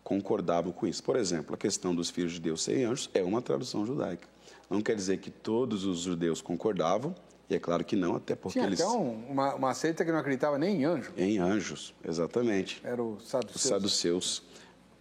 concordavam 0.04 0.72
com 0.72 0.86
isso. 0.86 1.02
Por 1.02 1.16
exemplo, 1.16 1.54
a 1.54 1.58
questão 1.58 1.94
dos 1.94 2.10
filhos 2.10 2.32
de 2.32 2.40
Deus 2.40 2.62
serem 2.62 2.84
anjos 2.84 3.08
é 3.14 3.22
uma 3.22 3.40
tradução 3.40 3.86
judaica. 3.86 4.28
Não 4.68 4.82
quer 4.82 4.94
dizer 4.94 5.18
que 5.18 5.30
todos 5.30 5.84
os 5.84 6.00
judeus 6.00 6.42
concordavam, 6.42 7.14
e 7.48 7.54
é 7.54 7.58
claro 7.58 7.84
que 7.84 7.96
não, 7.96 8.16
até 8.16 8.34
porque 8.34 8.58
Tinha 8.58 8.66
eles. 8.66 8.80
Até 8.80 8.90
uma, 8.90 9.54
uma 9.54 9.74
seita 9.74 10.04
que 10.04 10.12
não 10.12 10.18
acreditava 10.18 10.58
nem 10.58 10.82
em 10.82 10.84
anjos. 10.84 11.12
Em 11.16 11.38
anjos, 11.38 11.94
exatamente. 12.04 12.80
Era 12.84 13.02
o 13.02 13.20
saduceus. 13.20 13.54
Os 13.54 13.62
saduceus. 13.62 14.42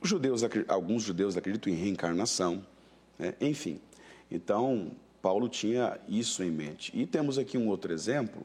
Os 0.01 0.09
judeus, 0.09 0.41
alguns 0.67 1.03
judeus 1.03 1.37
acreditam 1.37 1.71
em 1.71 1.75
reencarnação, 1.75 2.65
né? 3.17 3.35
enfim. 3.39 3.79
Então, 4.29 4.91
Paulo 5.21 5.47
tinha 5.47 5.99
isso 6.07 6.43
em 6.43 6.49
mente. 6.49 6.91
E 6.93 7.05
temos 7.05 7.37
aqui 7.37 7.57
um 7.57 7.67
outro 7.67 7.93
exemplo 7.93 8.41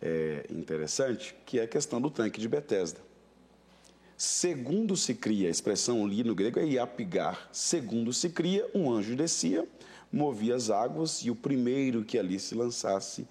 é, 0.00 0.46
interessante, 0.50 1.34
que 1.46 1.58
é 1.58 1.62
a 1.62 1.68
questão 1.68 2.00
do 2.00 2.10
tanque 2.10 2.40
de 2.40 2.48
Betesda. 2.48 3.00
Segundo 4.22 4.98
se 4.98 5.14
cria, 5.14 5.48
a 5.48 5.50
expressão 5.50 6.04
ali 6.04 6.22
no 6.22 6.34
grego 6.34 6.60
é 6.60 6.66
iapigar. 6.66 7.48
Segundo 7.50 8.12
se 8.12 8.28
cria, 8.28 8.68
um 8.74 8.92
anjo 8.92 9.16
descia, 9.16 9.66
movia 10.12 10.54
as 10.54 10.68
águas 10.68 11.20
e 11.24 11.30
o 11.30 11.34
primeiro 11.34 12.04
que 12.04 12.18
ali 12.18 12.38
se 12.38 12.54
lançasse 12.54 13.26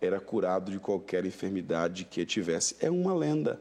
era 0.00 0.18
curado 0.18 0.72
de 0.72 0.80
qualquer 0.80 1.24
enfermidade 1.24 2.04
que 2.06 2.26
tivesse. 2.26 2.74
É 2.80 2.90
uma 2.90 3.14
lenda. 3.14 3.60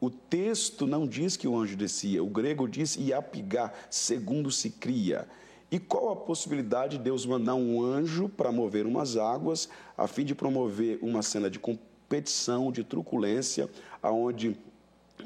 O 0.00 0.08
texto 0.10 0.86
não 0.86 1.08
diz 1.08 1.36
que 1.36 1.48
o 1.48 1.58
anjo 1.58 1.76
descia, 1.76 2.22
o 2.22 2.28
grego 2.30 2.68
diz 2.68 2.94
iapigar, 2.94 3.74
segundo 3.90 4.48
se 4.52 4.70
cria. 4.70 5.26
E 5.72 5.80
qual 5.80 6.12
a 6.12 6.16
possibilidade 6.16 6.98
de 6.98 7.02
Deus 7.02 7.26
mandar 7.26 7.56
um 7.56 7.82
anjo 7.82 8.28
para 8.28 8.52
mover 8.52 8.86
umas 8.86 9.16
águas, 9.16 9.68
a 9.98 10.06
fim 10.06 10.24
de 10.24 10.36
promover 10.36 11.00
uma 11.02 11.20
cena 11.20 11.50
de 11.50 11.58
competição, 11.58 12.70
de 12.70 12.84
truculência, 12.84 13.68
aonde 14.00 14.56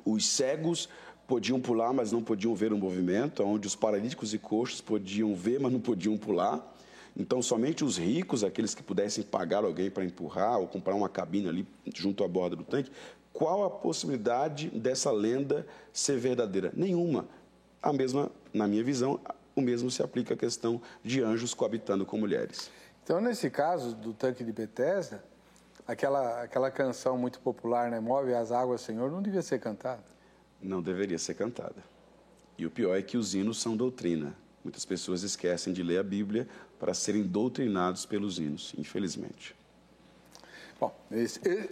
os 0.05 0.26
cegos 0.26 0.88
podiam 1.26 1.61
pular, 1.61 1.92
mas 1.92 2.12
não 2.12 2.22
podiam 2.22 2.55
ver 2.55 2.72
o 2.72 2.78
movimento, 2.78 3.42
onde 3.42 3.66
os 3.66 3.74
paralíticos 3.74 4.34
e 4.34 4.38
coxos 4.38 4.80
podiam 4.80 5.34
ver, 5.34 5.59
mas 5.61 5.72
não 5.72 5.80
podiam 5.80 6.16
pular. 6.16 6.72
Então, 7.16 7.40
somente 7.40 7.84
os 7.84 7.97
ricos, 7.97 8.42
aqueles 8.42 8.74
que 8.74 8.82
pudessem 8.82 9.22
pagar 9.22 9.64
alguém 9.64 9.90
para 9.90 10.05
empurrar 10.05 10.59
ou 10.59 10.66
comprar 10.66 10.95
uma 10.95 11.09
cabine 11.09 11.49
ali 11.49 11.66
junto 11.95 12.24
à 12.24 12.28
borda 12.28 12.57
do 12.57 12.64
tanque, 12.64 12.90
qual 13.32 13.64
a 13.64 13.70
possibilidade 13.70 14.68
dessa 14.70 15.11
lenda 15.11 15.66
ser 15.92 16.18
verdadeira? 16.18 16.72
Nenhuma. 16.74 17.26
A 17.82 17.92
mesma, 17.92 18.30
na 18.53 18.66
minha 18.66 18.82
visão, 18.82 19.20
o 19.55 19.61
mesmo 19.61 19.90
se 19.90 20.03
aplica 20.03 20.34
à 20.34 20.36
questão 20.36 20.80
de 21.03 21.22
anjos 21.22 21.55
coabitando 21.55 22.05
com 22.05 22.18
mulheres. 22.18 22.70
Então, 23.03 23.20
nesse 23.20 23.51
caso 23.51 23.95
do 23.95 24.12
tanque 24.12 24.42
de 24.42 24.53
Bethesda, 24.53 25.22
aquela, 25.87 26.43
aquela 26.43 26.70
canção 26.70 27.16
muito 27.16 27.41
popular, 27.41 27.91
né? 27.91 28.01
Move 28.01 28.35
as 28.35 28.53
águas, 28.53 28.80
Senhor, 28.80 29.11
não 29.11 29.22
devia 29.22 29.43
ser 29.43 29.59
cantada. 29.61 30.05
Não 30.61 30.80
deveria 30.80 31.18
ser 31.18 31.35
cantada. 31.35 31.82
E 32.57 32.64
o 32.64 32.70
pior 32.70 32.97
é 32.97 33.03
que 33.03 33.16
os 33.16 33.35
hinos 33.35 33.61
são 33.61 33.76
doutrina. 33.76 34.35
Muitas 34.62 34.85
pessoas 34.85 35.22
esquecem 35.22 35.72
de 35.72 35.82
ler 35.82 35.99
a 35.99 36.03
Bíblia 36.03 36.49
para 36.78 36.95
serem 36.95 37.22
doutrinados 37.22 38.07
pelos 38.07 38.39
hinos, 38.39 38.74
infelizmente. 38.78 39.55
Bom, 40.80 40.95
esse, 41.11 41.41
é 41.47 41.68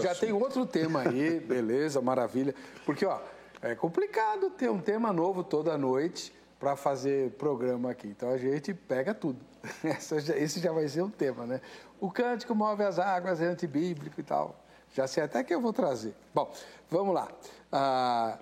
já 0.00 0.10
assunto. 0.10 0.20
tem 0.20 0.32
outro 0.32 0.66
tema 0.66 1.02
aí, 1.02 1.38
beleza, 1.40 2.00
maravilha. 2.00 2.54
Porque, 2.84 3.04
ó, 3.04 3.20
é 3.60 3.74
complicado 3.74 4.50
ter 4.50 4.70
um 4.70 4.80
tema 4.80 5.12
novo 5.12 5.44
toda 5.44 5.78
noite 5.78 6.32
para 6.58 6.76
fazer 6.76 7.30
programa 7.32 7.90
aqui. 7.90 8.08
Então 8.08 8.30
a 8.30 8.38
gente 8.38 8.74
pega 8.74 9.14
tudo. 9.14 9.38
Esse 10.36 10.60
já 10.60 10.72
vai 10.72 10.86
ser 10.88 11.02
um 11.02 11.10
tema, 11.10 11.46
né? 11.46 11.60
O 12.02 12.10
cântico 12.10 12.52
move 12.52 12.82
as 12.82 12.98
águas, 12.98 13.40
é 13.40 13.46
antibíblico 13.46 14.18
e 14.18 14.24
tal. 14.24 14.60
Já 14.92 15.06
sei 15.06 15.22
até 15.22 15.44
que 15.44 15.54
eu 15.54 15.60
vou 15.60 15.72
trazer. 15.72 16.12
Bom, 16.34 16.52
vamos 16.90 17.14
lá. 17.14 17.28
Ah, 17.70 18.40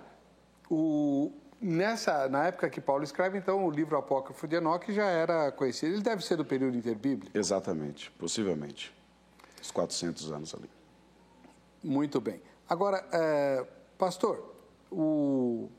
o, 0.67 1.31
nessa, 1.61 2.27
na 2.27 2.47
época 2.47 2.71
que 2.71 2.81
Paulo 2.81 3.03
escreve, 3.03 3.37
então, 3.37 3.63
o 3.63 3.69
livro 3.69 3.95
apócrifo 3.95 4.47
de 4.47 4.55
Enoque 4.55 4.91
já 4.91 5.05
era 5.05 5.51
conhecido. 5.51 5.93
Ele 5.93 6.01
deve 6.01 6.25
ser 6.25 6.37
do 6.37 6.43
período 6.43 6.75
interbíblico? 6.75 7.37
Exatamente, 7.37 8.09
possivelmente. 8.13 8.91
Os 9.61 9.69
400 9.69 10.31
anos 10.31 10.55
ali. 10.55 10.69
Muito 11.83 12.19
bem. 12.19 12.41
Agora, 12.67 13.05
é, 13.11 13.63
pastor, 13.95 14.55
o, 14.89 15.69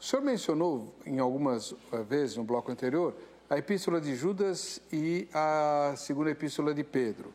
o 0.00 0.04
senhor 0.04 0.22
mencionou 0.22 0.94
em 1.04 1.18
algumas 1.18 1.74
eh, 1.92 2.02
vezes 2.04 2.36
no 2.36 2.44
bloco 2.44 2.70
anterior 2.70 3.16
a 3.52 3.58
epístola 3.58 4.00
de 4.00 4.16
Judas 4.16 4.80
e 4.90 5.28
a 5.30 5.92
segunda 5.94 6.30
epístola 6.30 6.72
de 6.72 6.82
Pedro. 6.82 7.34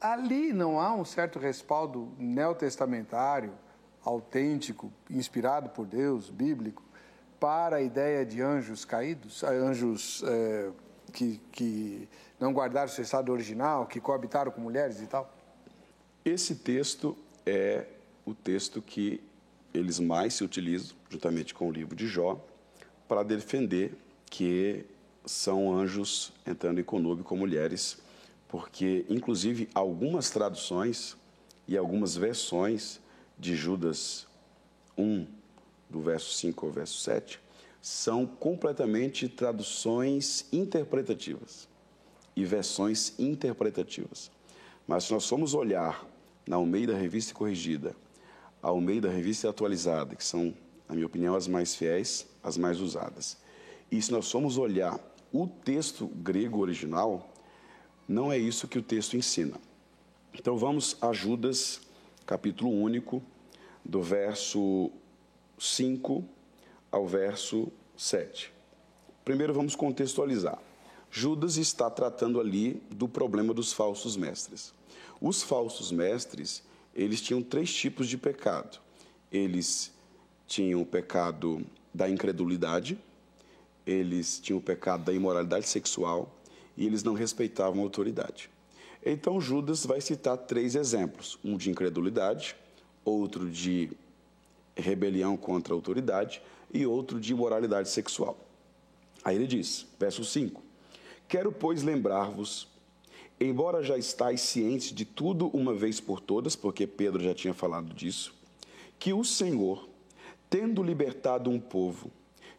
Ali 0.00 0.52
não 0.52 0.78
há 0.78 0.94
um 0.94 1.04
certo 1.04 1.36
respaldo 1.36 2.12
neotestamentário, 2.16 3.52
autêntico, 4.04 4.92
inspirado 5.10 5.70
por 5.70 5.84
Deus, 5.84 6.30
bíblico, 6.30 6.80
para 7.40 7.78
a 7.78 7.82
ideia 7.82 8.24
de 8.24 8.40
anjos 8.40 8.84
caídos, 8.84 9.42
anjos 9.42 10.22
é, 10.28 10.70
que, 11.12 11.40
que 11.50 12.08
não 12.38 12.52
guardaram 12.52 12.86
seu 12.86 13.02
estado 13.02 13.32
original, 13.32 13.86
que 13.86 13.98
coabitaram 13.98 14.52
com 14.52 14.60
mulheres 14.60 15.02
e 15.02 15.08
tal? 15.08 15.28
Esse 16.24 16.54
texto 16.54 17.18
é 17.44 17.84
o 18.24 18.32
texto 18.32 18.80
que 18.80 19.20
eles 19.74 19.98
mais 19.98 20.34
se 20.34 20.44
utilizam, 20.44 20.96
juntamente 21.10 21.52
com 21.52 21.68
o 21.68 21.72
livro 21.72 21.96
de 21.96 22.06
Jó, 22.06 22.40
para 23.08 23.24
defender 23.24 24.03
que 24.36 24.84
são 25.24 25.72
anjos 25.72 26.32
entrando 26.44 26.80
em 26.80 26.84
conúbio 26.84 27.22
com 27.22 27.36
mulheres, 27.36 27.98
porque, 28.48 29.06
inclusive, 29.08 29.68
algumas 29.72 30.28
traduções 30.28 31.16
e 31.68 31.76
algumas 31.76 32.16
versões 32.16 32.98
de 33.38 33.54
Judas 33.54 34.26
1, 34.98 35.24
do 35.88 36.00
verso 36.00 36.34
5 36.34 36.66
ao 36.66 36.72
verso 36.72 36.98
7, 37.02 37.38
são 37.80 38.26
completamente 38.26 39.28
traduções 39.28 40.46
interpretativas 40.52 41.68
e 42.34 42.44
versões 42.44 43.14
interpretativas. 43.16 44.32
Mas 44.84 45.04
se 45.04 45.12
nós 45.12 45.28
formos 45.28 45.54
olhar 45.54 46.04
na 46.44 46.56
Almeida 46.56 46.96
Revista 46.96 47.32
Corrigida, 47.32 47.94
a 48.60 48.66
Almeida 48.66 49.08
Revista 49.08 49.48
Atualizada, 49.48 50.16
que 50.16 50.24
são, 50.24 50.52
na 50.88 50.96
minha 50.96 51.06
opinião, 51.06 51.36
as 51.36 51.46
mais 51.46 51.76
fiéis, 51.76 52.26
as 52.42 52.58
mais 52.58 52.80
usadas, 52.80 53.43
e 53.90 54.00
se 54.00 54.12
nós 54.12 54.30
formos 54.30 54.58
olhar 54.58 54.98
o 55.32 55.46
texto 55.46 56.06
grego 56.06 56.60
original, 56.60 57.32
não 58.08 58.32
é 58.32 58.38
isso 58.38 58.68
que 58.68 58.78
o 58.78 58.82
texto 58.82 59.16
ensina. 59.16 59.58
Então 60.32 60.56
vamos 60.56 60.96
a 61.00 61.12
Judas, 61.12 61.80
capítulo 62.26 62.70
único, 62.70 63.22
do 63.84 64.02
verso 64.02 64.90
5 65.58 66.24
ao 66.90 67.06
verso 67.06 67.72
7. 67.96 68.52
Primeiro 69.24 69.54
vamos 69.54 69.74
contextualizar. 69.74 70.58
Judas 71.10 71.56
está 71.56 71.88
tratando 71.88 72.40
ali 72.40 72.82
do 72.90 73.08
problema 73.08 73.54
dos 73.54 73.72
falsos 73.72 74.16
mestres. 74.16 74.74
Os 75.20 75.42
falsos 75.42 75.92
mestres, 75.92 76.62
eles 76.94 77.20
tinham 77.20 77.42
três 77.42 77.72
tipos 77.72 78.08
de 78.08 78.18
pecado. 78.18 78.80
Eles 79.30 79.92
tinham 80.46 80.82
o 80.82 80.86
pecado 80.86 81.64
da 81.92 82.08
incredulidade, 82.08 82.98
eles 83.86 84.38
tinham 84.40 84.58
o 84.58 84.62
pecado 84.62 85.04
da 85.04 85.12
imoralidade 85.12 85.68
sexual 85.68 86.34
e 86.76 86.86
eles 86.86 87.02
não 87.02 87.14
respeitavam 87.14 87.80
a 87.80 87.84
autoridade. 87.84 88.50
Então 89.04 89.40
Judas 89.40 89.84
vai 89.84 90.00
citar 90.00 90.36
três 90.38 90.74
exemplos: 90.74 91.38
um 91.44 91.56
de 91.56 91.70
incredulidade, 91.70 92.56
outro 93.04 93.50
de 93.50 93.90
rebelião 94.76 95.36
contra 95.36 95.74
a 95.74 95.76
autoridade 95.76 96.42
e 96.72 96.86
outro 96.86 97.20
de 97.20 97.32
imoralidade 97.32 97.88
sexual. 97.88 98.36
Aí 99.24 99.36
ele 99.36 99.46
diz, 99.46 99.86
verso 99.98 100.24
5: 100.24 100.62
Quero, 101.28 101.52
pois, 101.52 101.82
lembrar-vos, 101.82 102.68
embora 103.40 103.82
já 103.82 103.96
estáis 103.96 104.40
cientes 104.40 104.92
de 104.92 105.04
tudo 105.04 105.48
uma 105.48 105.74
vez 105.74 106.00
por 106.00 106.20
todas, 106.20 106.56
porque 106.56 106.86
Pedro 106.86 107.22
já 107.22 107.34
tinha 107.34 107.54
falado 107.54 107.92
disso, 107.94 108.34
que 108.98 109.12
o 109.12 109.24
Senhor, 109.24 109.88
tendo 110.48 110.82
libertado 110.82 111.50
um 111.50 111.60
povo, 111.60 112.10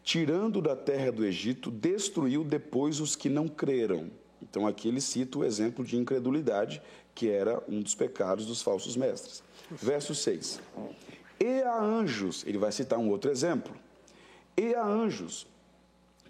tirando 0.05 0.61
da 0.61 0.75
terra 0.75 1.11
do 1.11 1.25
Egito, 1.25 1.71
destruiu 1.71 2.43
depois 2.43 2.99
os 2.99 3.15
que 3.15 3.27
não 3.27 3.47
creram. 3.47 4.11
Então 4.39 4.67
aqui 4.67 4.87
ele 4.87 5.01
cita 5.01 5.39
o 5.39 5.43
exemplo 5.43 5.83
de 5.83 5.97
incredulidade, 5.97 6.79
que 7.15 7.27
era 7.27 7.61
um 7.67 7.81
dos 7.81 7.95
pecados 7.95 8.45
dos 8.45 8.61
falsos 8.61 8.95
mestres. 8.95 9.43
Verso 9.71 10.13
6. 10.13 10.61
E 11.39 11.61
a 11.63 11.81
anjos, 11.81 12.45
ele 12.45 12.59
vai 12.59 12.71
citar 12.71 12.99
um 12.99 13.09
outro 13.09 13.31
exemplo. 13.31 13.75
E 14.55 14.75
a 14.75 14.85
anjos, 14.85 15.47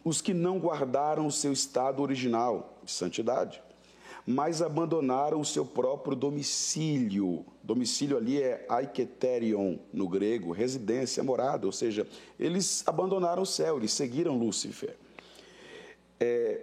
os 0.06 0.22
que 0.22 0.34
não 0.34 0.58
guardaram 0.58 1.28
o 1.28 1.32
seu 1.32 1.52
estado 1.52 2.02
original 2.02 2.80
de 2.82 2.92
santidade, 2.92 3.62
mas 4.26 4.62
abandonaram 4.62 5.40
o 5.40 5.46
seu 5.46 5.66
próprio 5.66 6.16
domicílio. 6.16 7.46
Domicílio 7.62 8.18
ali 8.18 8.42
é 8.42 8.66
aiketerion, 8.68 9.78
no 9.94 10.08
grego, 10.08 10.52
residência, 10.52 11.24
morada, 11.24 11.66
ou 11.66 11.72
seja, 11.72 12.08
eles 12.40 12.84
abandonaram 12.88 13.44
o 13.44 13.46
céu, 13.46 13.78
eles 13.78 13.94
seguiram 13.94 14.38
Lúcifer. 14.38 14.96
É, 16.20 16.62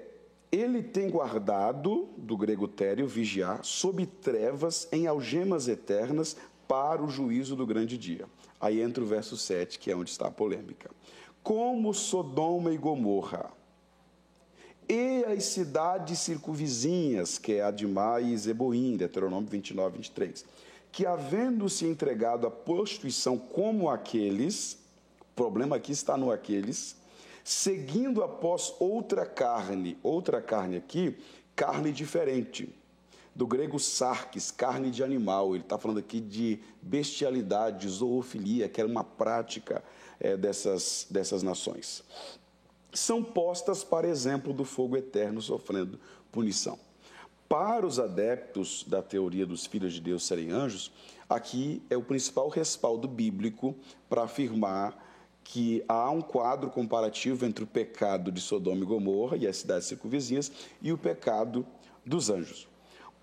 ele 0.50 0.82
tem 0.82 1.08
guardado, 1.08 2.08
do 2.16 2.36
grego 2.36 2.66
tério, 2.66 3.06
vigiar, 3.06 3.60
sob 3.62 4.04
trevas, 4.06 4.88
em 4.90 5.06
algemas 5.06 5.68
eternas, 5.68 6.36
para 6.66 7.02
o 7.02 7.08
juízo 7.08 7.54
do 7.54 7.66
grande 7.66 7.96
dia. 7.96 8.26
Aí 8.60 8.80
entra 8.80 9.02
o 9.02 9.06
verso 9.06 9.36
7, 9.36 9.78
que 9.78 9.90
é 9.90 9.96
onde 9.96 10.10
está 10.10 10.28
a 10.28 10.30
polêmica. 10.30 10.90
Como 11.42 11.92
Sodoma 11.92 12.72
e 12.72 12.76
Gomorra 12.76 13.50
e 14.92 15.24
as 15.24 15.44
cidades 15.44 16.18
circunvizinhas, 16.18 17.38
que 17.38 17.54
é 17.54 17.62
Adimá 17.62 18.20
e 18.20 18.36
Zeboim, 18.36 18.94
Deuteronômio 18.94 19.48
29, 19.48 19.96
23, 19.96 20.44
que 20.90 21.06
havendo-se 21.06 21.86
entregado 21.86 22.46
à 22.46 22.50
prostituição 22.50 23.38
como 23.38 23.88
aqueles, 23.88 24.76
o 25.18 25.34
problema 25.34 25.76
aqui 25.76 25.92
está 25.92 26.14
no 26.18 26.30
aqueles, 26.30 26.94
seguindo 27.42 28.22
após 28.22 28.74
outra 28.78 29.24
carne, 29.24 29.96
outra 30.02 30.42
carne 30.42 30.76
aqui, 30.76 31.16
carne 31.56 31.90
diferente, 31.90 32.68
do 33.34 33.46
grego 33.46 33.78
sarkis, 33.78 34.50
carne 34.50 34.90
de 34.90 35.02
animal, 35.02 35.54
ele 35.54 35.64
está 35.64 35.78
falando 35.78 36.00
aqui 36.00 36.20
de 36.20 36.60
bestialidade, 36.82 37.88
zoofilia, 37.88 38.68
que 38.68 38.78
era 38.78 38.90
uma 38.90 39.02
prática 39.02 39.82
é, 40.20 40.36
dessas, 40.36 41.06
dessas 41.10 41.42
nações 41.42 42.04
são 42.92 43.22
postas 43.22 43.82
para 43.82 44.08
exemplo 44.08 44.52
do 44.52 44.64
fogo 44.64 44.96
eterno 44.96 45.40
sofrendo 45.40 45.98
punição. 46.30 46.78
Para 47.48 47.86
os 47.86 47.98
adeptos 47.98 48.84
da 48.84 49.02
teoria 49.02 49.44
dos 49.44 49.66
filhos 49.66 49.92
de 49.92 50.00
Deus 50.00 50.24
serem 50.24 50.50
anjos, 50.50 50.90
aqui 51.28 51.82
é 51.90 51.96
o 51.96 52.02
principal 52.02 52.48
respaldo 52.48 53.06
bíblico 53.06 53.74
para 54.08 54.22
afirmar 54.22 54.96
que 55.44 55.84
há 55.88 56.10
um 56.10 56.22
quadro 56.22 56.70
comparativo 56.70 57.44
entre 57.44 57.64
o 57.64 57.66
pecado 57.66 58.30
de 58.30 58.40
Sodoma 58.40 58.82
e 58.82 58.86
Gomorra 58.86 59.36
e 59.36 59.46
as 59.46 59.58
cidades 59.58 59.88
circunvizinhas 59.88 60.50
e 60.80 60.92
o 60.92 60.98
pecado 60.98 61.66
dos 62.06 62.30
anjos. 62.30 62.68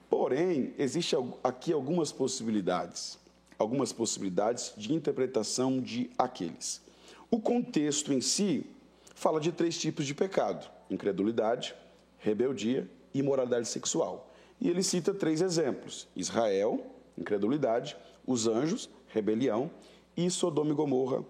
Porém, 0.09 0.74
existe 0.78 1.15
aqui 1.43 1.72
algumas 1.72 2.11
possibilidades, 2.11 3.17
algumas 3.57 3.93
possibilidades 3.93 4.74
de 4.76 4.93
interpretação 4.93 5.80
de 5.80 6.09
aqueles. 6.17 6.82
O 7.32 7.39
contexto 7.39 8.11
em 8.11 8.22
si 8.22 8.65
fala 9.20 9.39
de 9.39 9.51
três 9.51 9.78
tipos 9.78 10.05
de 10.05 10.15
pecado: 10.15 10.70
incredulidade, 10.89 11.76
rebeldia 12.17 12.89
e 13.13 13.20
imoralidade 13.20 13.67
sexual. 13.67 14.32
E 14.59 14.70
ele 14.70 14.82
cita 14.82 15.13
três 15.13 15.41
exemplos: 15.41 16.07
Israel, 16.15 16.82
incredulidade, 17.17 17.97
os 18.26 18.47
anjos, 18.47 18.89
rebelião, 19.09 19.70
e 20.15 20.30
Sodoma 20.32 20.72
e 20.72 20.74
Gomorra, 20.74 21.24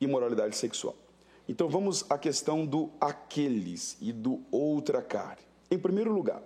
imoralidade 0.00 0.56
sexual. 0.56 0.96
Então 1.48 1.68
vamos 1.68 2.04
à 2.10 2.18
questão 2.18 2.66
do 2.66 2.90
aqueles 3.00 3.96
e 4.00 4.12
do 4.12 4.42
outra 4.50 5.00
carne. 5.00 5.42
Em 5.70 5.78
primeiro 5.78 6.12
lugar, 6.12 6.42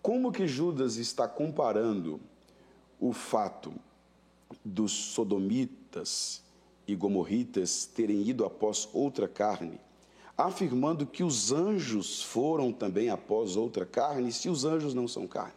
como 0.00 0.32
que 0.32 0.46
Judas 0.46 0.96
está 0.96 1.28
comparando 1.28 2.18
o 2.98 3.12
fato 3.12 3.74
dos 4.64 4.92
sodomitas 4.92 6.42
e 6.86 6.94
gomorritas 6.94 7.84
terem 7.84 8.22
ido 8.22 8.44
após 8.44 8.88
outra 8.92 9.28
carne, 9.28 9.78
afirmando 10.36 11.06
que 11.06 11.22
os 11.22 11.52
anjos 11.52 12.22
foram 12.22 12.72
também 12.72 13.08
após 13.08 13.56
outra 13.56 13.86
carne, 13.86 14.32
se 14.32 14.48
os 14.48 14.64
anjos 14.64 14.94
não 14.94 15.06
são 15.06 15.26
carne? 15.26 15.52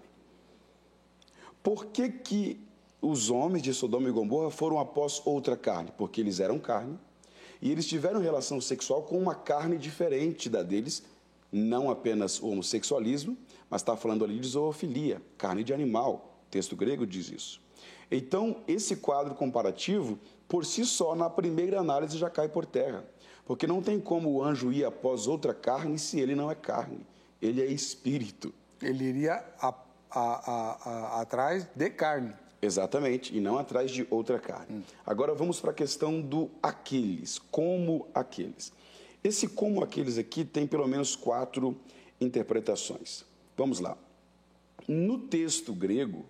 Por 1.64 1.88
que, 1.88 2.10
que 2.10 2.60
os 3.02 3.30
homens 3.30 3.64
de 3.64 3.74
Sodoma 3.74 4.08
e 4.08 4.12
Gomorra 4.12 4.50
foram 4.50 4.80
após 4.80 5.22
outra 5.26 5.58
carne? 5.58 5.92
Porque 5.98 6.22
eles 6.22 6.40
eram 6.40 6.60
carne 6.60 6.98
e 7.62 7.72
eles 7.72 7.88
tiveram 7.88 8.20
relação 8.20 8.62
sexual 8.62 9.04
com 9.04 9.18
uma 9.18 9.36
carne 9.36 9.78
diferente 9.78 10.50
da 10.50 10.62
deles, 10.62 11.04
não 11.52 11.90
apenas 11.90 12.42
o 12.42 12.48
homossexualismo, 12.50 13.38
mas 13.70 13.82
está 13.82 13.98
falando 13.98 14.24
ali 14.24 14.40
de 14.40 14.48
zoofilia, 14.48 15.22
carne 15.38 15.64
de 15.64 15.74
animal. 15.74 16.42
O 16.48 16.50
texto 16.52 16.76
grego 16.76 17.06
diz 17.06 17.30
isso. 17.30 17.62
Então, 18.10 18.64
esse 18.68 18.96
quadro 18.98 19.36
comparativo, 19.36 20.18
por 20.48 20.66
si 20.66 20.86
só, 20.86 21.16
na 21.16 21.30
primeira 21.30 21.80
análise 21.80 22.18
já 22.18 22.30
cai 22.30 22.48
por 22.48 22.66
terra. 22.66 23.04
Porque 23.48 23.66
não 23.66 23.82
tem 23.82 23.98
como 23.98 24.30
o 24.30 24.44
anjo 24.44 24.74
ir 24.74 24.84
após 24.84 25.26
outra 25.26 25.54
carne 25.54 25.98
se 25.98 26.20
ele 26.20 26.36
não 26.36 26.52
é 26.52 26.56
carne. 26.56 27.00
Ele 27.42 27.62
é 27.62 27.66
espírito. 27.66 28.54
Ele 28.82 29.06
iria 29.06 29.42
a, 29.62 29.74
a, 30.12 30.20
a, 30.20 31.22
atrás 31.22 31.66
de 31.74 31.90
carne. 31.90 32.34
Exatamente, 32.62 33.36
e 33.36 33.40
não 33.40 33.58
atrás 33.58 33.90
de 33.90 34.06
outra 34.10 34.38
carne. 34.38 34.80
Hum. 34.80 34.84
Agora 35.06 35.34
vamos 35.34 35.62
para 35.62 35.72
a 35.72 35.74
questão 35.74 36.20
do 36.20 36.50
aqueles, 36.62 37.40
como 37.40 38.08
aqueles. 38.14 38.74
Esse 39.24 39.48
como 39.48 39.82
aqueles 39.82 40.18
aqui 40.18 40.44
tem 40.44 40.68
pelo 40.68 40.88
menos 40.88 41.16
quatro 41.16 41.78
interpretações. 42.20 43.24
Vamos 43.56 43.80
lá. 43.80 43.98
No 44.88 45.20
texto 45.20 45.74
grego, 45.74 46.26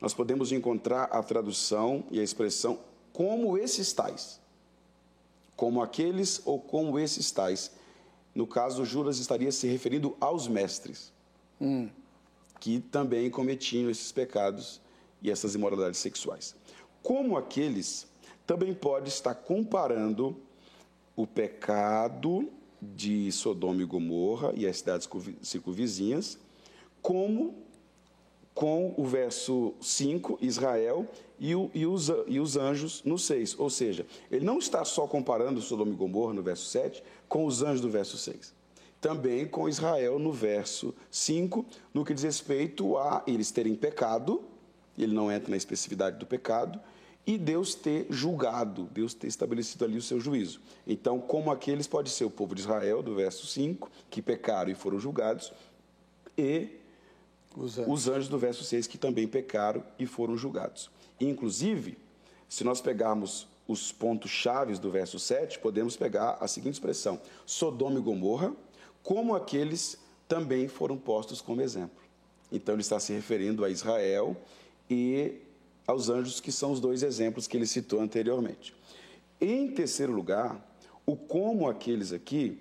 nós 0.00 0.14
podemos 0.14 0.52
encontrar 0.52 1.04
a 1.04 1.22
tradução 1.22 2.04
e 2.10 2.20
a 2.20 2.22
expressão 2.22 2.78
como 3.12 3.58
esses 3.58 3.92
tais. 3.92 4.40
Como 5.56 5.82
aqueles 5.82 6.40
ou 6.44 6.60
como 6.60 6.98
esses 6.98 7.30
tais. 7.30 7.70
No 8.34 8.46
caso, 8.46 8.84
Judas 8.84 9.18
estaria 9.18 9.50
se 9.50 9.66
referindo 9.66 10.14
aos 10.20 10.46
mestres, 10.46 11.12
hum. 11.60 11.88
que 12.60 12.80
também 12.80 13.30
cometiam 13.30 13.88
esses 13.88 14.12
pecados 14.12 14.80
e 15.22 15.30
essas 15.30 15.54
imoralidades 15.54 15.98
sexuais. 15.98 16.54
Como 17.02 17.38
aqueles, 17.38 18.06
também 18.46 18.74
pode 18.74 19.08
estar 19.08 19.34
comparando 19.34 20.36
o 21.16 21.26
pecado 21.26 22.50
de 22.80 23.32
Sodoma 23.32 23.82
e 23.82 23.86
Gomorra 23.86 24.52
e 24.54 24.66
as 24.66 24.78
cidades 24.78 25.08
circunvizinhas, 25.42 26.38
como 27.00 27.54
com 28.54 28.94
o 28.96 29.04
verso 29.04 29.74
5, 29.80 30.38
Israel, 30.40 31.06
e, 31.38 31.54
o, 31.54 31.70
e, 31.74 31.86
os, 31.86 32.10
e 32.26 32.40
os 32.40 32.56
anjos 32.56 33.02
no 33.04 33.18
6. 33.18 33.58
Ou 33.58 33.70
seja, 33.70 34.06
ele 34.30 34.44
não 34.44 34.58
está 34.58 34.84
só 34.84 35.06
comparando 35.06 35.60
Sodoma 35.60 35.92
e 35.92 35.96
Gomorra 35.96 36.34
no 36.34 36.42
verso 36.42 36.66
7 36.66 37.02
com 37.28 37.44
os 37.44 37.62
anjos 37.62 37.80
do 37.80 37.90
verso 37.90 38.16
6. 38.16 38.54
Também 39.00 39.46
com 39.46 39.68
Israel 39.68 40.18
no 40.18 40.32
verso 40.32 40.94
5, 41.10 41.64
no 41.92 42.04
que 42.04 42.14
diz 42.14 42.24
respeito 42.24 42.96
a 42.96 43.22
eles 43.26 43.50
terem 43.50 43.74
pecado 43.74 44.42
ele 44.98 45.14
não 45.14 45.30
entra 45.30 45.50
na 45.50 45.56
especificidade 45.56 46.18
do 46.18 46.26
pecado, 46.26 46.80
e 47.26 47.36
Deus 47.36 47.74
ter 47.74 48.06
julgado, 48.08 48.88
Deus 48.92 49.12
ter 49.12 49.26
estabelecido 49.26 49.84
ali 49.84 49.96
o 49.98 50.02
seu 50.02 50.20
juízo. 50.20 50.60
Então, 50.86 51.20
como 51.20 51.50
aqueles 51.50 51.86
pode 51.86 52.08
ser 52.08 52.24
o 52.24 52.30
povo 52.30 52.54
de 52.54 52.60
Israel, 52.60 53.02
do 53.02 53.14
verso 53.14 53.46
5, 53.46 53.90
que 54.08 54.22
pecaram 54.22 54.70
e 54.70 54.74
foram 54.74 54.98
julgados, 54.98 55.52
e 56.38 56.68
os 57.56 57.78
anjos, 57.78 57.92
os 57.92 58.08
anjos 58.08 58.28
do 58.28 58.38
verso 58.38 58.62
6, 58.62 58.86
que 58.86 58.96
também 58.96 59.26
pecaram 59.26 59.82
e 59.98 60.06
foram 60.06 60.36
julgados. 60.36 60.90
Inclusive, 61.20 61.96
se 62.48 62.64
nós 62.64 62.80
pegarmos 62.80 63.46
os 63.66 63.90
pontos 63.92 64.30
chaves 64.30 64.78
do 64.78 64.90
verso 64.90 65.18
7, 65.18 65.58
podemos 65.58 65.96
pegar 65.96 66.38
a 66.40 66.46
seguinte 66.46 66.74
expressão: 66.74 67.20
Sodoma 67.44 67.98
e 67.98 68.02
Gomorra, 68.02 68.54
como 69.02 69.34
aqueles 69.34 69.98
também 70.28 70.68
foram 70.68 70.96
postos 70.96 71.40
como 71.40 71.60
exemplo. 71.60 72.04
Então 72.50 72.74
ele 72.74 72.82
está 72.82 73.00
se 73.00 73.12
referindo 73.12 73.64
a 73.64 73.70
Israel 73.70 74.36
e 74.88 75.40
aos 75.86 76.08
anjos, 76.08 76.40
que 76.40 76.50
são 76.50 76.72
os 76.72 76.80
dois 76.80 77.02
exemplos 77.02 77.46
que 77.46 77.56
ele 77.56 77.66
citou 77.66 78.00
anteriormente. 78.00 78.74
Em 79.40 79.68
terceiro 79.68 80.12
lugar, 80.12 80.60
o 81.04 81.16
como 81.16 81.68
aqueles 81.68 82.12
aqui, 82.12 82.58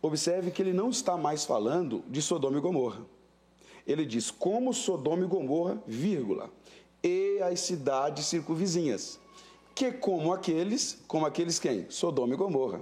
observe 0.00 0.50
que 0.50 0.62
ele 0.62 0.72
não 0.72 0.90
está 0.90 1.16
mais 1.16 1.44
falando 1.44 2.04
de 2.08 2.22
Sodoma 2.22 2.58
e 2.58 2.60
Gomorra. 2.60 3.04
Ele 3.86 4.04
diz 4.04 4.30
como 4.30 4.72
Sodoma 4.72 5.24
e 5.24 5.28
Gomorra, 5.28 5.82
vírgula, 5.86 6.50
e 7.06 7.42
as 7.42 7.60
cidades 7.60 8.26
circunvizinhas, 8.26 9.20
que 9.74 9.92
como 9.92 10.32
aqueles, 10.32 10.98
como 11.06 11.24
aqueles 11.24 11.58
quem? 11.58 11.86
Sodoma 11.88 12.34
e 12.34 12.36
Gomorra, 12.36 12.80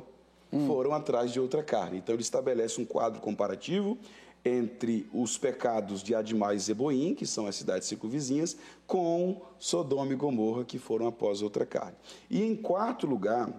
hum. 0.53 0.67
foram 0.67 0.95
atrás 0.95 1.33
de 1.33 1.39
outra 1.39 1.63
carne. 1.63 1.99
Então 1.99 2.15
ele 2.15 2.23
estabelece 2.23 2.81
um 2.81 2.85
quadro 2.85 3.21
comparativo 3.21 3.99
entre 4.43 5.09
os 5.13 5.37
pecados 5.37 6.03
de 6.03 6.15
Admai 6.15 6.57
e 6.57 6.59
Zeboim, 6.59 7.15
que 7.15 7.27
são 7.27 7.47
as 7.47 7.57
cidades 7.57 7.89
circunvizinhas, 7.89 8.57
com 8.87 9.43
Sodoma 9.59 10.13
e 10.13 10.17
Gomorra, 10.17 10.65
que 10.65 10.79
foram 10.79 11.07
após 11.07 11.43
outra 11.43 11.67
carne. 11.67 11.97
E 12.31 12.43
em 12.43 12.55
quarto 12.55 13.07
lugar, 13.07 13.51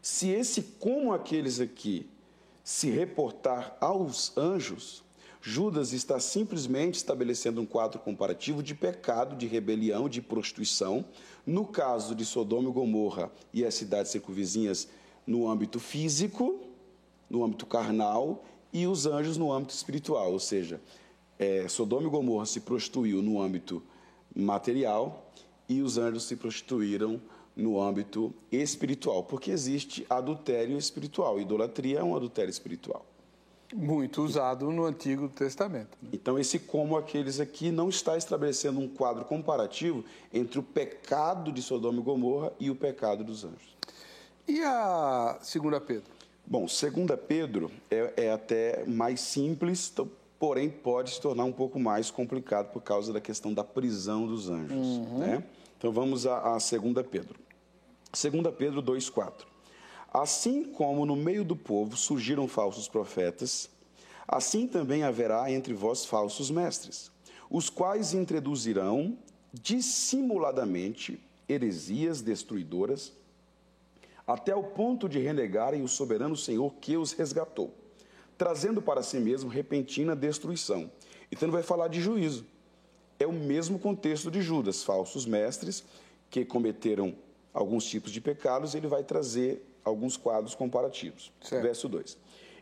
se 0.00 0.28
esse 0.28 0.62
como 0.78 1.12
aqueles 1.12 1.60
aqui 1.60 2.08
se 2.62 2.90
reportar 2.90 3.76
aos 3.80 4.36
anjos, 4.36 5.02
Judas 5.40 5.92
está 5.92 6.18
simplesmente 6.18 6.96
estabelecendo 6.96 7.60
um 7.60 7.66
quadro 7.66 7.98
comparativo 8.00 8.62
de 8.62 8.74
pecado, 8.74 9.36
de 9.36 9.46
rebelião, 9.46 10.08
de 10.08 10.20
prostituição. 10.20 11.04
No 11.46 11.64
caso 11.64 12.14
de 12.14 12.24
Sodoma 12.24 12.68
e 12.68 12.72
Gomorra 12.72 13.30
e 13.52 13.64
as 13.64 13.74
cidades 13.74 14.10
circunvizinhas, 14.10 14.88
no 15.26 15.48
âmbito 15.48 15.78
físico, 15.78 16.60
no 17.30 17.44
âmbito 17.44 17.66
carnal, 17.66 18.44
e 18.72 18.86
os 18.86 19.06
anjos 19.06 19.36
no 19.36 19.52
âmbito 19.52 19.74
espiritual, 19.74 20.32
ou 20.32 20.38
seja, 20.38 20.80
é, 21.38 21.66
Sodoma 21.68 22.06
e 22.06 22.10
Gomorra 22.10 22.46
se 22.46 22.60
prostituiu 22.60 23.22
no 23.22 23.40
âmbito 23.40 23.82
material 24.34 25.32
e 25.68 25.80
os 25.80 25.96
anjos 25.98 26.24
se 26.24 26.36
prostituíram 26.36 27.20
no 27.56 27.80
âmbito 27.80 28.32
espiritual, 28.52 29.24
porque 29.24 29.50
existe 29.50 30.06
adultério 30.08 30.76
espiritual. 30.78 31.40
Idolatria 31.40 32.00
é 32.00 32.04
um 32.04 32.14
adultério 32.14 32.50
espiritual. 32.50 33.04
Muito 33.74 34.22
usado 34.22 34.70
no 34.70 34.84
Antigo 34.84 35.28
Testamento. 35.28 35.96
Né? 36.02 36.10
Então, 36.12 36.38
esse 36.38 36.58
como 36.58 36.96
aqueles 36.96 37.38
aqui 37.38 37.70
não 37.70 37.88
está 37.88 38.16
estabelecendo 38.16 38.80
um 38.80 38.88
quadro 38.88 39.24
comparativo 39.24 40.04
entre 40.32 40.58
o 40.58 40.62
pecado 40.62 41.52
de 41.52 41.60
Sodoma 41.60 42.00
e 42.00 42.02
Gomorra 42.02 42.52
e 42.58 42.70
o 42.70 42.74
pecado 42.74 43.22
dos 43.22 43.44
anjos. 43.44 43.76
E 44.46 44.62
a 44.62 45.38
segunda 45.42 45.78
Pedro? 45.78 46.10
Bom, 46.46 46.66
segunda 46.66 47.14
Pedro 47.14 47.70
é, 47.90 48.14
é 48.16 48.32
até 48.32 48.84
mais 48.86 49.20
simples, 49.20 49.92
porém 50.38 50.70
pode 50.70 51.10
se 51.10 51.20
tornar 51.20 51.44
um 51.44 51.52
pouco 51.52 51.78
mais 51.78 52.10
complicado 52.10 52.72
por 52.72 52.82
causa 52.82 53.12
da 53.12 53.20
questão 53.20 53.52
da 53.52 53.62
prisão 53.62 54.26
dos 54.26 54.48
anjos. 54.48 54.76
Uhum. 54.76 55.18
Né? 55.18 55.44
Então 55.76 55.92
vamos 55.92 56.26
a, 56.26 56.54
a 56.54 56.60
segunda 56.60 57.04
Pedro. 57.04 57.38
Segunda 58.14 58.50
Pedro 58.50 58.82
2,4. 58.82 59.44
Assim 60.12 60.64
como 60.64 61.04
no 61.04 61.14
meio 61.14 61.44
do 61.44 61.54
povo 61.54 61.96
surgiram 61.96 62.48
falsos 62.48 62.88
profetas, 62.88 63.68
assim 64.26 64.66
também 64.66 65.02
haverá 65.02 65.50
entre 65.50 65.74
vós 65.74 66.06
falsos 66.06 66.50
mestres, 66.50 67.10
os 67.50 67.68
quais 67.68 68.14
introduzirão 68.14 69.18
dissimuladamente 69.52 71.20
heresias 71.48 72.22
destruidoras 72.22 73.12
até 74.26 74.54
o 74.54 74.62
ponto 74.62 75.08
de 75.08 75.18
renegarem 75.18 75.82
o 75.82 75.88
soberano 75.88 76.36
Senhor 76.36 76.74
que 76.80 76.96
os 76.96 77.12
resgatou, 77.12 77.74
trazendo 78.36 78.82
para 78.82 79.02
si 79.02 79.18
mesmo 79.18 79.48
repentina 79.48 80.14
destruição. 80.14 80.90
Então 81.32 81.46
ele 81.46 81.54
vai 81.54 81.62
falar 81.62 81.88
de 81.88 82.00
juízo. 82.00 82.44
É 83.18 83.26
o 83.26 83.32
mesmo 83.32 83.78
contexto 83.78 84.30
de 84.30 84.40
Judas, 84.42 84.82
falsos 84.82 85.26
mestres 85.26 85.82
que 86.30 86.44
cometeram 86.44 87.14
alguns 87.52 87.84
tipos 87.84 88.12
de 88.12 88.20
pecados, 88.20 88.74
ele 88.74 88.86
vai 88.86 89.02
trazer 89.02 89.67
alguns 89.84 90.16
quadros 90.16 90.54
comparativos. 90.54 91.32
Certo. 91.40 91.62
Verso 91.62 91.88
2. 91.88 92.18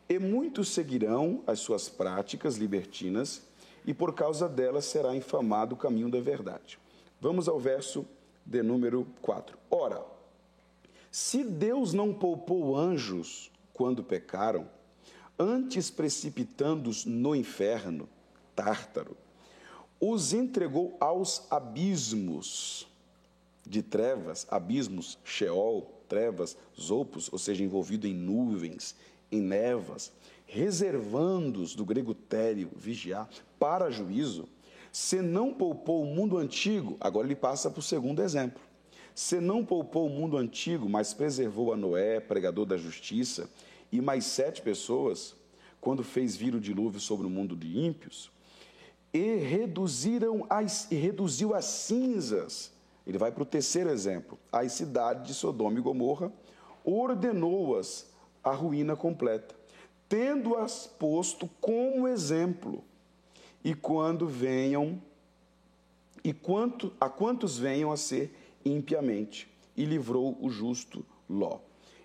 E 0.09 0.19
muitos 0.19 0.69
seguirão 0.69 1.43
as 1.47 1.61
suas 1.61 1.89
práticas 1.89 2.57
libertinas, 2.57 3.43
e 3.87 3.95
por 3.95 4.15
causa 4.15 4.49
delas 4.49 4.85
será 4.85 5.15
infamado 5.15 5.75
o 5.75 5.79
caminho 5.79 6.09
da 6.11 6.21
verdade. 6.21 6.79
Vamos 7.21 7.49
ao 7.49 7.59
verso 7.59 8.05
de 8.45 8.63
número 8.63 9.07
4. 9.23 9.57
Ora, 9.71 10.05
se 11.11 11.43
Deus 11.43 11.93
não 11.93 12.13
poupou 12.13 12.77
anjos 12.77 13.51
quando 13.73 14.03
pecaram, 14.03 14.69
antes 15.39 15.91
precipitando-os 15.91 17.05
no 17.05 17.35
inferno, 17.35 18.09
Tártaro, 18.55 19.17
os 20.01 20.33
entregou 20.33 20.97
aos 21.01 21.47
abismos. 21.51 22.87
de 23.67 23.83
trevas, 23.83 24.47
abismos, 24.49 25.19
Sheol, 25.25 25.91
trevas, 26.09 26.57
zopos, 26.79 27.29
ou 27.33 27.39
seja, 27.39 27.63
envolvido 27.63 28.07
em 28.07 28.15
nuvens, 28.15 28.95
em 29.31 29.41
nevas, 29.41 30.13
reservando-os, 30.47 31.75
do 31.75 31.85
grego 31.85 32.15
tério, 32.15 32.71
vigiar, 32.77 33.29
para 33.59 33.91
juízo, 33.91 34.49
se 34.93 35.21
não 35.21 35.53
poupou 35.53 36.03
o 36.03 36.07
mundo 36.07 36.39
antigo, 36.39 36.97
agora 36.99 37.27
ele 37.27 37.37
passa 37.37 37.71
para 37.71 37.81
o 37.81 37.83
segundo 37.83 38.23
exemplo. 38.23 38.63
Se 39.15 39.41
não 39.41 39.63
poupou 39.63 40.07
o 40.07 40.11
mundo 40.11 40.39
antigo, 40.39 40.89
mas 40.89 41.13
preservou 41.13 41.73
a 41.73 41.77
Noé, 41.77 42.19
pregador 42.19 42.65
da 42.65 42.79
justiça, 42.79 43.51
e 43.93 44.01
mais 44.01 44.25
sete 44.25 44.63
pessoas, 44.63 45.37
quando 45.83 46.03
fez 46.03 46.35
vir 46.35 46.55
o 46.55 46.61
dilúvio 46.61 46.99
sobre 46.99 47.27
o 47.27 47.31
mundo 47.31 47.55
de 47.55 47.79
ímpios, 47.79 48.31
e 49.13 49.37
reduziram 49.37 50.47
as, 50.49 50.91
e 50.91 50.95
reduziu 50.95 51.55
as 51.55 51.65
cinzas. 51.65 52.73
Ele 53.07 53.19
vai 53.19 53.31
para 53.31 53.43
o 53.43 53.47
terceiro 53.47 53.91
exemplo. 53.91 54.39
As 54.51 54.73
cidades 54.73 55.27
de 55.27 55.35
Sodoma 55.35 55.79
e 55.79 55.83
Gomorra 55.83 56.33
ordenou-as 56.85 58.07
a 58.43 58.53
ruína 58.53 58.97
completa, 58.97 59.55
tendo-as 60.09 60.87
posto 60.87 61.49
como 61.61 62.09
exemplo. 62.09 62.83
E 63.65 63.75
quando 63.75 64.27
venham, 64.27 65.01
e 66.23 66.33
quanto, 66.33 66.93
a 67.01 67.09
quantos 67.09 67.59
venham 67.59 67.91
a 67.91 67.97
ser 67.97 68.35
impiamente, 68.65 69.49
e 69.77 69.85
livrou 69.85 70.37
o 70.41 70.49
justo 70.49 71.05
Ló. 71.29 71.59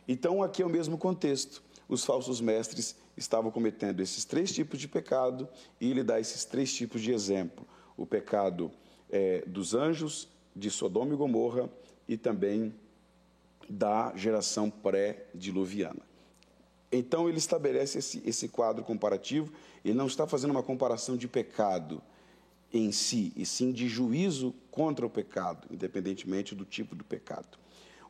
Então, 0.08 0.44
aqui 0.44 0.62
é 0.62 0.66
o 0.66 0.70
mesmo 0.70 0.98
contexto. 0.98 1.64
Os 1.88 2.04
falsos 2.04 2.42
mestres 2.42 2.96
estavam 3.16 3.52
cometendo 3.52 4.02
esses 4.02 4.26
três 4.26 4.52
tipos 4.52 4.80
de 4.80 4.88
pecado 4.88 5.48
e 5.80 5.90
ele 5.90 6.04
dá 6.04 6.20
esses 6.20 6.44
três 6.46 6.74
tipos 6.74 7.02
de 7.02 7.12
exemplo: 7.12 7.68
o 7.96 8.06
pecado 8.06 8.72
é, 9.10 9.44
dos 9.46 9.74
anjos, 9.74 10.28
de 10.56 10.70
Sodoma 10.70 11.14
e 11.14 11.18
Gomorra 11.18 11.70
e 12.08 12.18
também 12.18 12.74
da 13.70 14.14
geração 14.16 14.70
pré-diluviana. 14.70 16.02
Então 16.92 17.30
ele 17.30 17.38
estabelece 17.38 18.00
esse, 18.00 18.22
esse 18.26 18.50
quadro 18.50 18.84
comparativo 18.84 19.52
e 19.84 19.94
não 19.94 20.08
está 20.08 20.28
fazendo 20.28 20.52
uma 20.52 20.64
comparação 20.64 21.16
de 21.16 21.28
pecado 21.28 22.02
em 22.74 22.92
si, 22.92 23.34
e 23.36 23.46
sim 23.46 23.72
de 23.72 23.88
juízo 23.88 24.54
contra 24.70 25.06
o 25.06 25.10
pecado, 25.10 25.68
independentemente 25.72 26.56
do 26.56 26.66
tipo 26.66 26.96
do 26.96 27.04
pecado. 27.04 27.58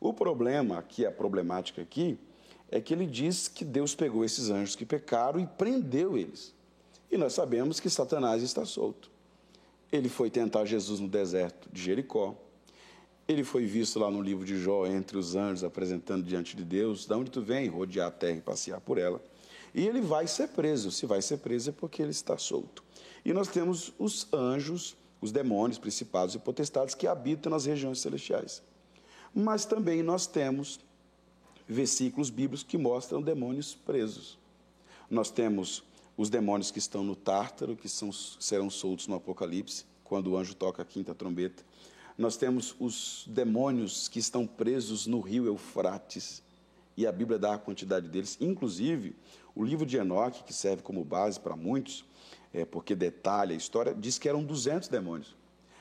O 0.00 0.12
problema, 0.12 0.82
que 0.82 1.04
é 1.04 1.08
a 1.08 1.12
problemática 1.12 1.82
aqui, 1.82 2.18
é 2.70 2.80
que 2.80 2.92
ele 2.92 3.06
diz 3.06 3.48
que 3.48 3.64
Deus 3.64 3.94
pegou 3.94 4.24
esses 4.24 4.50
anjos 4.50 4.74
que 4.74 4.86
pecaram 4.86 5.38
e 5.38 5.46
prendeu 5.46 6.16
eles. 6.16 6.54
E 7.10 7.16
nós 7.16 7.34
sabemos 7.34 7.78
que 7.78 7.90
Satanás 7.90 8.42
está 8.42 8.64
solto. 8.64 9.11
Ele 9.92 10.08
foi 10.08 10.30
tentar 10.30 10.64
Jesus 10.64 10.98
no 10.98 11.06
deserto 11.06 11.68
de 11.70 11.82
Jericó. 11.82 12.34
Ele 13.28 13.44
foi 13.44 13.66
visto 13.66 13.98
lá 13.98 14.10
no 14.10 14.22
livro 14.22 14.44
de 14.44 14.58
Jó, 14.58 14.86
entre 14.86 15.18
os 15.18 15.36
anjos, 15.36 15.62
apresentando 15.62 16.24
diante 16.24 16.56
de 16.56 16.64
Deus: 16.64 17.06
de 17.06 17.14
onde 17.14 17.30
tu 17.30 17.42
vem? 17.42 17.68
Rodear 17.68 18.08
a 18.08 18.10
terra 18.10 18.38
e 18.38 18.40
passear 18.40 18.80
por 18.80 18.96
ela. 18.96 19.22
E 19.74 19.86
ele 19.86 20.00
vai 20.00 20.26
ser 20.26 20.48
preso. 20.48 20.90
Se 20.90 21.04
vai 21.04 21.20
ser 21.20 21.38
preso 21.38 21.70
é 21.70 21.72
porque 21.72 22.00
ele 22.00 22.10
está 22.10 22.38
solto. 22.38 22.82
E 23.24 23.32
nós 23.32 23.48
temos 23.48 23.92
os 23.98 24.26
anjos, 24.32 24.96
os 25.20 25.30
demônios, 25.30 25.78
principados 25.78 26.34
e 26.34 26.38
potestades 26.38 26.94
que 26.94 27.06
habitam 27.06 27.50
nas 27.50 27.66
regiões 27.66 28.00
celestiais. 28.00 28.62
Mas 29.34 29.64
também 29.64 30.02
nós 30.02 30.26
temos 30.26 30.80
versículos 31.68 32.30
bíblicos 32.30 32.62
que 32.62 32.76
mostram 32.76 33.22
demônios 33.22 33.74
presos. 33.74 34.38
Nós 35.08 35.30
temos 35.30 35.84
os 36.22 36.30
demônios 36.30 36.70
que 36.70 36.78
estão 36.78 37.02
no 37.02 37.16
Tártaro, 37.16 37.74
que 37.74 37.88
são, 37.88 38.12
serão 38.12 38.70
soltos 38.70 39.08
no 39.08 39.16
Apocalipse, 39.16 39.84
quando 40.04 40.28
o 40.28 40.36
anjo 40.36 40.54
toca 40.54 40.80
a 40.80 40.84
quinta 40.84 41.12
trombeta. 41.12 41.64
Nós 42.16 42.36
temos 42.36 42.76
os 42.78 43.24
demônios 43.26 44.06
que 44.06 44.20
estão 44.20 44.46
presos 44.46 45.04
no 45.06 45.18
rio 45.18 45.46
Eufrates, 45.46 46.40
e 46.96 47.06
a 47.08 47.10
Bíblia 47.10 47.40
dá 47.40 47.54
a 47.54 47.58
quantidade 47.58 48.08
deles. 48.08 48.38
Inclusive, 48.40 49.16
o 49.52 49.64
livro 49.64 49.84
de 49.84 49.96
Enoque, 49.96 50.44
que 50.44 50.52
serve 50.52 50.82
como 50.82 51.04
base 51.04 51.40
para 51.40 51.56
muitos, 51.56 52.04
é, 52.52 52.64
porque 52.64 52.94
detalha 52.94 53.52
a 53.52 53.56
história, 53.56 53.92
diz 53.92 54.16
que 54.16 54.28
eram 54.28 54.44
200 54.44 54.88
demônios. 54.88 55.34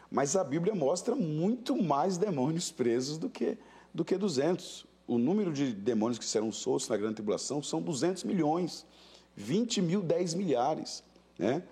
Mas 0.09 0.35
a 0.35 0.43
Bíblia 0.43 0.73
mostra 0.73 1.15
muito 1.15 1.79
mais 1.79 2.17
demônios 2.17 2.71
presos 2.71 3.19
do 3.19 3.29
que, 3.29 3.59
do 3.93 4.03
que 4.03 4.17
200. 4.17 4.87
O 5.05 5.19
número 5.19 5.53
de 5.53 5.71
demônios 5.71 6.17
que 6.17 6.25
serão 6.25 6.51
soltos 6.51 6.89
na 6.89 6.97
grande 6.97 7.15
tribulação 7.15 7.61
são 7.61 7.79
200 7.79 8.23
milhões. 8.23 8.87
20 9.35 9.81
mil, 9.81 10.01
10 10.01 10.33
milhares. 10.33 11.03
Né? 11.37 11.63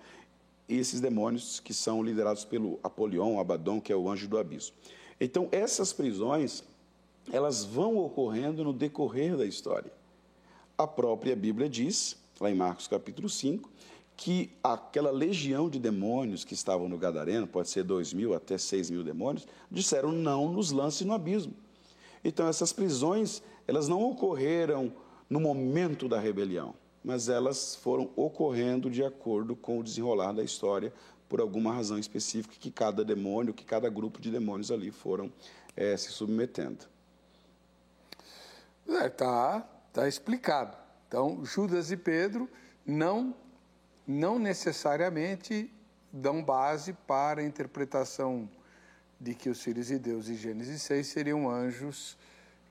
E 0.68 0.78
esses 0.78 1.00
demônios 1.00 1.60
que 1.60 1.74
são 1.74 2.02
liderados 2.02 2.44
pelo 2.44 2.78
Apolion, 2.82 3.38
Abaddon, 3.38 3.80
que 3.80 3.92
é 3.92 3.96
o 3.96 4.08
anjo 4.08 4.28
do 4.28 4.38
abismo. 4.38 4.76
Então, 5.20 5.48
essas 5.52 5.92
prisões, 5.92 6.64
elas 7.32 7.64
vão 7.64 7.98
ocorrendo 7.98 8.64
no 8.64 8.72
decorrer 8.72 9.36
da 9.36 9.44
história. 9.44 9.92
A 10.78 10.86
própria 10.86 11.36
Bíblia 11.36 11.68
diz, 11.68 12.16
lá 12.40 12.50
em 12.50 12.54
Marcos 12.54 12.88
capítulo 12.88 13.28
5, 13.28 13.70
que 14.16 14.50
aquela 14.62 15.10
legião 15.10 15.68
de 15.68 15.78
demônios 15.78 16.44
que 16.44 16.54
estavam 16.54 16.88
no 16.88 16.98
Gadareno, 16.98 17.46
pode 17.46 17.68
ser 17.68 17.82
2 17.84 18.12
mil 18.12 18.34
até 18.34 18.58
6 18.58 18.90
mil 18.90 19.02
demônios, 19.02 19.46
disseram 19.70 20.12
não 20.12 20.52
nos 20.52 20.70
lance 20.70 21.04
no 21.04 21.14
abismo. 21.14 21.54
Então 22.22 22.46
essas 22.46 22.72
prisões, 22.72 23.42
elas 23.66 23.88
não 23.88 24.02
ocorreram 24.02 24.92
no 25.28 25.40
momento 25.40 26.06
da 26.06 26.18
rebelião 26.18 26.74
mas 27.02 27.28
elas 27.28 27.74
foram 27.74 28.10
ocorrendo 28.16 28.90
de 28.90 29.04
acordo 29.04 29.56
com 29.56 29.78
o 29.78 29.82
desenrolar 29.82 30.32
da 30.32 30.42
história, 30.42 30.92
por 31.28 31.40
alguma 31.40 31.72
razão 31.72 31.96
específica 31.96 32.56
que 32.58 32.72
cada 32.72 33.04
demônio, 33.04 33.54
que 33.54 33.64
cada 33.64 33.88
grupo 33.88 34.20
de 34.20 34.32
demônios 34.32 34.70
ali 34.72 34.90
foram 34.90 35.32
é, 35.76 35.96
se 35.96 36.10
submetendo. 36.10 36.84
É, 38.88 39.08
tá, 39.08 39.60
tá 39.92 40.08
explicado. 40.08 40.76
Então, 41.06 41.44
Judas 41.44 41.92
e 41.92 41.96
Pedro 41.96 42.50
não, 42.84 43.34
não 44.06 44.38
necessariamente 44.38 45.72
dão 46.12 46.42
base 46.42 46.92
para 47.06 47.40
a 47.40 47.44
interpretação 47.44 48.48
de 49.20 49.34
que 49.34 49.48
os 49.48 49.62
filhos 49.62 49.86
de 49.86 49.98
Deus 49.98 50.28
em 50.28 50.34
Gênesis 50.34 50.82
6 50.82 51.06
seriam 51.06 51.48
anjos 51.48 52.16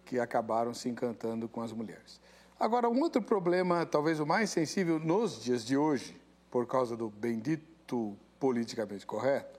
que 0.03 0.19
acabaram 0.19 0.73
se 0.73 0.89
encantando 0.89 1.47
com 1.47 1.61
as 1.61 1.71
mulheres. 1.71 2.19
Agora, 2.59 2.89
um 2.89 2.99
outro 2.99 3.21
problema, 3.21 3.85
talvez 3.85 4.19
o 4.19 4.25
mais 4.25 4.49
sensível 4.49 4.99
nos 4.99 5.41
dias 5.41 5.65
de 5.65 5.77
hoje, 5.77 6.19
por 6.51 6.67
causa 6.67 6.97
do 6.97 7.09
bendito 7.09 8.17
politicamente 8.37 9.05
correto, 9.05 9.57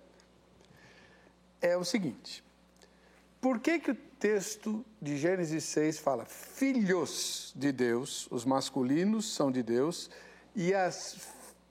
é 1.63 1.79
o 1.79 1.85
seguinte: 1.85 2.45
por 3.41 3.59
que, 3.59 3.79
que 3.79 3.93
o 3.93 3.95
texto 3.95 4.85
de 5.01 5.17
Gênesis 5.17 5.65
6 5.65 5.99
fala 5.99 6.27
filhos 6.27 7.55
de 7.57 7.73
Deus, 7.73 8.29
os 8.31 8.45
masculinos 8.45 9.35
são 9.35 9.51
de 9.51 9.63
Deus, 9.63 10.11
e 10.55 10.75
as, 10.75 11.15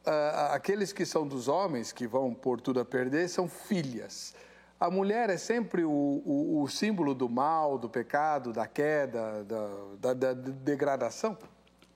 uh, 0.08 0.50
aqueles 0.50 0.92
que 0.92 1.06
são 1.06 1.28
dos 1.28 1.48
homens, 1.48 1.92
que 1.92 2.08
vão 2.08 2.34
por 2.34 2.60
tudo 2.60 2.80
a 2.80 2.86
perder, 2.86 3.30
são 3.30 3.48
filhas? 3.48 4.34
A 4.80 4.90
mulher 4.90 5.30
é 5.30 5.36
sempre 5.36 5.84
o, 5.84 5.92
o, 5.92 6.62
o 6.64 6.68
símbolo 6.70 7.14
do 7.14 7.28
mal, 7.28 7.78
do 7.78 7.90
pecado, 7.90 8.54
da 8.54 8.66
queda, 8.66 9.44
da, 9.44 10.14
da, 10.14 10.14
da 10.14 10.34
degradação? 10.34 11.38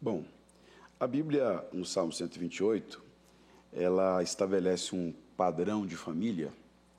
Bom, 0.01 0.25
a 0.99 1.07
Bíblia, 1.07 1.65
no 1.71 1.85
Salmo 1.85 2.11
128, 2.11 3.01
ela 3.71 4.21
estabelece 4.21 4.95
um 4.95 5.13
padrão 5.37 5.85
de 5.85 5.95
família? 5.95 6.51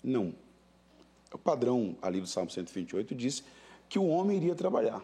Não. 0.02 0.34
O 1.32 1.38
padrão 1.38 1.96
ali 2.00 2.20
do 2.20 2.26
Salmo 2.26 2.50
128 2.50 3.14
diz 3.14 3.42
que 3.88 3.98
o 3.98 4.06
homem 4.06 4.36
iria 4.36 4.54
trabalhar 4.54 5.02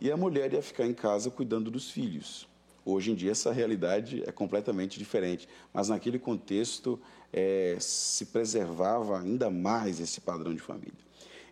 e 0.00 0.10
a 0.10 0.16
mulher 0.16 0.52
ia 0.52 0.62
ficar 0.62 0.86
em 0.86 0.94
casa 0.94 1.30
cuidando 1.30 1.70
dos 1.70 1.90
filhos. 1.90 2.47
Hoje 2.90 3.12
em 3.12 3.14
dia, 3.14 3.32
essa 3.32 3.52
realidade 3.52 4.22
é 4.26 4.32
completamente 4.32 4.98
diferente, 4.98 5.46
mas 5.74 5.90
naquele 5.90 6.18
contexto 6.18 6.98
é, 7.30 7.76
se 7.78 8.24
preservava 8.24 9.20
ainda 9.20 9.50
mais 9.50 10.00
esse 10.00 10.22
padrão 10.22 10.54
de 10.54 10.62
família. 10.62 10.98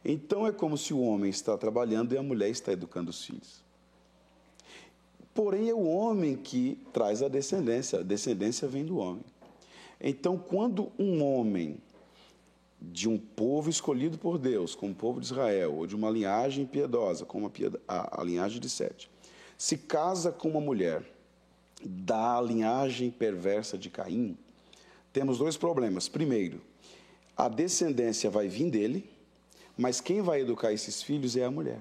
Então, 0.03 0.47
é 0.47 0.53
como 0.53 0.78
se 0.78 0.95
o 0.95 1.01
homem 1.01 1.28
está 1.28 1.55
trabalhando 1.59 2.14
e 2.14 2.16
a 2.16 2.22
mulher 2.22 2.49
está 2.49 2.72
educando 2.72 3.11
os 3.11 3.22
filhos. 3.22 3.62
Porém, 5.34 5.68
é 5.68 5.74
o 5.74 5.84
homem 5.84 6.37
que 6.37 6.78
traz 6.91 7.22
a 7.22 7.28
descendência, 7.28 7.99
a 7.99 8.03
descendência 8.03 8.66
vem 8.66 8.87
do 8.87 8.97
homem. 8.97 9.24
Então, 10.01 10.39
quando 10.39 10.91
um 10.99 11.22
homem 11.22 11.76
de 12.80 13.11
um 13.11 13.18
povo 13.18 13.68
escolhido 13.68 14.16
por 14.16 14.39
Deus, 14.39 14.74
como 14.74 14.93
o 14.93 14.97
povo 14.97 15.20
de 15.20 15.26
Israel, 15.26 15.74
ou 15.74 15.87
de 15.87 15.95
uma 15.95 16.09
linhagem 16.09 16.64
piedosa, 16.64 17.26
como 17.26 17.47
a, 17.47 17.95
a, 17.95 18.22
a 18.22 18.24
linhagem 18.24 18.59
de 18.59 18.70
Sete, 18.70 19.11
se 19.59 19.76
casa 19.76 20.32
com 20.32 20.49
uma 20.49 20.62
mulher 20.62 21.14
da 21.87 22.41
linhagem 22.41 23.11
perversa 23.11 23.78
de 23.78 23.91
Caim, 23.91 24.37
temos 25.12 25.39
dois 25.39 25.57
problemas. 25.57 26.09
Primeiro, 26.09 26.61
a 27.37 27.49
descendência 27.49 28.30
vai 28.30 28.49
vir 28.49 28.70
dele, 28.70 29.09
mas 29.76 30.01
quem 30.01 30.22
vai 30.22 30.41
educar 30.41 30.72
esses 30.72 31.03
filhos 31.03 31.37
é 31.37 31.45
a 31.45 31.51
mulher. 31.51 31.80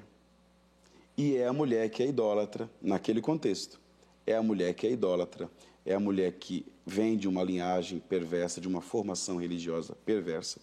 E 1.17 1.35
é 1.35 1.47
a 1.47 1.53
mulher 1.53 1.89
que 1.89 2.03
é 2.03 2.07
idólatra 2.07 2.69
naquele 2.81 3.21
contexto. 3.21 3.79
É 4.27 4.35
a 4.35 4.43
mulher 4.43 4.73
que 4.73 4.85
é 4.85 4.91
idólatra, 4.91 5.49
é 5.85 5.93
a 5.93 5.99
mulher 5.99 6.33
que 6.33 6.65
vem 6.85 7.17
de 7.17 7.27
uma 7.27 7.43
linhagem 7.43 7.99
perversa, 7.99 8.59
de 8.59 8.67
uma 8.67 8.81
formação 8.81 9.37
religiosa 9.37 9.95
perversa. 10.05 10.59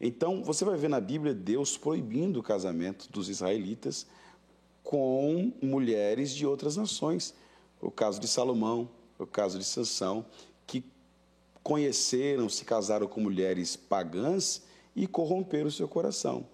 Então, 0.00 0.42
você 0.42 0.64
vai 0.64 0.76
ver 0.76 0.88
na 0.88 1.00
Bíblia 1.00 1.32
Deus 1.32 1.78
proibindo 1.78 2.40
o 2.40 2.42
casamento 2.42 3.10
dos 3.12 3.28
israelitas 3.28 4.06
com 4.82 5.52
mulheres 5.62 6.34
de 6.34 6.44
outras 6.44 6.76
nações. 6.76 7.34
O 7.82 7.90
caso 7.90 8.20
de 8.20 8.28
Salomão, 8.28 8.88
o 9.18 9.26
caso 9.26 9.58
de 9.58 9.64
Sansão, 9.64 10.24
que 10.66 10.84
conheceram, 11.62 12.48
se 12.48 12.64
casaram 12.64 13.08
com 13.08 13.20
mulheres 13.20 13.74
pagãs 13.76 14.62
e 14.94 15.06
corromperam 15.06 15.66
o 15.66 15.72
seu 15.72 15.88
coração. 15.88 16.46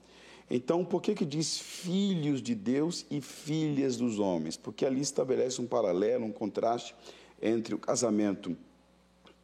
Então, 0.50 0.82
por 0.84 1.02
que, 1.02 1.14
que 1.14 1.26
diz 1.26 1.58
filhos 1.58 2.40
de 2.40 2.54
Deus 2.54 3.04
e 3.10 3.20
filhas 3.20 3.98
dos 3.98 4.18
homens? 4.18 4.56
Porque 4.56 4.86
ali 4.86 5.02
estabelece 5.02 5.60
um 5.60 5.66
paralelo, 5.66 6.24
um 6.24 6.32
contraste 6.32 6.94
entre 7.42 7.74
o 7.74 7.78
casamento 7.78 8.56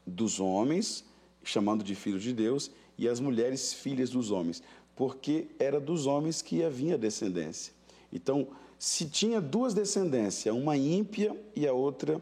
dos 0.07 0.41
homens, 0.41 1.05
chamando 1.43 1.85
de 1.85 1.95
filhos 1.95 2.23
de 2.23 2.33
Deus, 2.33 2.71
e 2.97 3.07
as 3.07 3.21
mulheres 3.21 3.75
filhas 3.75 4.09
dos 4.09 4.31
homens, 4.31 4.63
porque 4.97 5.49
era 5.59 5.79
dos 5.79 6.07
homens 6.07 6.41
que 6.41 6.63
havia 6.63 6.97
descendência. 6.97 7.75
Então, 8.11 8.49
se 8.85 9.07
tinha 9.07 9.41
duas 9.41 9.73
descendências, 9.73 10.55
uma 10.55 10.77
ímpia 10.77 11.35
e 11.57 11.67
a 11.67 11.73
outra 11.73 12.21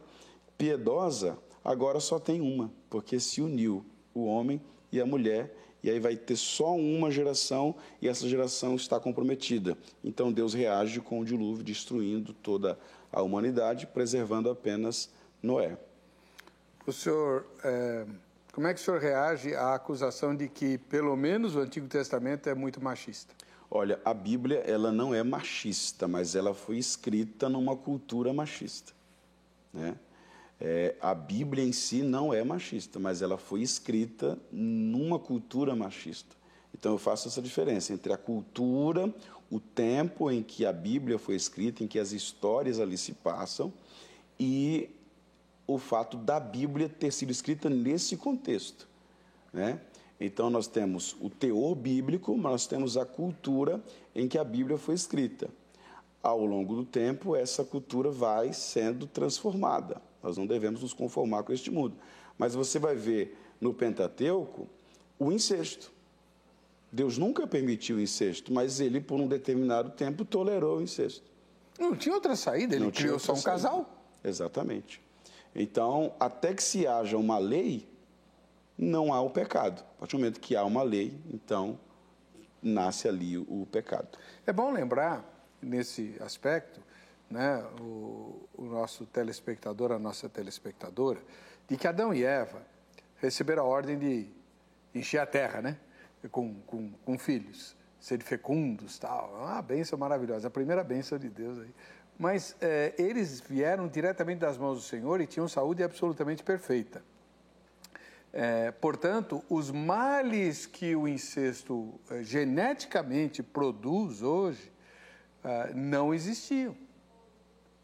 piedosa, 0.56 1.36
agora 1.64 1.98
só 1.98 2.20
tem 2.20 2.40
uma, 2.40 2.70
porque 2.88 3.18
se 3.18 3.40
uniu 3.40 3.84
o 4.14 4.26
homem 4.26 4.60
e 4.92 5.00
a 5.00 5.04
mulher 5.04 5.52
e 5.82 5.90
aí 5.90 5.98
vai 5.98 6.14
ter 6.14 6.36
só 6.36 6.72
uma 6.76 7.10
geração 7.10 7.74
e 8.00 8.06
essa 8.06 8.28
geração 8.28 8.76
está 8.76 9.00
comprometida. 9.00 9.76
Então 10.04 10.32
Deus 10.32 10.54
reage 10.54 11.00
com 11.00 11.18
o 11.18 11.24
dilúvio, 11.24 11.64
destruindo 11.64 12.32
toda 12.32 12.78
a 13.10 13.20
humanidade, 13.22 13.88
preservando 13.88 14.48
apenas 14.48 15.10
Noé. 15.42 15.76
O 16.86 16.92
senhor, 16.92 17.44
é, 17.64 18.06
como 18.52 18.68
é 18.68 18.74
que 18.74 18.80
o 18.80 18.84
senhor 18.84 19.00
reage 19.00 19.52
à 19.56 19.74
acusação 19.74 20.32
de 20.32 20.48
que, 20.48 20.78
pelo 20.78 21.16
menos, 21.16 21.56
o 21.56 21.58
Antigo 21.58 21.88
Testamento 21.88 22.48
é 22.48 22.54
muito 22.54 22.80
machista? 22.80 23.34
Olha, 23.74 23.98
a 24.04 24.12
Bíblia 24.12 24.58
ela 24.58 24.92
não 24.92 25.14
é 25.14 25.22
machista, 25.22 26.06
mas 26.06 26.34
ela 26.34 26.52
foi 26.52 26.76
escrita 26.76 27.48
numa 27.48 27.74
cultura 27.74 28.30
machista, 28.30 28.92
né? 29.72 29.96
É, 30.60 30.94
a 31.00 31.14
Bíblia 31.14 31.64
em 31.64 31.72
si 31.72 32.02
não 32.02 32.34
é 32.34 32.44
machista, 32.44 32.98
mas 32.98 33.22
ela 33.22 33.38
foi 33.38 33.62
escrita 33.62 34.38
numa 34.52 35.18
cultura 35.18 35.74
machista. 35.74 36.36
Então 36.74 36.92
eu 36.92 36.98
faço 36.98 37.28
essa 37.28 37.40
diferença 37.40 37.94
entre 37.94 38.12
a 38.12 38.18
cultura, 38.18 39.12
o 39.50 39.58
tempo 39.58 40.30
em 40.30 40.42
que 40.42 40.66
a 40.66 40.72
Bíblia 40.72 41.18
foi 41.18 41.34
escrita, 41.34 41.82
em 41.82 41.88
que 41.88 41.98
as 41.98 42.12
histórias 42.12 42.78
ali 42.78 42.98
se 42.98 43.14
passam, 43.14 43.72
e 44.38 44.90
o 45.66 45.78
fato 45.78 46.18
da 46.18 46.38
Bíblia 46.38 46.90
ter 46.90 47.10
sido 47.10 47.30
escrita 47.30 47.70
nesse 47.70 48.18
contexto. 48.18 48.86
Né? 49.50 49.80
Então 50.24 50.48
nós 50.48 50.68
temos 50.68 51.16
o 51.20 51.28
teor 51.28 51.74
bíblico, 51.74 52.36
mas 52.36 52.52
nós 52.52 52.66
temos 52.68 52.96
a 52.96 53.04
cultura 53.04 53.82
em 54.14 54.28
que 54.28 54.38
a 54.38 54.44
Bíblia 54.44 54.78
foi 54.78 54.94
escrita. 54.94 55.50
Ao 56.22 56.46
longo 56.46 56.76
do 56.76 56.84
tempo, 56.84 57.34
essa 57.34 57.64
cultura 57.64 58.08
vai 58.08 58.52
sendo 58.52 59.08
transformada. 59.08 60.00
Nós 60.22 60.36
não 60.36 60.46
devemos 60.46 60.80
nos 60.80 60.94
conformar 60.94 61.42
com 61.42 61.52
este 61.52 61.72
mundo. 61.72 61.96
Mas 62.38 62.54
você 62.54 62.78
vai 62.78 62.94
ver 62.94 63.36
no 63.60 63.74
Pentateuco 63.74 64.68
o 65.18 65.32
incesto. 65.32 65.90
Deus 66.92 67.18
nunca 67.18 67.44
permitiu 67.44 67.96
o 67.96 68.00
incesto, 68.00 68.52
mas 68.52 68.78
ele, 68.78 69.00
por 69.00 69.18
um 69.18 69.26
determinado 69.26 69.90
tempo, 69.90 70.24
tolerou 70.24 70.78
o 70.78 70.82
incesto. 70.82 71.28
Não 71.80 71.96
tinha 71.96 72.14
outra 72.14 72.36
saída, 72.36 72.76
ele 72.76 72.84
não 72.84 72.92
criou 72.92 73.18
só 73.18 73.32
um 73.32 73.36
saída. 73.36 73.50
casal. 73.50 74.04
Exatamente. 74.22 75.02
Então, 75.52 76.14
até 76.20 76.54
que 76.54 76.62
se 76.62 76.86
haja 76.86 77.16
uma 77.16 77.38
lei, 77.38 77.88
não 78.76 79.12
há 79.12 79.20
o 79.20 79.30
pecado. 79.30 79.82
A 79.96 80.00
partir 80.00 80.16
do 80.16 80.20
momento 80.20 80.40
que 80.40 80.56
há 80.56 80.64
uma 80.64 80.82
lei, 80.82 81.18
então 81.32 81.78
nasce 82.62 83.08
ali 83.08 83.36
o 83.36 83.66
pecado. 83.70 84.08
É 84.46 84.52
bom 84.52 84.70
lembrar, 84.70 85.24
nesse 85.60 86.16
aspecto, 86.20 86.80
né, 87.30 87.64
o, 87.80 88.48
o 88.54 88.64
nosso 88.64 89.06
telespectador, 89.06 89.92
a 89.92 89.98
nossa 89.98 90.28
telespectadora, 90.28 91.20
de 91.68 91.76
que 91.76 91.88
Adão 91.88 92.12
e 92.12 92.24
Eva 92.24 92.62
receberam 93.16 93.62
a 93.62 93.66
ordem 93.66 93.98
de 93.98 94.28
encher 94.94 95.18
a 95.18 95.26
terra, 95.26 95.62
né? 95.62 95.78
Com, 96.30 96.54
com, 96.66 96.92
com 97.04 97.18
filhos, 97.18 97.76
serem 97.98 98.24
fecundos, 98.24 98.98
tal. 98.98 99.34
É 99.40 99.44
uma 99.44 99.62
bênção 99.62 99.98
maravilhosa, 99.98 100.48
a 100.48 100.50
primeira 100.50 100.84
bênção 100.84 101.18
de 101.18 101.28
Deus 101.28 101.58
aí. 101.58 101.74
Mas 102.18 102.54
é, 102.60 102.94
eles 102.98 103.40
vieram 103.40 103.88
diretamente 103.88 104.38
das 104.38 104.56
mãos 104.56 104.76
do 104.76 104.82
Senhor 104.82 105.20
e 105.20 105.26
tinham 105.26 105.48
saúde 105.48 105.82
absolutamente 105.82 106.42
perfeita. 106.42 107.02
É, 108.32 108.70
portanto, 108.70 109.44
os 109.50 109.70
males 109.70 110.64
que 110.64 110.96
o 110.96 111.06
incesto 111.06 112.00
é, 112.10 112.22
geneticamente 112.22 113.42
produz 113.42 114.22
hoje 114.22 114.72
é, 115.44 115.74
não 115.74 116.14
existiam 116.14 116.74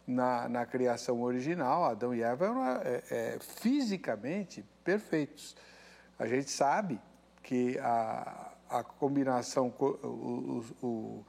na, 0.07 0.49
na 0.49 0.65
criação 0.65 1.21
original, 1.21 1.85
Adão 1.85 2.15
e 2.15 2.23
Eva 2.23 2.47
eram 2.47 2.65
é, 2.65 3.03
é, 3.11 3.39
fisicamente 3.41 4.65
perfeitos. 4.83 5.55
A 6.19 6.27
gente 6.27 6.51
sabe 6.51 6.99
que 7.43 7.79
a, 7.81 8.53
a 8.71 8.83
combinação, 8.83 9.73
o, 9.79 10.65
o, 10.83 11.27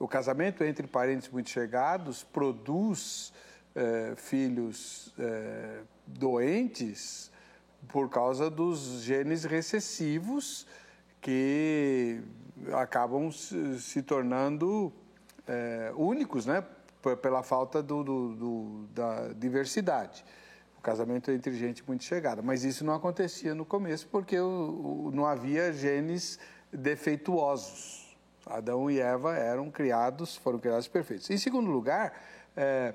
o, 0.00 0.08
casamento 0.08 0.64
entre 0.64 0.88
parentes 0.88 1.28
muito 1.28 1.50
chegados 1.50 2.24
produz 2.24 3.32
é, 3.76 4.14
filhos 4.16 5.14
doentes 6.04 7.30
por 7.88 8.08
causa 8.08 8.50
dos 8.50 9.02
genes 9.02 9.44
recessivos 9.44 10.66
que 11.20 12.20
acabam 12.72 13.30
se, 13.30 13.80
se 13.80 14.02
tornando 14.02 14.92
é, 15.46 15.92
únicos, 15.96 16.46
né? 16.46 16.64
pela 17.14 17.42
falta 17.42 17.82
do, 17.82 18.02
do, 18.02 18.34
do, 18.34 18.86
da 18.92 19.28
diversidade. 19.28 20.24
O 20.78 20.80
casamento 20.80 21.30
entre 21.30 21.54
gente 21.54 21.86
muito 21.86 22.02
chegada. 22.02 22.42
Mas 22.42 22.64
isso 22.64 22.84
não 22.84 22.94
acontecia 22.94 23.54
no 23.54 23.64
começo 23.64 24.08
porque 24.08 24.38
o, 24.38 25.06
o, 25.06 25.10
não 25.14 25.26
havia 25.26 25.72
genes 25.72 26.38
defeituosos. 26.72 28.16
Adão 28.44 28.90
e 28.90 29.00
Eva 29.00 29.36
eram 29.36 29.70
criados, 29.70 30.36
foram 30.36 30.58
criados 30.58 30.88
perfeitos. 30.88 31.28
Em 31.30 31.38
segundo 31.38 31.70
lugar, 31.70 32.12
é, 32.56 32.94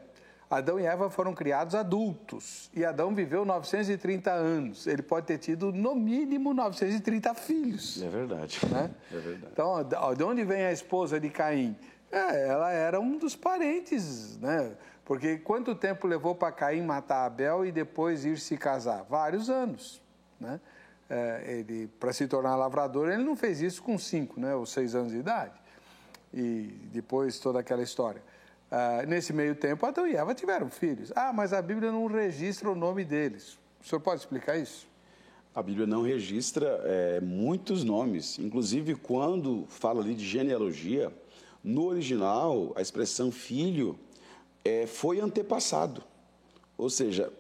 Adão 0.52 0.78
e 0.78 0.86
Eva 0.86 1.10
foram 1.10 1.34
criados 1.34 1.76
adultos 1.76 2.70
e 2.76 2.84
Adão 2.84 3.16
viveu 3.16 3.46
930 3.46 4.32
anos. 4.32 4.86
Ele 4.86 5.02
pode 5.02 5.26
ter 5.26 5.38
tido, 5.38 5.72
no 5.72 5.96
mínimo, 5.96 6.54
930 6.54 7.34
filhos. 7.36 8.02
É 8.02 8.10
verdade. 8.10 8.60
Né? 8.70 8.92
É 9.12 9.18
verdade. 9.18 9.54
Então, 9.54 10.14
de 10.14 10.24
onde 10.24 10.44
vem 10.44 10.66
a 10.66 10.72
esposa 10.74 11.20
de 11.22 11.30
Caim? 11.30 11.78
É, 12.12 12.50
ela 12.50 12.70
era 12.70 13.00
um 13.00 13.18
dos 13.18 13.34
parentes, 13.34 14.38
né? 14.40 14.74
Porque 15.06 15.38
quanto 15.38 15.74
tempo 15.74 16.06
levou 16.06 16.36
para 16.36 16.52
Caim 16.52 16.82
matar 16.82 17.26
Abel 17.26 17.66
e 17.66 17.72
depois 17.72 18.26
ir 18.26 18.38
se 18.38 18.58
casar? 18.58 19.06
Vários 19.10 19.50
anos, 19.50 20.02
né? 20.38 20.60
É, 21.10 21.60
ele, 21.60 21.88
para 22.00 22.12
se 22.12 22.28
tornar 22.28 22.56
lavrador, 22.56 23.10
ele 23.10 23.24
não 23.24 23.36
fez 23.38 23.62
isso 23.62 23.82
com 23.82 23.98
cinco, 23.98 24.40
né? 24.40 24.54
Ou 24.54 24.66
seis 24.66 24.96
anos 24.96 25.14
de 25.14 25.20
idade. 25.20 25.54
E 26.34 26.90
depois 26.92 27.40
toda 27.40 27.60
aquela 27.60 27.82
história. 27.82 28.22
Ah, 28.72 29.04
nesse 29.06 29.34
meio 29.34 29.54
tempo, 29.54 29.86
Adão 29.86 30.08
e 30.08 30.16
Eva 30.16 30.34
tiveram 30.34 30.70
filhos. 30.70 31.12
Ah, 31.14 31.34
mas 31.34 31.52
a 31.52 31.62
Bíblia 31.62 31.92
não 31.92 32.08
registra 32.08 32.72
o 32.72 32.76
nome 32.76 33.04
deles. 33.04 33.60
O 33.84 33.86
senhor 33.86 34.00
pode 34.00 34.22
explicar 34.22 34.58
isso? 34.58 34.88
A 35.54 35.62
Bíblia 35.62 35.86
não 35.86 36.04
registra 36.04 36.80
é, 36.86 37.20
muitos 37.20 37.84
nomes. 37.84 38.40
Inclusive, 38.40 38.96
quando 38.96 39.66
fala 39.68 40.02
ali 40.02 40.16
de 40.16 40.26
genealogia, 40.26 41.12
no 41.62 41.86
original, 41.86 42.72
a 42.74 42.82
expressão 42.82 43.30
filho 43.30 44.00
é, 44.64 44.88
foi 44.88 45.20
antepassado. 45.20 46.02
Ou 46.78 46.90
seja, 46.90 47.32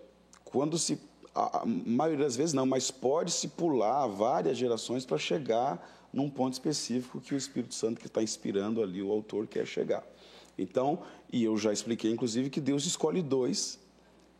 quando 0.44 0.78
se. 0.78 1.00
A, 1.34 1.62
a 1.62 1.66
maioria 1.66 2.26
das 2.26 2.36
vezes 2.36 2.52
não, 2.52 2.66
mas 2.66 2.92
pode-se 2.92 3.48
pular 3.48 4.06
várias 4.08 4.58
gerações 4.58 5.06
para 5.06 5.18
chegar 5.18 5.82
num 6.12 6.30
ponto 6.30 6.52
específico 6.52 7.22
que 7.22 7.34
o 7.34 7.38
Espírito 7.38 7.74
Santo 7.74 8.02
que 8.02 8.08
está 8.08 8.22
inspirando 8.22 8.84
ali 8.84 9.02
o 9.02 9.10
autor 9.10 9.48
quer 9.48 9.66
chegar. 9.66 10.04
Então, 10.58 10.99
e 11.32 11.43
eu 11.43 11.58
já 11.58 11.72
expliquei, 11.72 12.12
inclusive, 12.12 12.49
que 12.49 12.62
Deus 12.62 12.86
escolhe 12.86 13.22
dois 13.22 13.80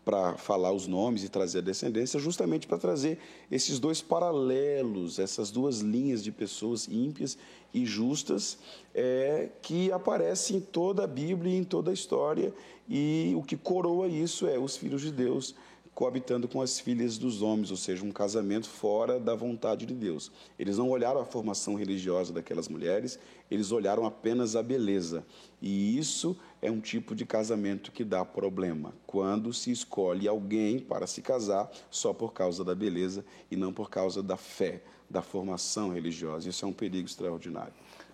para 0.04 0.36
falar 0.36 0.72
os 0.72 0.88
nomes 0.88 1.24
e 1.24 1.30
trazer 1.30 1.60
a 1.60 1.62
descendência, 1.62 2.20
justamente 2.20 2.66
para 2.66 2.78
trazer 2.78 3.20
esses 3.52 3.80
dois 3.80 4.02
paralelos, 4.02 5.20
essas 5.20 5.52
duas 5.52 5.80
linhas 5.80 6.24
de 6.24 6.32
pessoas 6.32 6.88
ímpias 6.88 7.38
e 7.74 7.86
justas 7.86 8.58
é, 8.96 9.50
que 9.62 9.92
aparecem 9.92 10.58
em 10.58 10.60
toda 10.60 11.04
a 11.04 11.08
Bíblia 11.08 11.54
e 11.54 11.58
em 11.58 11.64
toda 11.64 11.92
a 11.92 11.94
história, 11.94 12.52
e 12.90 13.34
o 13.38 13.44
que 13.44 13.56
coroa 13.56 14.08
isso 14.08 14.48
é 14.48 14.58
os 14.58 14.76
filhos 14.76 15.02
de 15.02 15.12
Deus 15.12 15.56
coabitando 15.94 16.48
com 16.48 16.62
as 16.62 16.80
filhas 16.80 17.18
dos 17.18 17.42
homens, 17.42 17.70
ou 17.70 17.78
seja, 17.78 18.04
um 18.04 18.12
casamento 18.12 18.70
fora 18.70 19.20
da 19.20 19.36
vontade 19.36 19.86
de 19.86 19.94
Deus. 19.94 20.32
Eles 20.58 20.78
não 20.78 20.90
olharam 20.90 21.20
a 21.20 21.26
formação 21.26 21.76
religiosa 21.76 22.34
daquelas 22.34 22.68
mulheres, 22.68 23.20
eles 23.50 23.72
olharam 23.72 24.06
apenas 24.06 24.56
a 24.56 24.64
beleza. 24.64 25.26
E 25.62 25.98
isso 25.98 26.38
é 26.62 26.72
um 26.72 26.80
tipo 26.80 27.14
de 27.14 27.26
casamento 27.26 27.92
que 27.92 28.04
dá 28.04 28.24
problema, 28.24 28.94
quando 29.06 29.54
se 29.54 29.72
escolhe 29.72 30.28
alguém 30.28 30.80
para 30.80 31.06
se 31.06 31.22
casar 31.22 31.70
só 31.90 32.14
por 32.14 32.34
causa 32.34 32.64
da 32.64 32.74
beleza 32.74 33.26
e 33.50 33.56
não 33.56 33.74
por 33.74 33.90
causa 33.90 34.24
da 34.24 34.38
fé, 34.38 34.82
da 35.10 35.22
formação 35.22 35.94
religiosa. 35.94 36.48
Isso 36.48 36.64
é 36.64 36.68
um 36.68 36.74
perigo 36.74 37.08
extraordinário. 37.08 37.74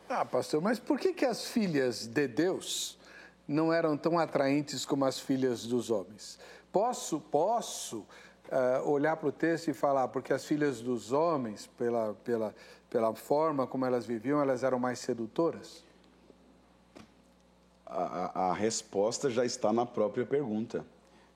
Ah, 0.09 0.25
pastor, 0.25 0.61
mas 0.61 0.79
por 0.79 0.99
que, 0.99 1.13
que 1.13 1.25
as 1.25 1.45
filhas 1.45 2.07
de 2.07 2.27
Deus 2.27 2.97
não 3.47 3.71
eram 3.71 3.97
tão 3.97 4.17
atraentes 4.17 4.85
como 4.85 5.05
as 5.05 5.19
filhas 5.19 5.65
dos 5.65 5.89
homens? 5.89 6.39
Posso, 6.71 7.19
posso 7.19 8.05
uh, 8.51 8.89
olhar 8.89 9.17
para 9.17 9.29
o 9.29 9.31
texto 9.31 9.69
e 9.69 9.73
falar, 9.73 10.07
porque 10.09 10.33
as 10.33 10.45
filhas 10.45 10.81
dos 10.81 11.11
homens, 11.11 11.67
pela, 11.77 12.13
pela, 12.23 12.55
pela 12.89 13.13
forma 13.15 13.65
como 13.65 13.85
elas 13.85 14.05
viviam, 14.05 14.41
elas 14.41 14.63
eram 14.63 14.79
mais 14.79 14.99
sedutoras? 14.99 15.83
A, 17.85 18.49
a 18.49 18.53
resposta 18.53 19.29
já 19.29 19.45
está 19.45 19.71
na 19.71 19.85
própria 19.85 20.25
pergunta. 20.25 20.85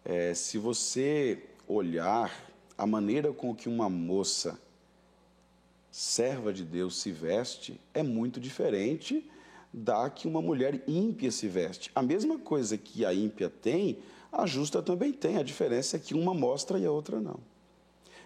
É, 0.03 0.33
se 0.33 0.57
você 0.57 1.43
olhar 1.67 2.31
a 2.77 2.85
maneira 2.85 3.31
com 3.31 3.55
que 3.55 3.69
uma 3.69 3.89
moça 3.89 4.59
serva 5.91 6.53
de 6.53 6.63
Deus 6.63 6.99
se 6.99 7.11
veste 7.11 7.79
é 7.93 8.01
muito 8.01 8.39
diferente 8.39 9.29
da 9.73 10.09
que 10.09 10.27
uma 10.27 10.41
mulher 10.41 10.83
ímpia 10.87 11.31
se 11.31 11.47
veste. 11.47 11.91
A 11.93 12.01
mesma 12.01 12.39
coisa 12.39 12.77
que 12.77 13.05
a 13.05 13.13
ímpia 13.13 13.49
tem, 13.49 13.99
a 14.31 14.45
justa 14.45 14.81
também 14.81 15.11
tem. 15.11 15.37
A 15.37 15.43
diferença 15.43 15.97
é 15.97 15.99
que 15.99 16.13
uma 16.13 16.33
mostra 16.33 16.79
e 16.79 16.85
a 16.85 16.91
outra 16.91 17.19
não. 17.19 17.39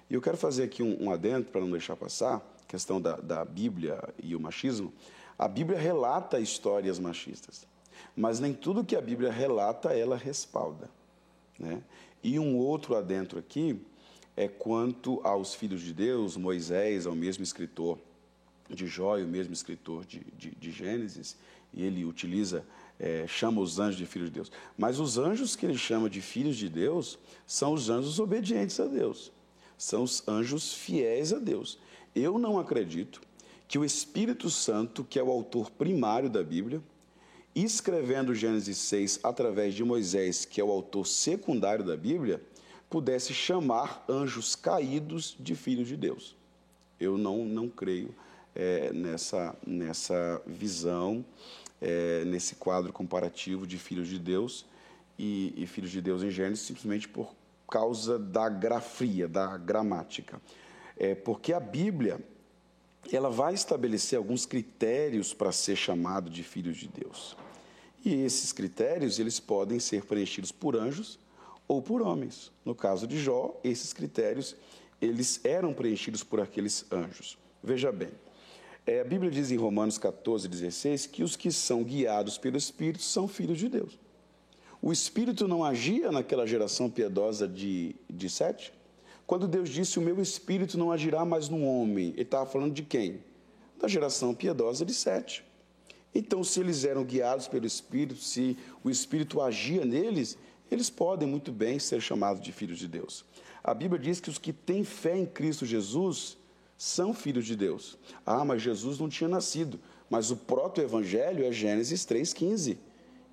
E 0.09 0.13
eu 0.13 0.21
quero 0.21 0.37
fazer 0.37 0.63
aqui 0.63 0.83
um, 0.83 1.05
um 1.05 1.11
adendo 1.11 1.47
para 1.47 1.61
não 1.61 1.71
deixar 1.71 1.95
passar, 1.95 2.45
questão 2.67 3.01
da, 3.01 3.15
da 3.17 3.43
Bíblia 3.43 4.01
e 4.21 4.35
o 4.35 4.39
machismo. 4.39 4.93
A 5.37 5.47
Bíblia 5.47 5.79
relata 5.79 6.39
histórias 6.39 6.99
machistas, 6.99 7.65
mas 8.15 8.39
nem 8.39 8.53
tudo 8.53 8.85
que 8.85 8.95
a 8.95 9.01
Bíblia 9.01 9.31
relata 9.31 9.93
ela 9.93 10.15
respalda. 10.15 10.89
Né? 11.59 11.81
E 12.23 12.39
um 12.39 12.57
outro 12.57 12.95
adentro 12.95 13.39
aqui 13.39 13.81
é 14.37 14.47
quanto 14.47 15.19
aos 15.23 15.55
filhos 15.55 15.81
de 15.81 15.93
Deus, 15.93 16.37
Moisés 16.37 17.05
é 17.05 17.09
o 17.09 17.15
mesmo 17.15 17.43
escritor 17.43 17.97
de 18.69 18.87
Jó, 18.87 19.17
o 19.17 19.27
mesmo 19.27 19.53
escritor 19.53 20.05
de, 20.05 20.19
de, 20.37 20.51
de 20.51 20.71
Gênesis, 20.71 21.37
e 21.73 21.83
ele 21.83 22.05
utiliza, 22.05 22.65
é, 22.99 23.25
chama 23.27 23.61
os 23.61 23.79
anjos 23.79 23.97
de 23.97 24.05
filhos 24.05 24.29
de 24.29 24.35
Deus. 24.35 24.51
Mas 24.77 24.99
os 24.99 25.17
anjos 25.17 25.55
que 25.55 25.65
ele 25.65 25.77
chama 25.77 26.09
de 26.09 26.21
filhos 26.21 26.55
de 26.55 26.69
Deus 26.69 27.17
são 27.45 27.73
os 27.73 27.89
anjos 27.89 28.19
obedientes 28.19 28.79
a 28.79 28.85
Deus, 28.85 29.31
são 29.77 30.03
os 30.03 30.25
anjos 30.27 30.73
fiéis 30.73 31.33
a 31.33 31.39
Deus. 31.39 31.77
Eu 32.15 32.37
não 32.37 32.59
acredito 32.59 33.21
que 33.67 33.77
o 33.77 33.85
Espírito 33.85 34.49
Santo, 34.49 35.03
que 35.03 35.19
é 35.19 35.23
o 35.23 35.31
autor 35.31 35.69
primário 35.71 36.29
da 36.29 36.43
Bíblia, 36.43 36.81
escrevendo 37.53 38.35
Gênesis 38.35 38.77
6 38.77 39.21
através 39.23 39.73
de 39.73 39.83
Moisés, 39.83 40.45
que 40.45 40.59
é 40.59 40.63
o 40.63 40.71
autor 40.71 41.07
secundário 41.07 41.83
da 41.83 41.95
Bíblia, 41.95 42.41
pudesse 42.89 43.33
chamar 43.33 44.05
anjos 44.07 44.55
caídos 44.55 45.35
de 45.39 45.55
filhos 45.55 45.87
de 45.87 45.97
Deus. 45.97 46.35
Eu 46.99 47.17
não, 47.17 47.45
não 47.45 47.67
creio 47.67 48.13
é, 48.53 48.91
nessa, 48.93 49.55
nessa 49.65 50.41
visão, 50.45 51.25
é, 51.81 52.23
nesse 52.25 52.55
quadro 52.55 52.91
comparativo 52.91 53.65
de 53.67 53.77
filhos 53.77 54.07
de 54.07 54.19
Deus 54.19 54.65
e, 55.17 55.53
e 55.55 55.67
filhos 55.67 55.91
de 55.91 56.01
Deus 56.01 56.23
em 56.23 56.29
Gênesis, 56.29 56.65
simplesmente 56.65 57.07
por 57.07 57.33
causa 57.69 58.17
da 58.19 58.47
grafia, 58.49 59.27
da 59.27 59.57
gramática. 59.57 60.41
É, 60.97 61.13
porque 61.15 61.53
a 61.53 61.59
Bíblia 61.59 62.19
ela 63.11 63.29
vai 63.29 63.53
estabelecer 63.53 64.17
alguns 64.17 64.45
critérios 64.45 65.33
para 65.33 65.51
ser 65.51 65.75
chamado 65.75 66.29
de 66.29 66.43
filhos 66.43 66.77
de 66.77 66.87
Deus. 66.87 67.37
E 68.03 68.13
esses 68.13 68.51
critérios 68.51 69.19
eles 69.19 69.39
podem 69.39 69.79
ser 69.79 70.05
preenchidos 70.05 70.51
por 70.51 70.75
anjos 70.75 71.19
ou 71.67 71.81
por 71.81 72.01
homens. 72.01 72.51
No 72.63 72.73
caso 72.73 73.07
de 73.07 73.17
Jó, 73.19 73.59
esses 73.63 73.93
critérios 73.93 74.55
eles 75.01 75.41
eram 75.43 75.73
preenchidos 75.73 76.23
por 76.23 76.39
aqueles 76.39 76.85
anjos. 76.91 77.37
Veja 77.63 77.91
bem, 77.91 78.11
é, 78.85 79.01
a 79.01 79.03
Bíblia 79.03 79.31
diz 79.31 79.51
em 79.51 79.57
Romanos 79.57 79.97
14, 79.97 80.47
16 80.47 81.07
que 81.07 81.23
os 81.23 81.35
que 81.35 81.51
são 81.51 81.83
guiados 81.83 82.37
pelo 82.37 82.55
Espírito 82.55 83.01
são 83.01 83.27
filhos 83.27 83.57
de 83.57 83.67
Deus. 83.67 83.99
O 84.81 84.93
Espírito 84.93 85.47
não 85.47 85.63
agia 85.63 86.11
naquela 86.11 86.45
geração 86.45 86.89
piedosa 86.89 87.47
de, 87.47 87.95
de 88.07 88.29
Sete? 88.29 88.71
Quando 89.25 89.47
Deus 89.47 89.69
disse: 89.69 89.97
O 89.97 90.01
meu 90.01 90.21
Espírito 90.21 90.77
não 90.77 90.91
agirá 90.91 91.25
mais 91.25 91.49
no 91.49 91.63
homem, 91.63 92.09
ele 92.09 92.21
estava 92.21 92.45
falando 92.45 92.73
de 92.73 92.83
quem? 92.83 93.23
Da 93.79 93.87
geração 93.87 94.35
piedosa 94.35 94.85
de 94.85 94.93
Sete. 94.93 95.43
Então, 96.13 96.43
se 96.43 96.59
eles 96.59 96.85
eram 96.85 97.03
guiados 97.03 97.47
pelo 97.47 97.65
Espírito, 97.65 98.21
se 98.21 98.55
o 98.83 98.89
Espírito 98.89 99.41
agia 99.41 99.83
neles, 99.83 100.37
eles 100.69 100.89
podem 100.89 101.27
muito 101.27 101.51
bem 101.51 101.79
ser 101.79 101.99
chamados 101.99 102.41
de 102.41 102.51
filhos 102.51 102.77
de 102.77 102.87
Deus. 102.87 103.25
A 103.63 103.73
Bíblia 103.73 103.99
diz 103.99 104.19
que 104.19 104.29
os 104.29 104.37
que 104.37 104.53
têm 104.53 104.83
fé 104.83 105.17
em 105.17 105.25
Cristo 105.25 105.65
Jesus 105.65 106.37
são 106.77 107.13
filhos 107.13 107.45
de 107.45 107.55
Deus. 107.55 107.97
Ah, 108.25 108.43
mas 108.43 108.61
Jesus 108.61 108.99
não 108.99 109.09
tinha 109.09 109.27
nascido. 109.27 109.79
Mas 110.09 110.31
o 110.31 110.35
proto-evangelho 110.35 111.43
é 111.43 111.51
Gênesis 111.51 112.05
3,15. 112.05 112.77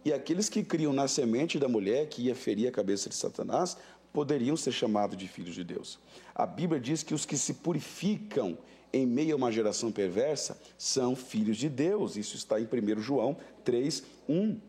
E 0.05 0.13
aqueles 0.13 0.49
que 0.49 0.63
criam 0.63 0.93
na 0.93 1.07
semente 1.07 1.59
da 1.59 1.69
mulher 1.69 2.09
que 2.09 2.23
ia 2.23 2.35
ferir 2.35 2.69
a 2.69 2.73
cabeça 2.73 3.09
de 3.09 3.15
Satanás 3.15 3.77
poderiam 4.13 4.57
ser 4.57 4.73
chamados 4.73 5.17
de 5.17 5.29
filhos 5.29 5.55
de 5.55 5.65
Deus. 5.65 5.99
A 6.35 6.47
Bíblia 6.47 6.81
diz 6.81 7.03
que 7.03 7.15
os 7.15 7.25
que 7.25 7.37
se 7.37 7.55
purificam 7.55 8.59
em 8.93 9.07
meio 9.07 9.35
a 9.35 9.37
uma 9.37 9.51
geração 9.53 9.91
perversa 9.91 10.61
são 10.77 11.17
filhos 11.17 11.57
de 11.57 11.69
Deus. 11.69 12.17
Isso 12.17 12.37
está 12.37 12.61
em 12.61 12.65
1 12.65 13.01
João 13.01 13.37
3, 13.65 14.03
1. 14.29 14.61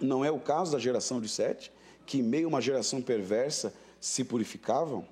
Não 0.00 0.24
é 0.24 0.30
o 0.30 0.38
caso 0.38 0.72
da 0.72 0.78
geração 0.78 1.20
de 1.20 1.28
Sete? 1.28 1.72
que, 2.08 2.18
em 2.18 2.22
meio 2.22 2.46
a 2.46 2.48
uma 2.48 2.60
geração 2.60 3.02
perversa, 3.02 3.72
se 4.00 4.24
purificavam? 4.24 5.06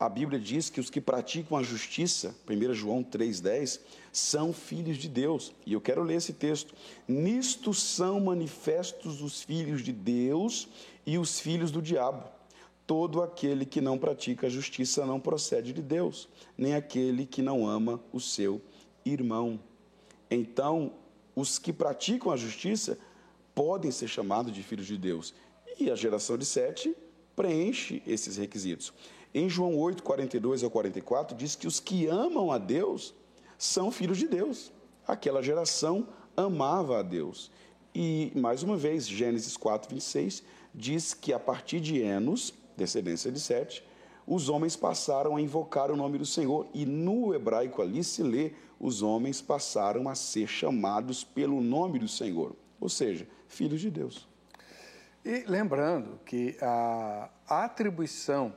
A 0.00 0.08
Bíblia 0.08 0.40
diz 0.40 0.70
que 0.70 0.80
os 0.80 0.88
que 0.88 0.98
praticam 0.98 1.58
a 1.58 1.62
justiça, 1.62 2.34
1 2.48 2.72
João 2.72 3.04
3,10, 3.04 3.80
são 4.10 4.50
filhos 4.50 4.96
de 4.96 5.10
Deus. 5.10 5.52
E 5.66 5.74
eu 5.74 5.80
quero 5.80 6.02
ler 6.02 6.14
esse 6.14 6.32
texto. 6.32 6.74
Nisto 7.06 7.74
são 7.74 8.18
manifestos 8.18 9.20
os 9.20 9.42
filhos 9.42 9.82
de 9.82 9.92
Deus 9.92 10.68
e 11.04 11.18
os 11.18 11.38
filhos 11.38 11.70
do 11.70 11.82
diabo. 11.82 12.24
Todo 12.86 13.22
aquele 13.22 13.66
que 13.66 13.82
não 13.82 13.98
pratica 13.98 14.46
a 14.46 14.50
justiça 14.50 15.04
não 15.04 15.20
procede 15.20 15.70
de 15.70 15.82
Deus, 15.82 16.30
nem 16.56 16.74
aquele 16.74 17.26
que 17.26 17.42
não 17.42 17.68
ama 17.68 18.00
o 18.10 18.18
seu 18.18 18.58
irmão. 19.04 19.60
Então, 20.30 20.94
os 21.36 21.58
que 21.58 21.74
praticam 21.74 22.32
a 22.32 22.38
justiça 22.38 22.98
podem 23.54 23.90
ser 23.90 24.08
chamados 24.08 24.50
de 24.50 24.62
filhos 24.62 24.86
de 24.86 24.96
Deus. 24.96 25.34
E 25.78 25.90
a 25.90 25.94
geração 25.94 26.38
de 26.38 26.46
Sete 26.46 26.96
preenche 27.40 28.02
esses 28.06 28.36
requisitos. 28.36 28.92
Em 29.32 29.48
João 29.48 29.74
8, 29.78 30.02
42 30.02 30.62
ao 30.62 30.70
44, 30.70 31.34
diz 31.34 31.56
que 31.56 31.66
os 31.66 31.80
que 31.80 32.06
amam 32.06 32.52
a 32.52 32.58
Deus 32.58 33.14
são 33.56 33.90
filhos 33.90 34.18
de 34.18 34.28
Deus. 34.28 34.70
Aquela 35.08 35.42
geração 35.42 36.06
amava 36.36 36.98
a 36.98 37.02
Deus. 37.02 37.50
E, 37.94 38.30
mais 38.36 38.62
uma 38.62 38.76
vez, 38.76 39.08
Gênesis 39.08 39.56
4, 39.56 39.88
26, 39.88 40.42
diz 40.74 41.14
que 41.14 41.32
a 41.32 41.40
partir 41.40 41.80
de 41.80 41.98
Enos, 42.02 42.52
descendência 42.76 43.32
de 43.32 43.40
Sete, 43.40 43.82
os 44.26 44.50
homens 44.50 44.76
passaram 44.76 45.34
a 45.34 45.40
invocar 45.40 45.90
o 45.90 45.96
nome 45.96 46.18
do 46.18 46.26
Senhor. 46.26 46.66
E 46.74 46.84
no 46.84 47.34
hebraico 47.34 47.80
ali 47.80 48.04
se 48.04 48.22
lê: 48.22 48.52
os 48.78 49.00
homens 49.00 49.40
passaram 49.40 50.10
a 50.10 50.14
ser 50.14 50.46
chamados 50.46 51.24
pelo 51.24 51.62
nome 51.62 51.98
do 51.98 52.06
Senhor. 52.06 52.54
Ou 52.78 52.90
seja, 52.90 53.26
filhos 53.48 53.80
de 53.80 53.90
Deus. 53.90 54.29
E 55.24 55.44
lembrando 55.46 56.18
que 56.24 56.56
a 56.62 57.28
atribuição 57.46 58.54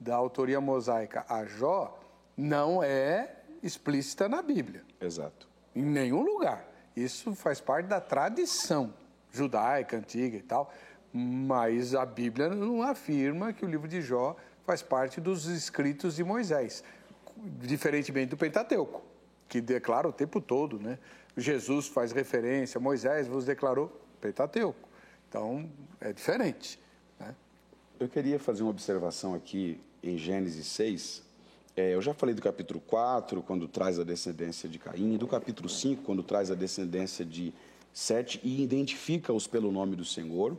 da 0.00 0.14
autoria 0.14 0.60
mosaica 0.60 1.24
a 1.28 1.44
Jó 1.44 1.98
não 2.36 2.82
é 2.82 3.36
explícita 3.62 4.28
na 4.28 4.42
Bíblia. 4.42 4.84
Exato. 5.00 5.48
Em 5.74 5.82
nenhum 5.82 6.22
lugar. 6.22 6.64
Isso 6.96 7.34
faz 7.34 7.60
parte 7.60 7.86
da 7.86 8.00
tradição 8.00 8.92
judaica, 9.30 9.96
antiga 9.96 10.36
e 10.36 10.42
tal, 10.42 10.72
mas 11.12 11.94
a 11.94 12.04
Bíblia 12.04 12.48
não 12.48 12.82
afirma 12.82 13.52
que 13.52 13.64
o 13.64 13.68
livro 13.68 13.86
de 13.86 14.00
Jó 14.02 14.36
faz 14.64 14.82
parte 14.82 15.20
dos 15.20 15.46
escritos 15.46 16.16
de 16.16 16.24
Moisés, 16.24 16.82
diferentemente 17.36 18.30
do 18.30 18.36
Pentateuco, 18.36 19.02
que 19.48 19.60
declara 19.60 20.08
o 20.08 20.12
tempo 20.12 20.40
todo, 20.40 20.78
né? 20.78 20.98
Jesus 21.36 21.86
faz 21.86 22.10
referência, 22.10 22.80
Moisés 22.80 23.28
vos 23.28 23.44
declarou 23.44 23.88
Pentateuco. 24.20 24.87
Então, 25.28 25.68
é 26.00 26.12
diferente. 26.12 26.78
Né? 27.20 27.34
Eu 28.00 28.08
queria 28.08 28.38
fazer 28.38 28.62
uma 28.62 28.70
observação 28.70 29.34
aqui 29.34 29.78
em 30.02 30.16
Gênesis 30.16 30.66
6. 30.68 31.22
É, 31.76 31.94
eu 31.94 32.00
já 32.00 32.14
falei 32.14 32.34
do 32.34 32.40
capítulo 32.40 32.80
4, 32.80 33.42
quando 33.42 33.68
traz 33.68 33.98
a 33.98 34.04
descendência 34.04 34.68
de 34.68 34.78
Caim, 34.78 35.16
do 35.16 35.26
capítulo 35.26 35.68
5, 35.68 36.02
quando 36.02 36.22
traz 36.22 36.50
a 36.50 36.54
descendência 36.54 37.24
de 37.24 37.52
Sete 37.92 38.40
e 38.44 38.62
identifica-os 38.62 39.46
pelo 39.46 39.72
nome 39.72 39.96
do 39.96 40.04
Senhor. 40.04 40.56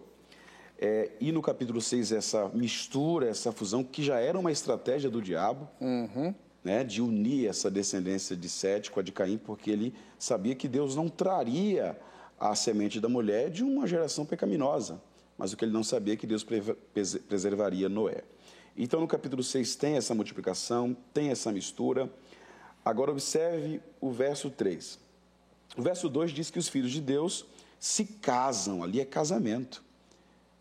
É, 0.77 1.11
e 1.19 1.31
no 1.31 1.41
capítulo 1.41 1.81
6, 1.81 2.11
essa 2.11 2.49
mistura, 2.49 3.29
essa 3.29 3.51
fusão, 3.51 3.83
que 3.83 4.03
já 4.03 4.19
era 4.19 4.37
uma 4.37 4.51
estratégia 4.51 5.09
do 5.09 5.21
diabo, 5.21 5.67
uhum. 5.79 6.33
né, 6.63 6.83
de 6.83 7.01
unir 7.01 7.47
essa 7.47 7.71
descendência 7.71 8.35
de 8.35 8.49
Sete 8.49 8.91
com 8.91 8.99
a 8.99 9.03
de 9.03 9.11
Caim, 9.11 9.37
porque 9.37 9.71
ele 9.71 9.93
sabia 10.17 10.55
que 10.55 10.67
Deus 10.67 10.95
não 10.95 11.07
traria 11.07 11.97
a 12.39 12.55
semente 12.55 12.99
da 12.99 13.09
mulher 13.09 13.49
de 13.49 13.63
uma 13.63 13.85
geração 13.85 14.25
pecaminosa. 14.25 15.01
Mas 15.37 15.53
o 15.53 15.57
que 15.57 15.65
ele 15.65 15.71
não 15.71 15.83
sabia 15.83 16.13
é 16.13 16.17
que 16.17 16.27
Deus 16.27 16.45
preservaria 17.27 17.89
Noé. 17.89 18.23
Então, 18.77 19.01
no 19.01 19.07
capítulo 19.07 19.43
6 19.43 19.75
tem 19.75 19.97
essa 19.97 20.15
multiplicação, 20.15 20.95
tem 21.13 21.29
essa 21.29 21.51
mistura. 21.51 22.09
Agora 22.83 23.11
observe 23.11 23.81
o 23.99 24.11
verso 24.11 24.49
3. 24.49 24.99
O 25.77 25.81
verso 25.81 26.07
2 26.09 26.31
diz 26.31 26.49
que 26.49 26.59
os 26.59 26.67
filhos 26.67 26.91
de 26.91 27.01
Deus 27.01 27.45
se 27.79 28.05
casam, 28.05 28.83
ali 28.83 28.99
é 28.99 29.05
casamento. 29.05 29.83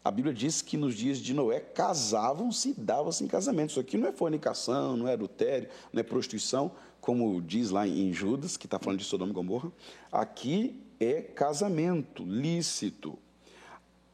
A 0.05 0.11
Bíblia 0.11 0.33
diz 0.33 0.63
que 0.63 0.77
nos 0.77 0.95
dias 0.95 1.19
de 1.19 1.35
Noé 1.35 1.61
casavam-se 1.61 2.71
e 2.71 2.75
davam-se 2.75 3.23
em 3.25 3.27
casamento. 3.27 3.71
Isso 3.71 3.81
aqui 3.81 3.99
não 3.99 4.09
é 4.09 4.13
fornicação, 4.13 4.97
não 4.97 5.09
é 5.09 5.13
adultério, 5.13 5.69
não 5.93 6.01
é 6.01 6.03
prostituição, 6.03 6.73
como 7.01 7.41
diz 7.43 7.71
lá 7.71 7.87
em 7.87 8.13
Judas, 8.13 8.57
que 8.57 8.67
está 8.67 8.79
falando 8.79 9.01
de 9.01 9.05
Sodoma 9.05 9.33
e 9.33 9.35
Gomorra. 9.35 9.73
Aqui 10.11 10.81
é 11.01 11.23
casamento 11.23 12.25
lícito. 12.25 13.19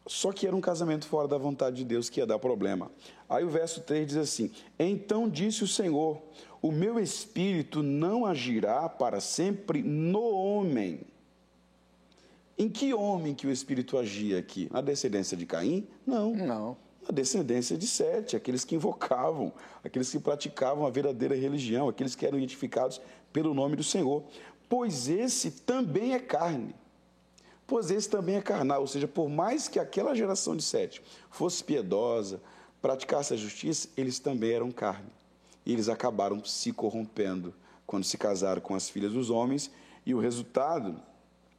Só 0.06 0.32
que 0.32 0.46
era 0.46 0.54
um 0.54 0.60
casamento 0.60 1.06
fora 1.06 1.26
da 1.26 1.38
vontade 1.38 1.76
de 1.76 1.84
Deus 1.84 2.10
que 2.10 2.20
ia 2.20 2.26
dar 2.26 2.38
problema. 2.38 2.90
Aí 3.28 3.42
o 3.42 3.48
verso 3.48 3.80
3 3.80 4.06
diz 4.06 4.16
assim: 4.16 4.50
Então 4.78 5.28
disse 5.28 5.64
o 5.64 5.68
Senhor: 5.68 6.20
O 6.60 6.70
meu 6.70 7.00
espírito 7.00 7.82
não 7.82 8.26
agirá 8.26 8.88
para 8.88 9.20
sempre 9.20 9.82
no 9.82 10.22
homem 10.22 11.00
em 12.56 12.68
que 12.68 12.94
homem 12.94 13.34
que 13.34 13.46
o 13.46 13.50
Espírito 13.50 13.98
agia 13.98 14.38
aqui? 14.38 14.68
Na 14.70 14.80
descendência 14.80 15.36
de 15.36 15.44
Caim? 15.44 15.86
Não. 16.06 16.34
Não. 16.34 16.76
Na 17.02 17.12
descendência 17.12 17.76
de 17.76 17.86
Sete, 17.86 18.36
aqueles 18.36 18.64
que 18.64 18.76
invocavam, 18.76 19.52
aqueles 19.82 20.10
que 20.10 20.18
praticavam 20.18 20.86
a 20.86 20.90
verdadeira 20.90 21.34
religião, 21.34 21.88
aqueles 21.88 22.14
que 22.14 22.24
eram 22.24 22.38
identificados 22.38 23.00
pelo 23.32 23.52
nome 23.52 23.74
do 23.74 23.82
Senhor. 23.82 24.22
Pois 24.68 25.08
esse 25.08 25.50
também 25.50 26.14
é 26.14 26.18
carne. 26.18 26.74
Pois 27.66 27.90
esse 27.90 28.08
também 28.08 28.36
é 28.36 28.42
carnal, 28.42 28.82
ou 28.82 28.86
seja, 28.86 29.08
por 29.08 29.28
mais 29.28 29.68
que 29.68 29.78
aquela 29.78 30.14
geração 30.14 30.54
de 30.54 30.62
Sete 30.62 31.02
fosse 31.30 31.64
piedosa, 31.64 32.40
praticasse 32.82 33.32
a 33.32 33.36
justiça, 33.36 33.88
eles 33.96 34.18
também 34.18 34.52
eram 34.52 34.70
carne. 34.70 35.10
E 35.64 35.72
eles 35.72 35.88
acabaram 35.88 36.44
se 36.44 36.72
corrompendo 36.72 37.54
quando 37.86 38.04
se 38.04 38.18
casaram 38.18 38.60
com 38.60 38.74
as 38.74 38.90
filhas 38.90 39.12
dos 39.12 39.30
homens, 39.30 39.70
e 40.04 40.14
o 40.14 40.20
resultado 40.20 41.00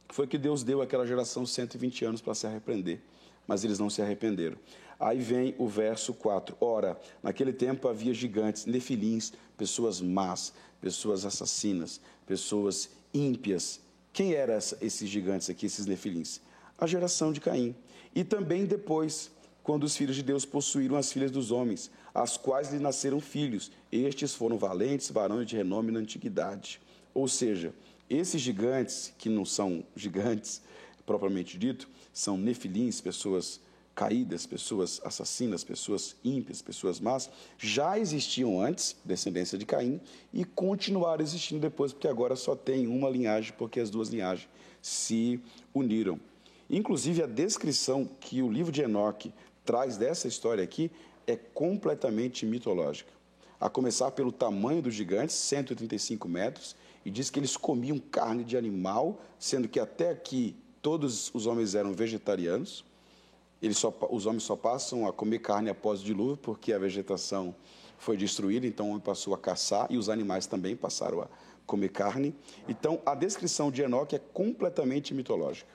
foi 0.08 0.26
que 0.26 0.38
Deus 0.38 0.62
deu 0.62 0.80
àquela 0.80 1.06
geração 1.06 1.44
120 1.44 2.04
anos 2.04 2.20
para 2.20 2.34
se 2.34 2.46
arrepender, 2.46 3.02
mas 3.46 3.64
eles 3.64 3.78
não 3.78 3.90
se 3.90 4.00
arrependeram. 4.00 4.56
Aí 4.98 5.18
vem 5.20 5.54
o 5.58 5.68
verso 5.68 6.14
4. 6.14 6.56
Ora, 6.60 6.98
naquele 7.22 7.52
tempo 7.52 7.88
havia 7.88 8.14
gigantes, 8.14 8.66
nefilins, 8.66 9.32
pessoas 9.56 10.00
más, 10.00 10.52
pessoas 10.80 11.24
assassinas, 11.24 12.00
pessoas 12.26 12.90
ímpias. 13.12 13.80
Quem 14.12 14.32
eram 14.32 14.56
esses 14.56 15.08
gigantes 15.08 15.50
aqui, 15.50 15.66
esses 15.66 15.86
nefilins? 15.86 16.40
A 16.78 16.86
geração 16.86 17.32
de 17.32 17.40
Caim. 17.40 17.74
E 18.14 18.24
também 18.24 18.64
depois, 18.64 19.30
quando 19.62 19.84
os 19.84 19.96
filhos 19.96 20.16
de 20.16 20.22
Deus 20.22 20.44
possuíram 20.46 20.96
as 20.96 21.12
filhas 21.12 21.30
dos 21.30 21.50
homens, 21.50 21.90
as 22.14 22.38
quais 22.38 22.72
lhe 22.72 22.78
nasceram 22.78 23.20
filhos. 23.20 23.70
Estes 23.92 24.34
foram 24.34 24.56
valentes, 24.56 25.10
varões 25.10 25.46
de 25.46 25.56
renome 25.56 25.92
na 25.92 26.00
antiguidade. 26.00 26.80
Ou 27.12 27.28
seja, 27.28 27.74
esses 28.08 28.40
gigantes, 28.40 29.12
que 29.18 29.28
não 29.28 29.44
são 29.44 29.84
gigantes 29.94 30.62
propriamente 31.04 31.58
dito, 31.58 31.88
são 32.12 32.38
nefilins, 32.38 33.00
pessoas 33.00 33.60
caídas, 33.96 34.44
pessoas 34.44 35.00
assassinas, 35.02 35.64
pessoas 35.64 36.14
ímpias, 36.22 36.60
pessoas 36.60 37.00
más, 37.00 37.30
já 37.56 37.98
existiam 37.98 38.60
antes, 38.60 38.94
descendência 39.02 39.56
de 39.56 39.64
Caim, 39.64 39.98
e 40.34 40.44
continuaram 40.44 41.22
existindo 41.24 41.62
depois, 41.62 41.94
porque 41.94 42.06
agora 42.06 42.36
só 42.36 42.54
tem 42.54 42.86
uma 42.86 43.08
linhagem, 43.08 43.54
porque 43.56 43.80
as 43.80 43.88
duas 43.88 44.10
linhagens 44.10 44.50
se 44.82 45.40
uniram. 45.74 46.20
Inclusive, 46.68 47.22
a 47.22 47.26
descrição 47.26 48.04
que 48.20 48.42
o 48.42 48.52
livro 48.52 48.70
de 48.70 48.82
Enoque 48.82 49.32
traz 49.64 49.96
dessa 49.96 50.28
história 50.28 50.62
aqui 50.62 50.90
é 51.26 51.34
completamente 51.34 52.44
mitológica. 52.44 53.10
A 53.58 53.70
começar 53.70 54.10
pelo 54.10 54.30
tamanho 54.30 54.82
dos 54.82 54.92
gigantes, 54.92 55.34
135 55.36 56.28
metros, 56.28 56.76
e 57.02 57.10
diz 57.10 57.30
que 57.30 57.38
eles 57.38 57.56
comiam 57.56 57.98
carne 57.98 58.44
de 58.44 58.58
animal, 58.58 59.22
sendo 59.38 59.68
que 59.68 59.80
até 59.80 60.10
aqui 60.10 60.54
todos 60.82 61.30
os 61.32 61.46
homens 61.46 61.74
eram 61.74 61.94
vegetarianos. 61.94 62.84
Eles 63.60 63.78
só, 63.78 63.92
os 64.10 64.26
homens 64.26 64.42
só 64.42 64.54
passam 64.54 65.06
a 65.06 65.12
comer 65.12 65.38
carne 65.38 65.70
após 65.70 66.00
o 66.00 66.04
dilúvio, 66.04 66.36
porque 66.36 66.72
a 66.72 66.78
vegetação 66.78 67.54
foi 67.98 68.16
destruída, 68.16 68.66
então 68.66 68.86
o 68.86 68.88
homem 68.90 69.00
passou 69.00 69.34
a 69.34 69.38
caçar 69.38 69.86
e 69.90 69.96
os 69.96 70.08
animais 70.08 70.46
também 70.46 70.76
passaram 70.76 71.22
a 71.22 71.28
comer 71.66 71.88
carne. 71.88 72.34
Então 72.68 73.00
a 73.04 73.14
descrição 73.14 73.70
de 73.70 73.82
Enoque 73.82 74.14
é 74.14 74.20
completamente 74.32 75.14
mitológica. 75.14 75.74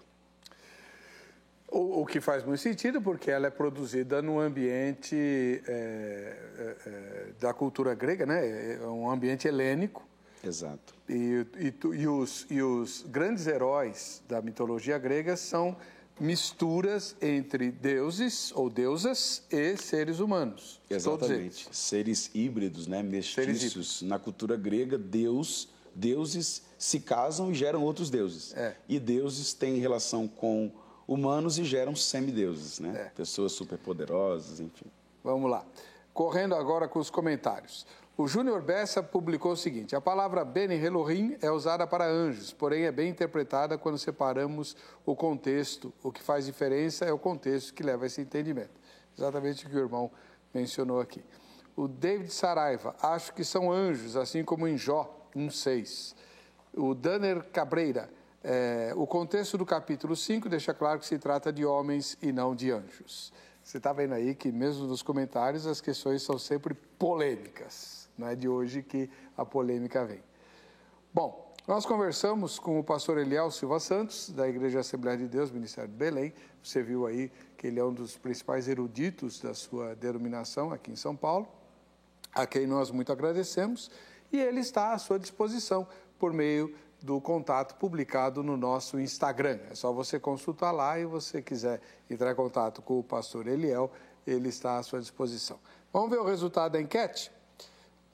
O, 1.68 2.02
o, 2.02 2.06
que 2.06 2.20
faz 2.20 2.44
muito 2.44 2.60
sentido, 2.60 3.02
porque 3.02 3.32
ela 3.32 3.48
é 3.48 3.50
produzida 3.50 4.22
no 4.22 4.40
ambiente 4.40 5.16
é, 5.16 6.38
é, 6.58 6.76
é 6.86 7.28
da 7.40 7.54
cultura 7.54 7.96
grega, 7.96 8.26
né? 8.26 8.74
É 8.74 8.86
um 8.88 9.10
ambiente 9.10 9.48
helênico, 9.48 10.06
Exato. 10.44 10.96
E, 11.08 11.46
e, 11.58 11.74
e, 12.02 12.08
os, 12.08 12.48
e 12.50 12.62
os 12.62 13.06
grandes 13.08 13.46
heróis 13.46 14.24
da 14.28 14.42
mitologia 14.42 14.98
grega 14.98 15.38
são 15.38 15.78
misturas 16.20 17.16
entre 17.22 17.72
deuses 17.72 18.52
ou 18.56 18.70
deusas 18.70 19.44
e 19.50 19.76
seres 19.78 20.20
humanos. 20.20 20.80
Exatamente. 20.90 21.68
Seres 21.72 22.30
híbridos, 22.34 22.88
né? 22.88 23.02
mestiços. 23.02 24.02
Na 24.02 24.20
cultura 24.20 24.56
grega, 24.56 24.98
Deus, 24.98 25.70
deuses 25.96 26.64
se 26.78 27.00
casam 27.00 27.52
e 27.52 27.54
geram 27.54 27.84
outros 27.84 28.10
deuses. 28.10 28.54
É. 28.56 28.76
E 28.88 29.00
deuses 29.00 29.54
têm 29.54 29.78
relação 29.78 30.28
com 30.28 30.72
humanos 31.08 31.58
e 31.58 31.64
geram 31.64 31.96
semideuses, 31.96 32.80
né? 32.80 33.08
É. 33.08 33.10
Pessoas 33.10 33.52
superpoderosas, 33.52 34.60
enfim. 34.60 34.86
Vamos 35.24 35.50
lá. 35.50 35.66
Correndo 36.14 36.56
agora 36.56 36.88
com 36.88 37.00
os 37.00 37.10
comentários. 37.10 37.86
O 38.22 38.28
Júnior 38.28 38.62
Bessa 38.62 39.02
publicou 39.02 39.54
o 39.54 39.58
seguinte: 39.58 39.96
a 39.96 40.00
palavra 40.00 40.46
Ben 40.46 40.72
Elohim 40.72 41.36
é 41.42 41.50
usada 41.50 41.88
para 41.88 42.06
anjos, 42.06 42.54
porém 42.54 42.84
é 42.84 42.92
bem 42.92 43.10
interpretada 43.10 43.80
quando 43.80 43.98
separamos 43.98 44.78
o 45.04 45.16
contexto. 45.16 45.92
O 46.04 46.12
que 46.12 46.22
faz 46.22 46.46
diferença 46.46 47.04
é 47.04 47.12
o 47.12 47.18
contexto 47.18 47.74
que 47.74 47.82
leva 47.82 48.04
a 48.04 48.06
esse 48.06 48.22
entendimento. 48.22 48.80
Exatamente 49.18 49.66
o 49.66 49.70
que 49.72 49.76
o 49.76 49.80
irmão 49.80 50.12
mencionou 50.54 51.00
aqui. 51.00 51.26
O 51.76 51.88
David 51.88 52.32
Saraiva, 52.32 52.96
acho 53.02 53.34
que 53.34 53.44
são 53.44 53.72
anjos, 53.72 54.16
assim 54.16 54.44
como 54.44 54.68
em 54.68 54.78
Jó 54.78 55.28
1,6. 55.36 56.14
O 56.78 56.94
Danner 56.94 57.44
Cabreira, 57.46 58.08
é, 58.44 58.94
o 58.96 59.08
contexto 59.08 59.58
do 59.58 59.66
capítulo 59.66 60.16
5 60.16 60.48
deixa 60.48 60.76
claro 60.76 61.00
que 61.00 61.08
se 61.08 61.18
trata 61.18 61.52
de 61.52 61.66
homens 61.66 62.16
e 62.22 62.32
não 62.32 62.54
de 62.54 62.70
anjos. 62.70 63.34
Você 63.64 63.78
está 63.78 63.92
vendo 63.92 64.14
aí 64.14 64.36
que, 64.36 64.52
mesmo 64.52 64.86
nos 64.86 65.02
comentários, 65.02 65.66
as 65.66 65.82
questões 65.82 66.22
são 66.22 66.38
sempre 66.38 66.76
polêmicas. 66.76 68.01
Não 68.18 68.28
é 68.28 68.36
de 68.36 68.48
hoje 68.48 68.84
que 68.84 69.10
a 69.38 69.46
polêmica 69.46 70.06
vem. 70.06 70.24
Bom, 71.14 71.52
nós 71.68 71.86
conversamos 71.86 72.58
com 72.58 72.80
o 72.80 72.84
pastor 72.84 73.18
Eliel 73.18 73.52
Silva 73.52 73.80
Santos, 73.80 74.30
da 74.32 74.48
Igreja 74.48 74.80
Assembleia 74.80 75.18
de 75.18 75.28
Deus, 75.28 75.52
Ministério 75.52 75.90
de 75.90 75.96
Belém. 75.96 76.34
Você 76.64 76.82
viu 76.82 77.06
aí 77.06 77.32
que 77.56 77.68
ele 77.68 77.80
é 77.80 77.84
um 77.84 77.94
dos 77.94 78.18
principais 78.18 78.68
eruditos 78.68 79.40
da 79.40 79.54
sua 79.54 79.96
denominação 79.96 80.72
aqui 80.72 80.92
em 80.92 80.96
São 80.96 81.16
Paulo, 81.16 81.48
a 82.34 82.48
quem 82.48 82.66
nós 82.66 82.90
muito 82.90 83.12
agradecemos, 83.12 83.92
e 84.32 84.40
ele 84.40 84.60
está 84.60 84.94
à 84.94 84.98
sua 84.98 85.20
disposição 85.20 85.88
por 86.18 86.34
meio 86.34 86.74
do 87.02 87.20
contato 87.22 87.76
publicado 87.76 88.44
no 88.44 88.56
nosso 88.56 89.00
Instagram. 89.00 89.60
É 89.70 89.76
só 89.76 89.92
você 89.92 90.20
consultar 90.20 90.72
lá 90.72 91.00
e 91.00 91.06
você 91.06 91.42
quiser 91.42 91.82
entrar 92.10 92.32
em 92.32 92.36
contato 92.36 92.82
com 92.82 93.00
o 93.00 93.04
pastor 93.04 93.48
Eliel, 93.48 93.92
ele 94.26 94.50
está 94.50 94.78
à 94.78 94.84
sua 94.84 95.00
disposição. 95.00 95.60
Vamos 95.92 96.10
ver 96.10 96.20
o 96.20 96.26
resultado 96.26 96.74
da 96.74 96.82
enquete? 96.82 97.32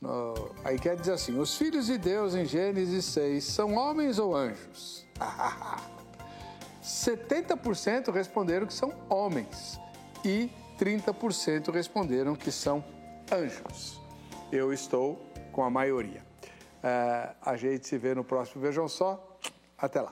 No, 0.02 0.52
a 0.64 0.74
enquete 0.74 1.02
diz 1.02 1.10
assim: 1.10 1.40
os 1.40 1.58
filhos 1.58 1.88
de 1.88 1.98
Deus 1.98 2.36
em 2.36 2.46
Gênesis 2.46 3.06
6 3.06 3.44
são 3.44 3.76
homens 3.76 4.20
ou 4.20 4.36
anjos? 4.36 5.06
70% 6.84 8.14
responderam 8.14 8.66
que 8.66 8.74
são 8.74 8.94
homens 9.10 9.80
e 10.24 10.50
30% 10.80 11.72
responderam 11.72 12.36
que 12.36 12.52
são 12.52 12.84
anjos. 13.32 14.00
Eu 14.52 14.72
estou 14.72 15.20
com 15.52 15.64
a 15.64 15.70
maioria. 15.70 16.26
Uh, 16.78 17.36
a 17.42 17.58
gente 17.58 17.88
se 17.88 17.98
vê 17.98 18.14
no 18.16 18.24
próximo 18.24 18.62
Vejam 18.62 18.88
Só. 18.88 19.38
Até 19.78 20.00
lá. 20.02 20.12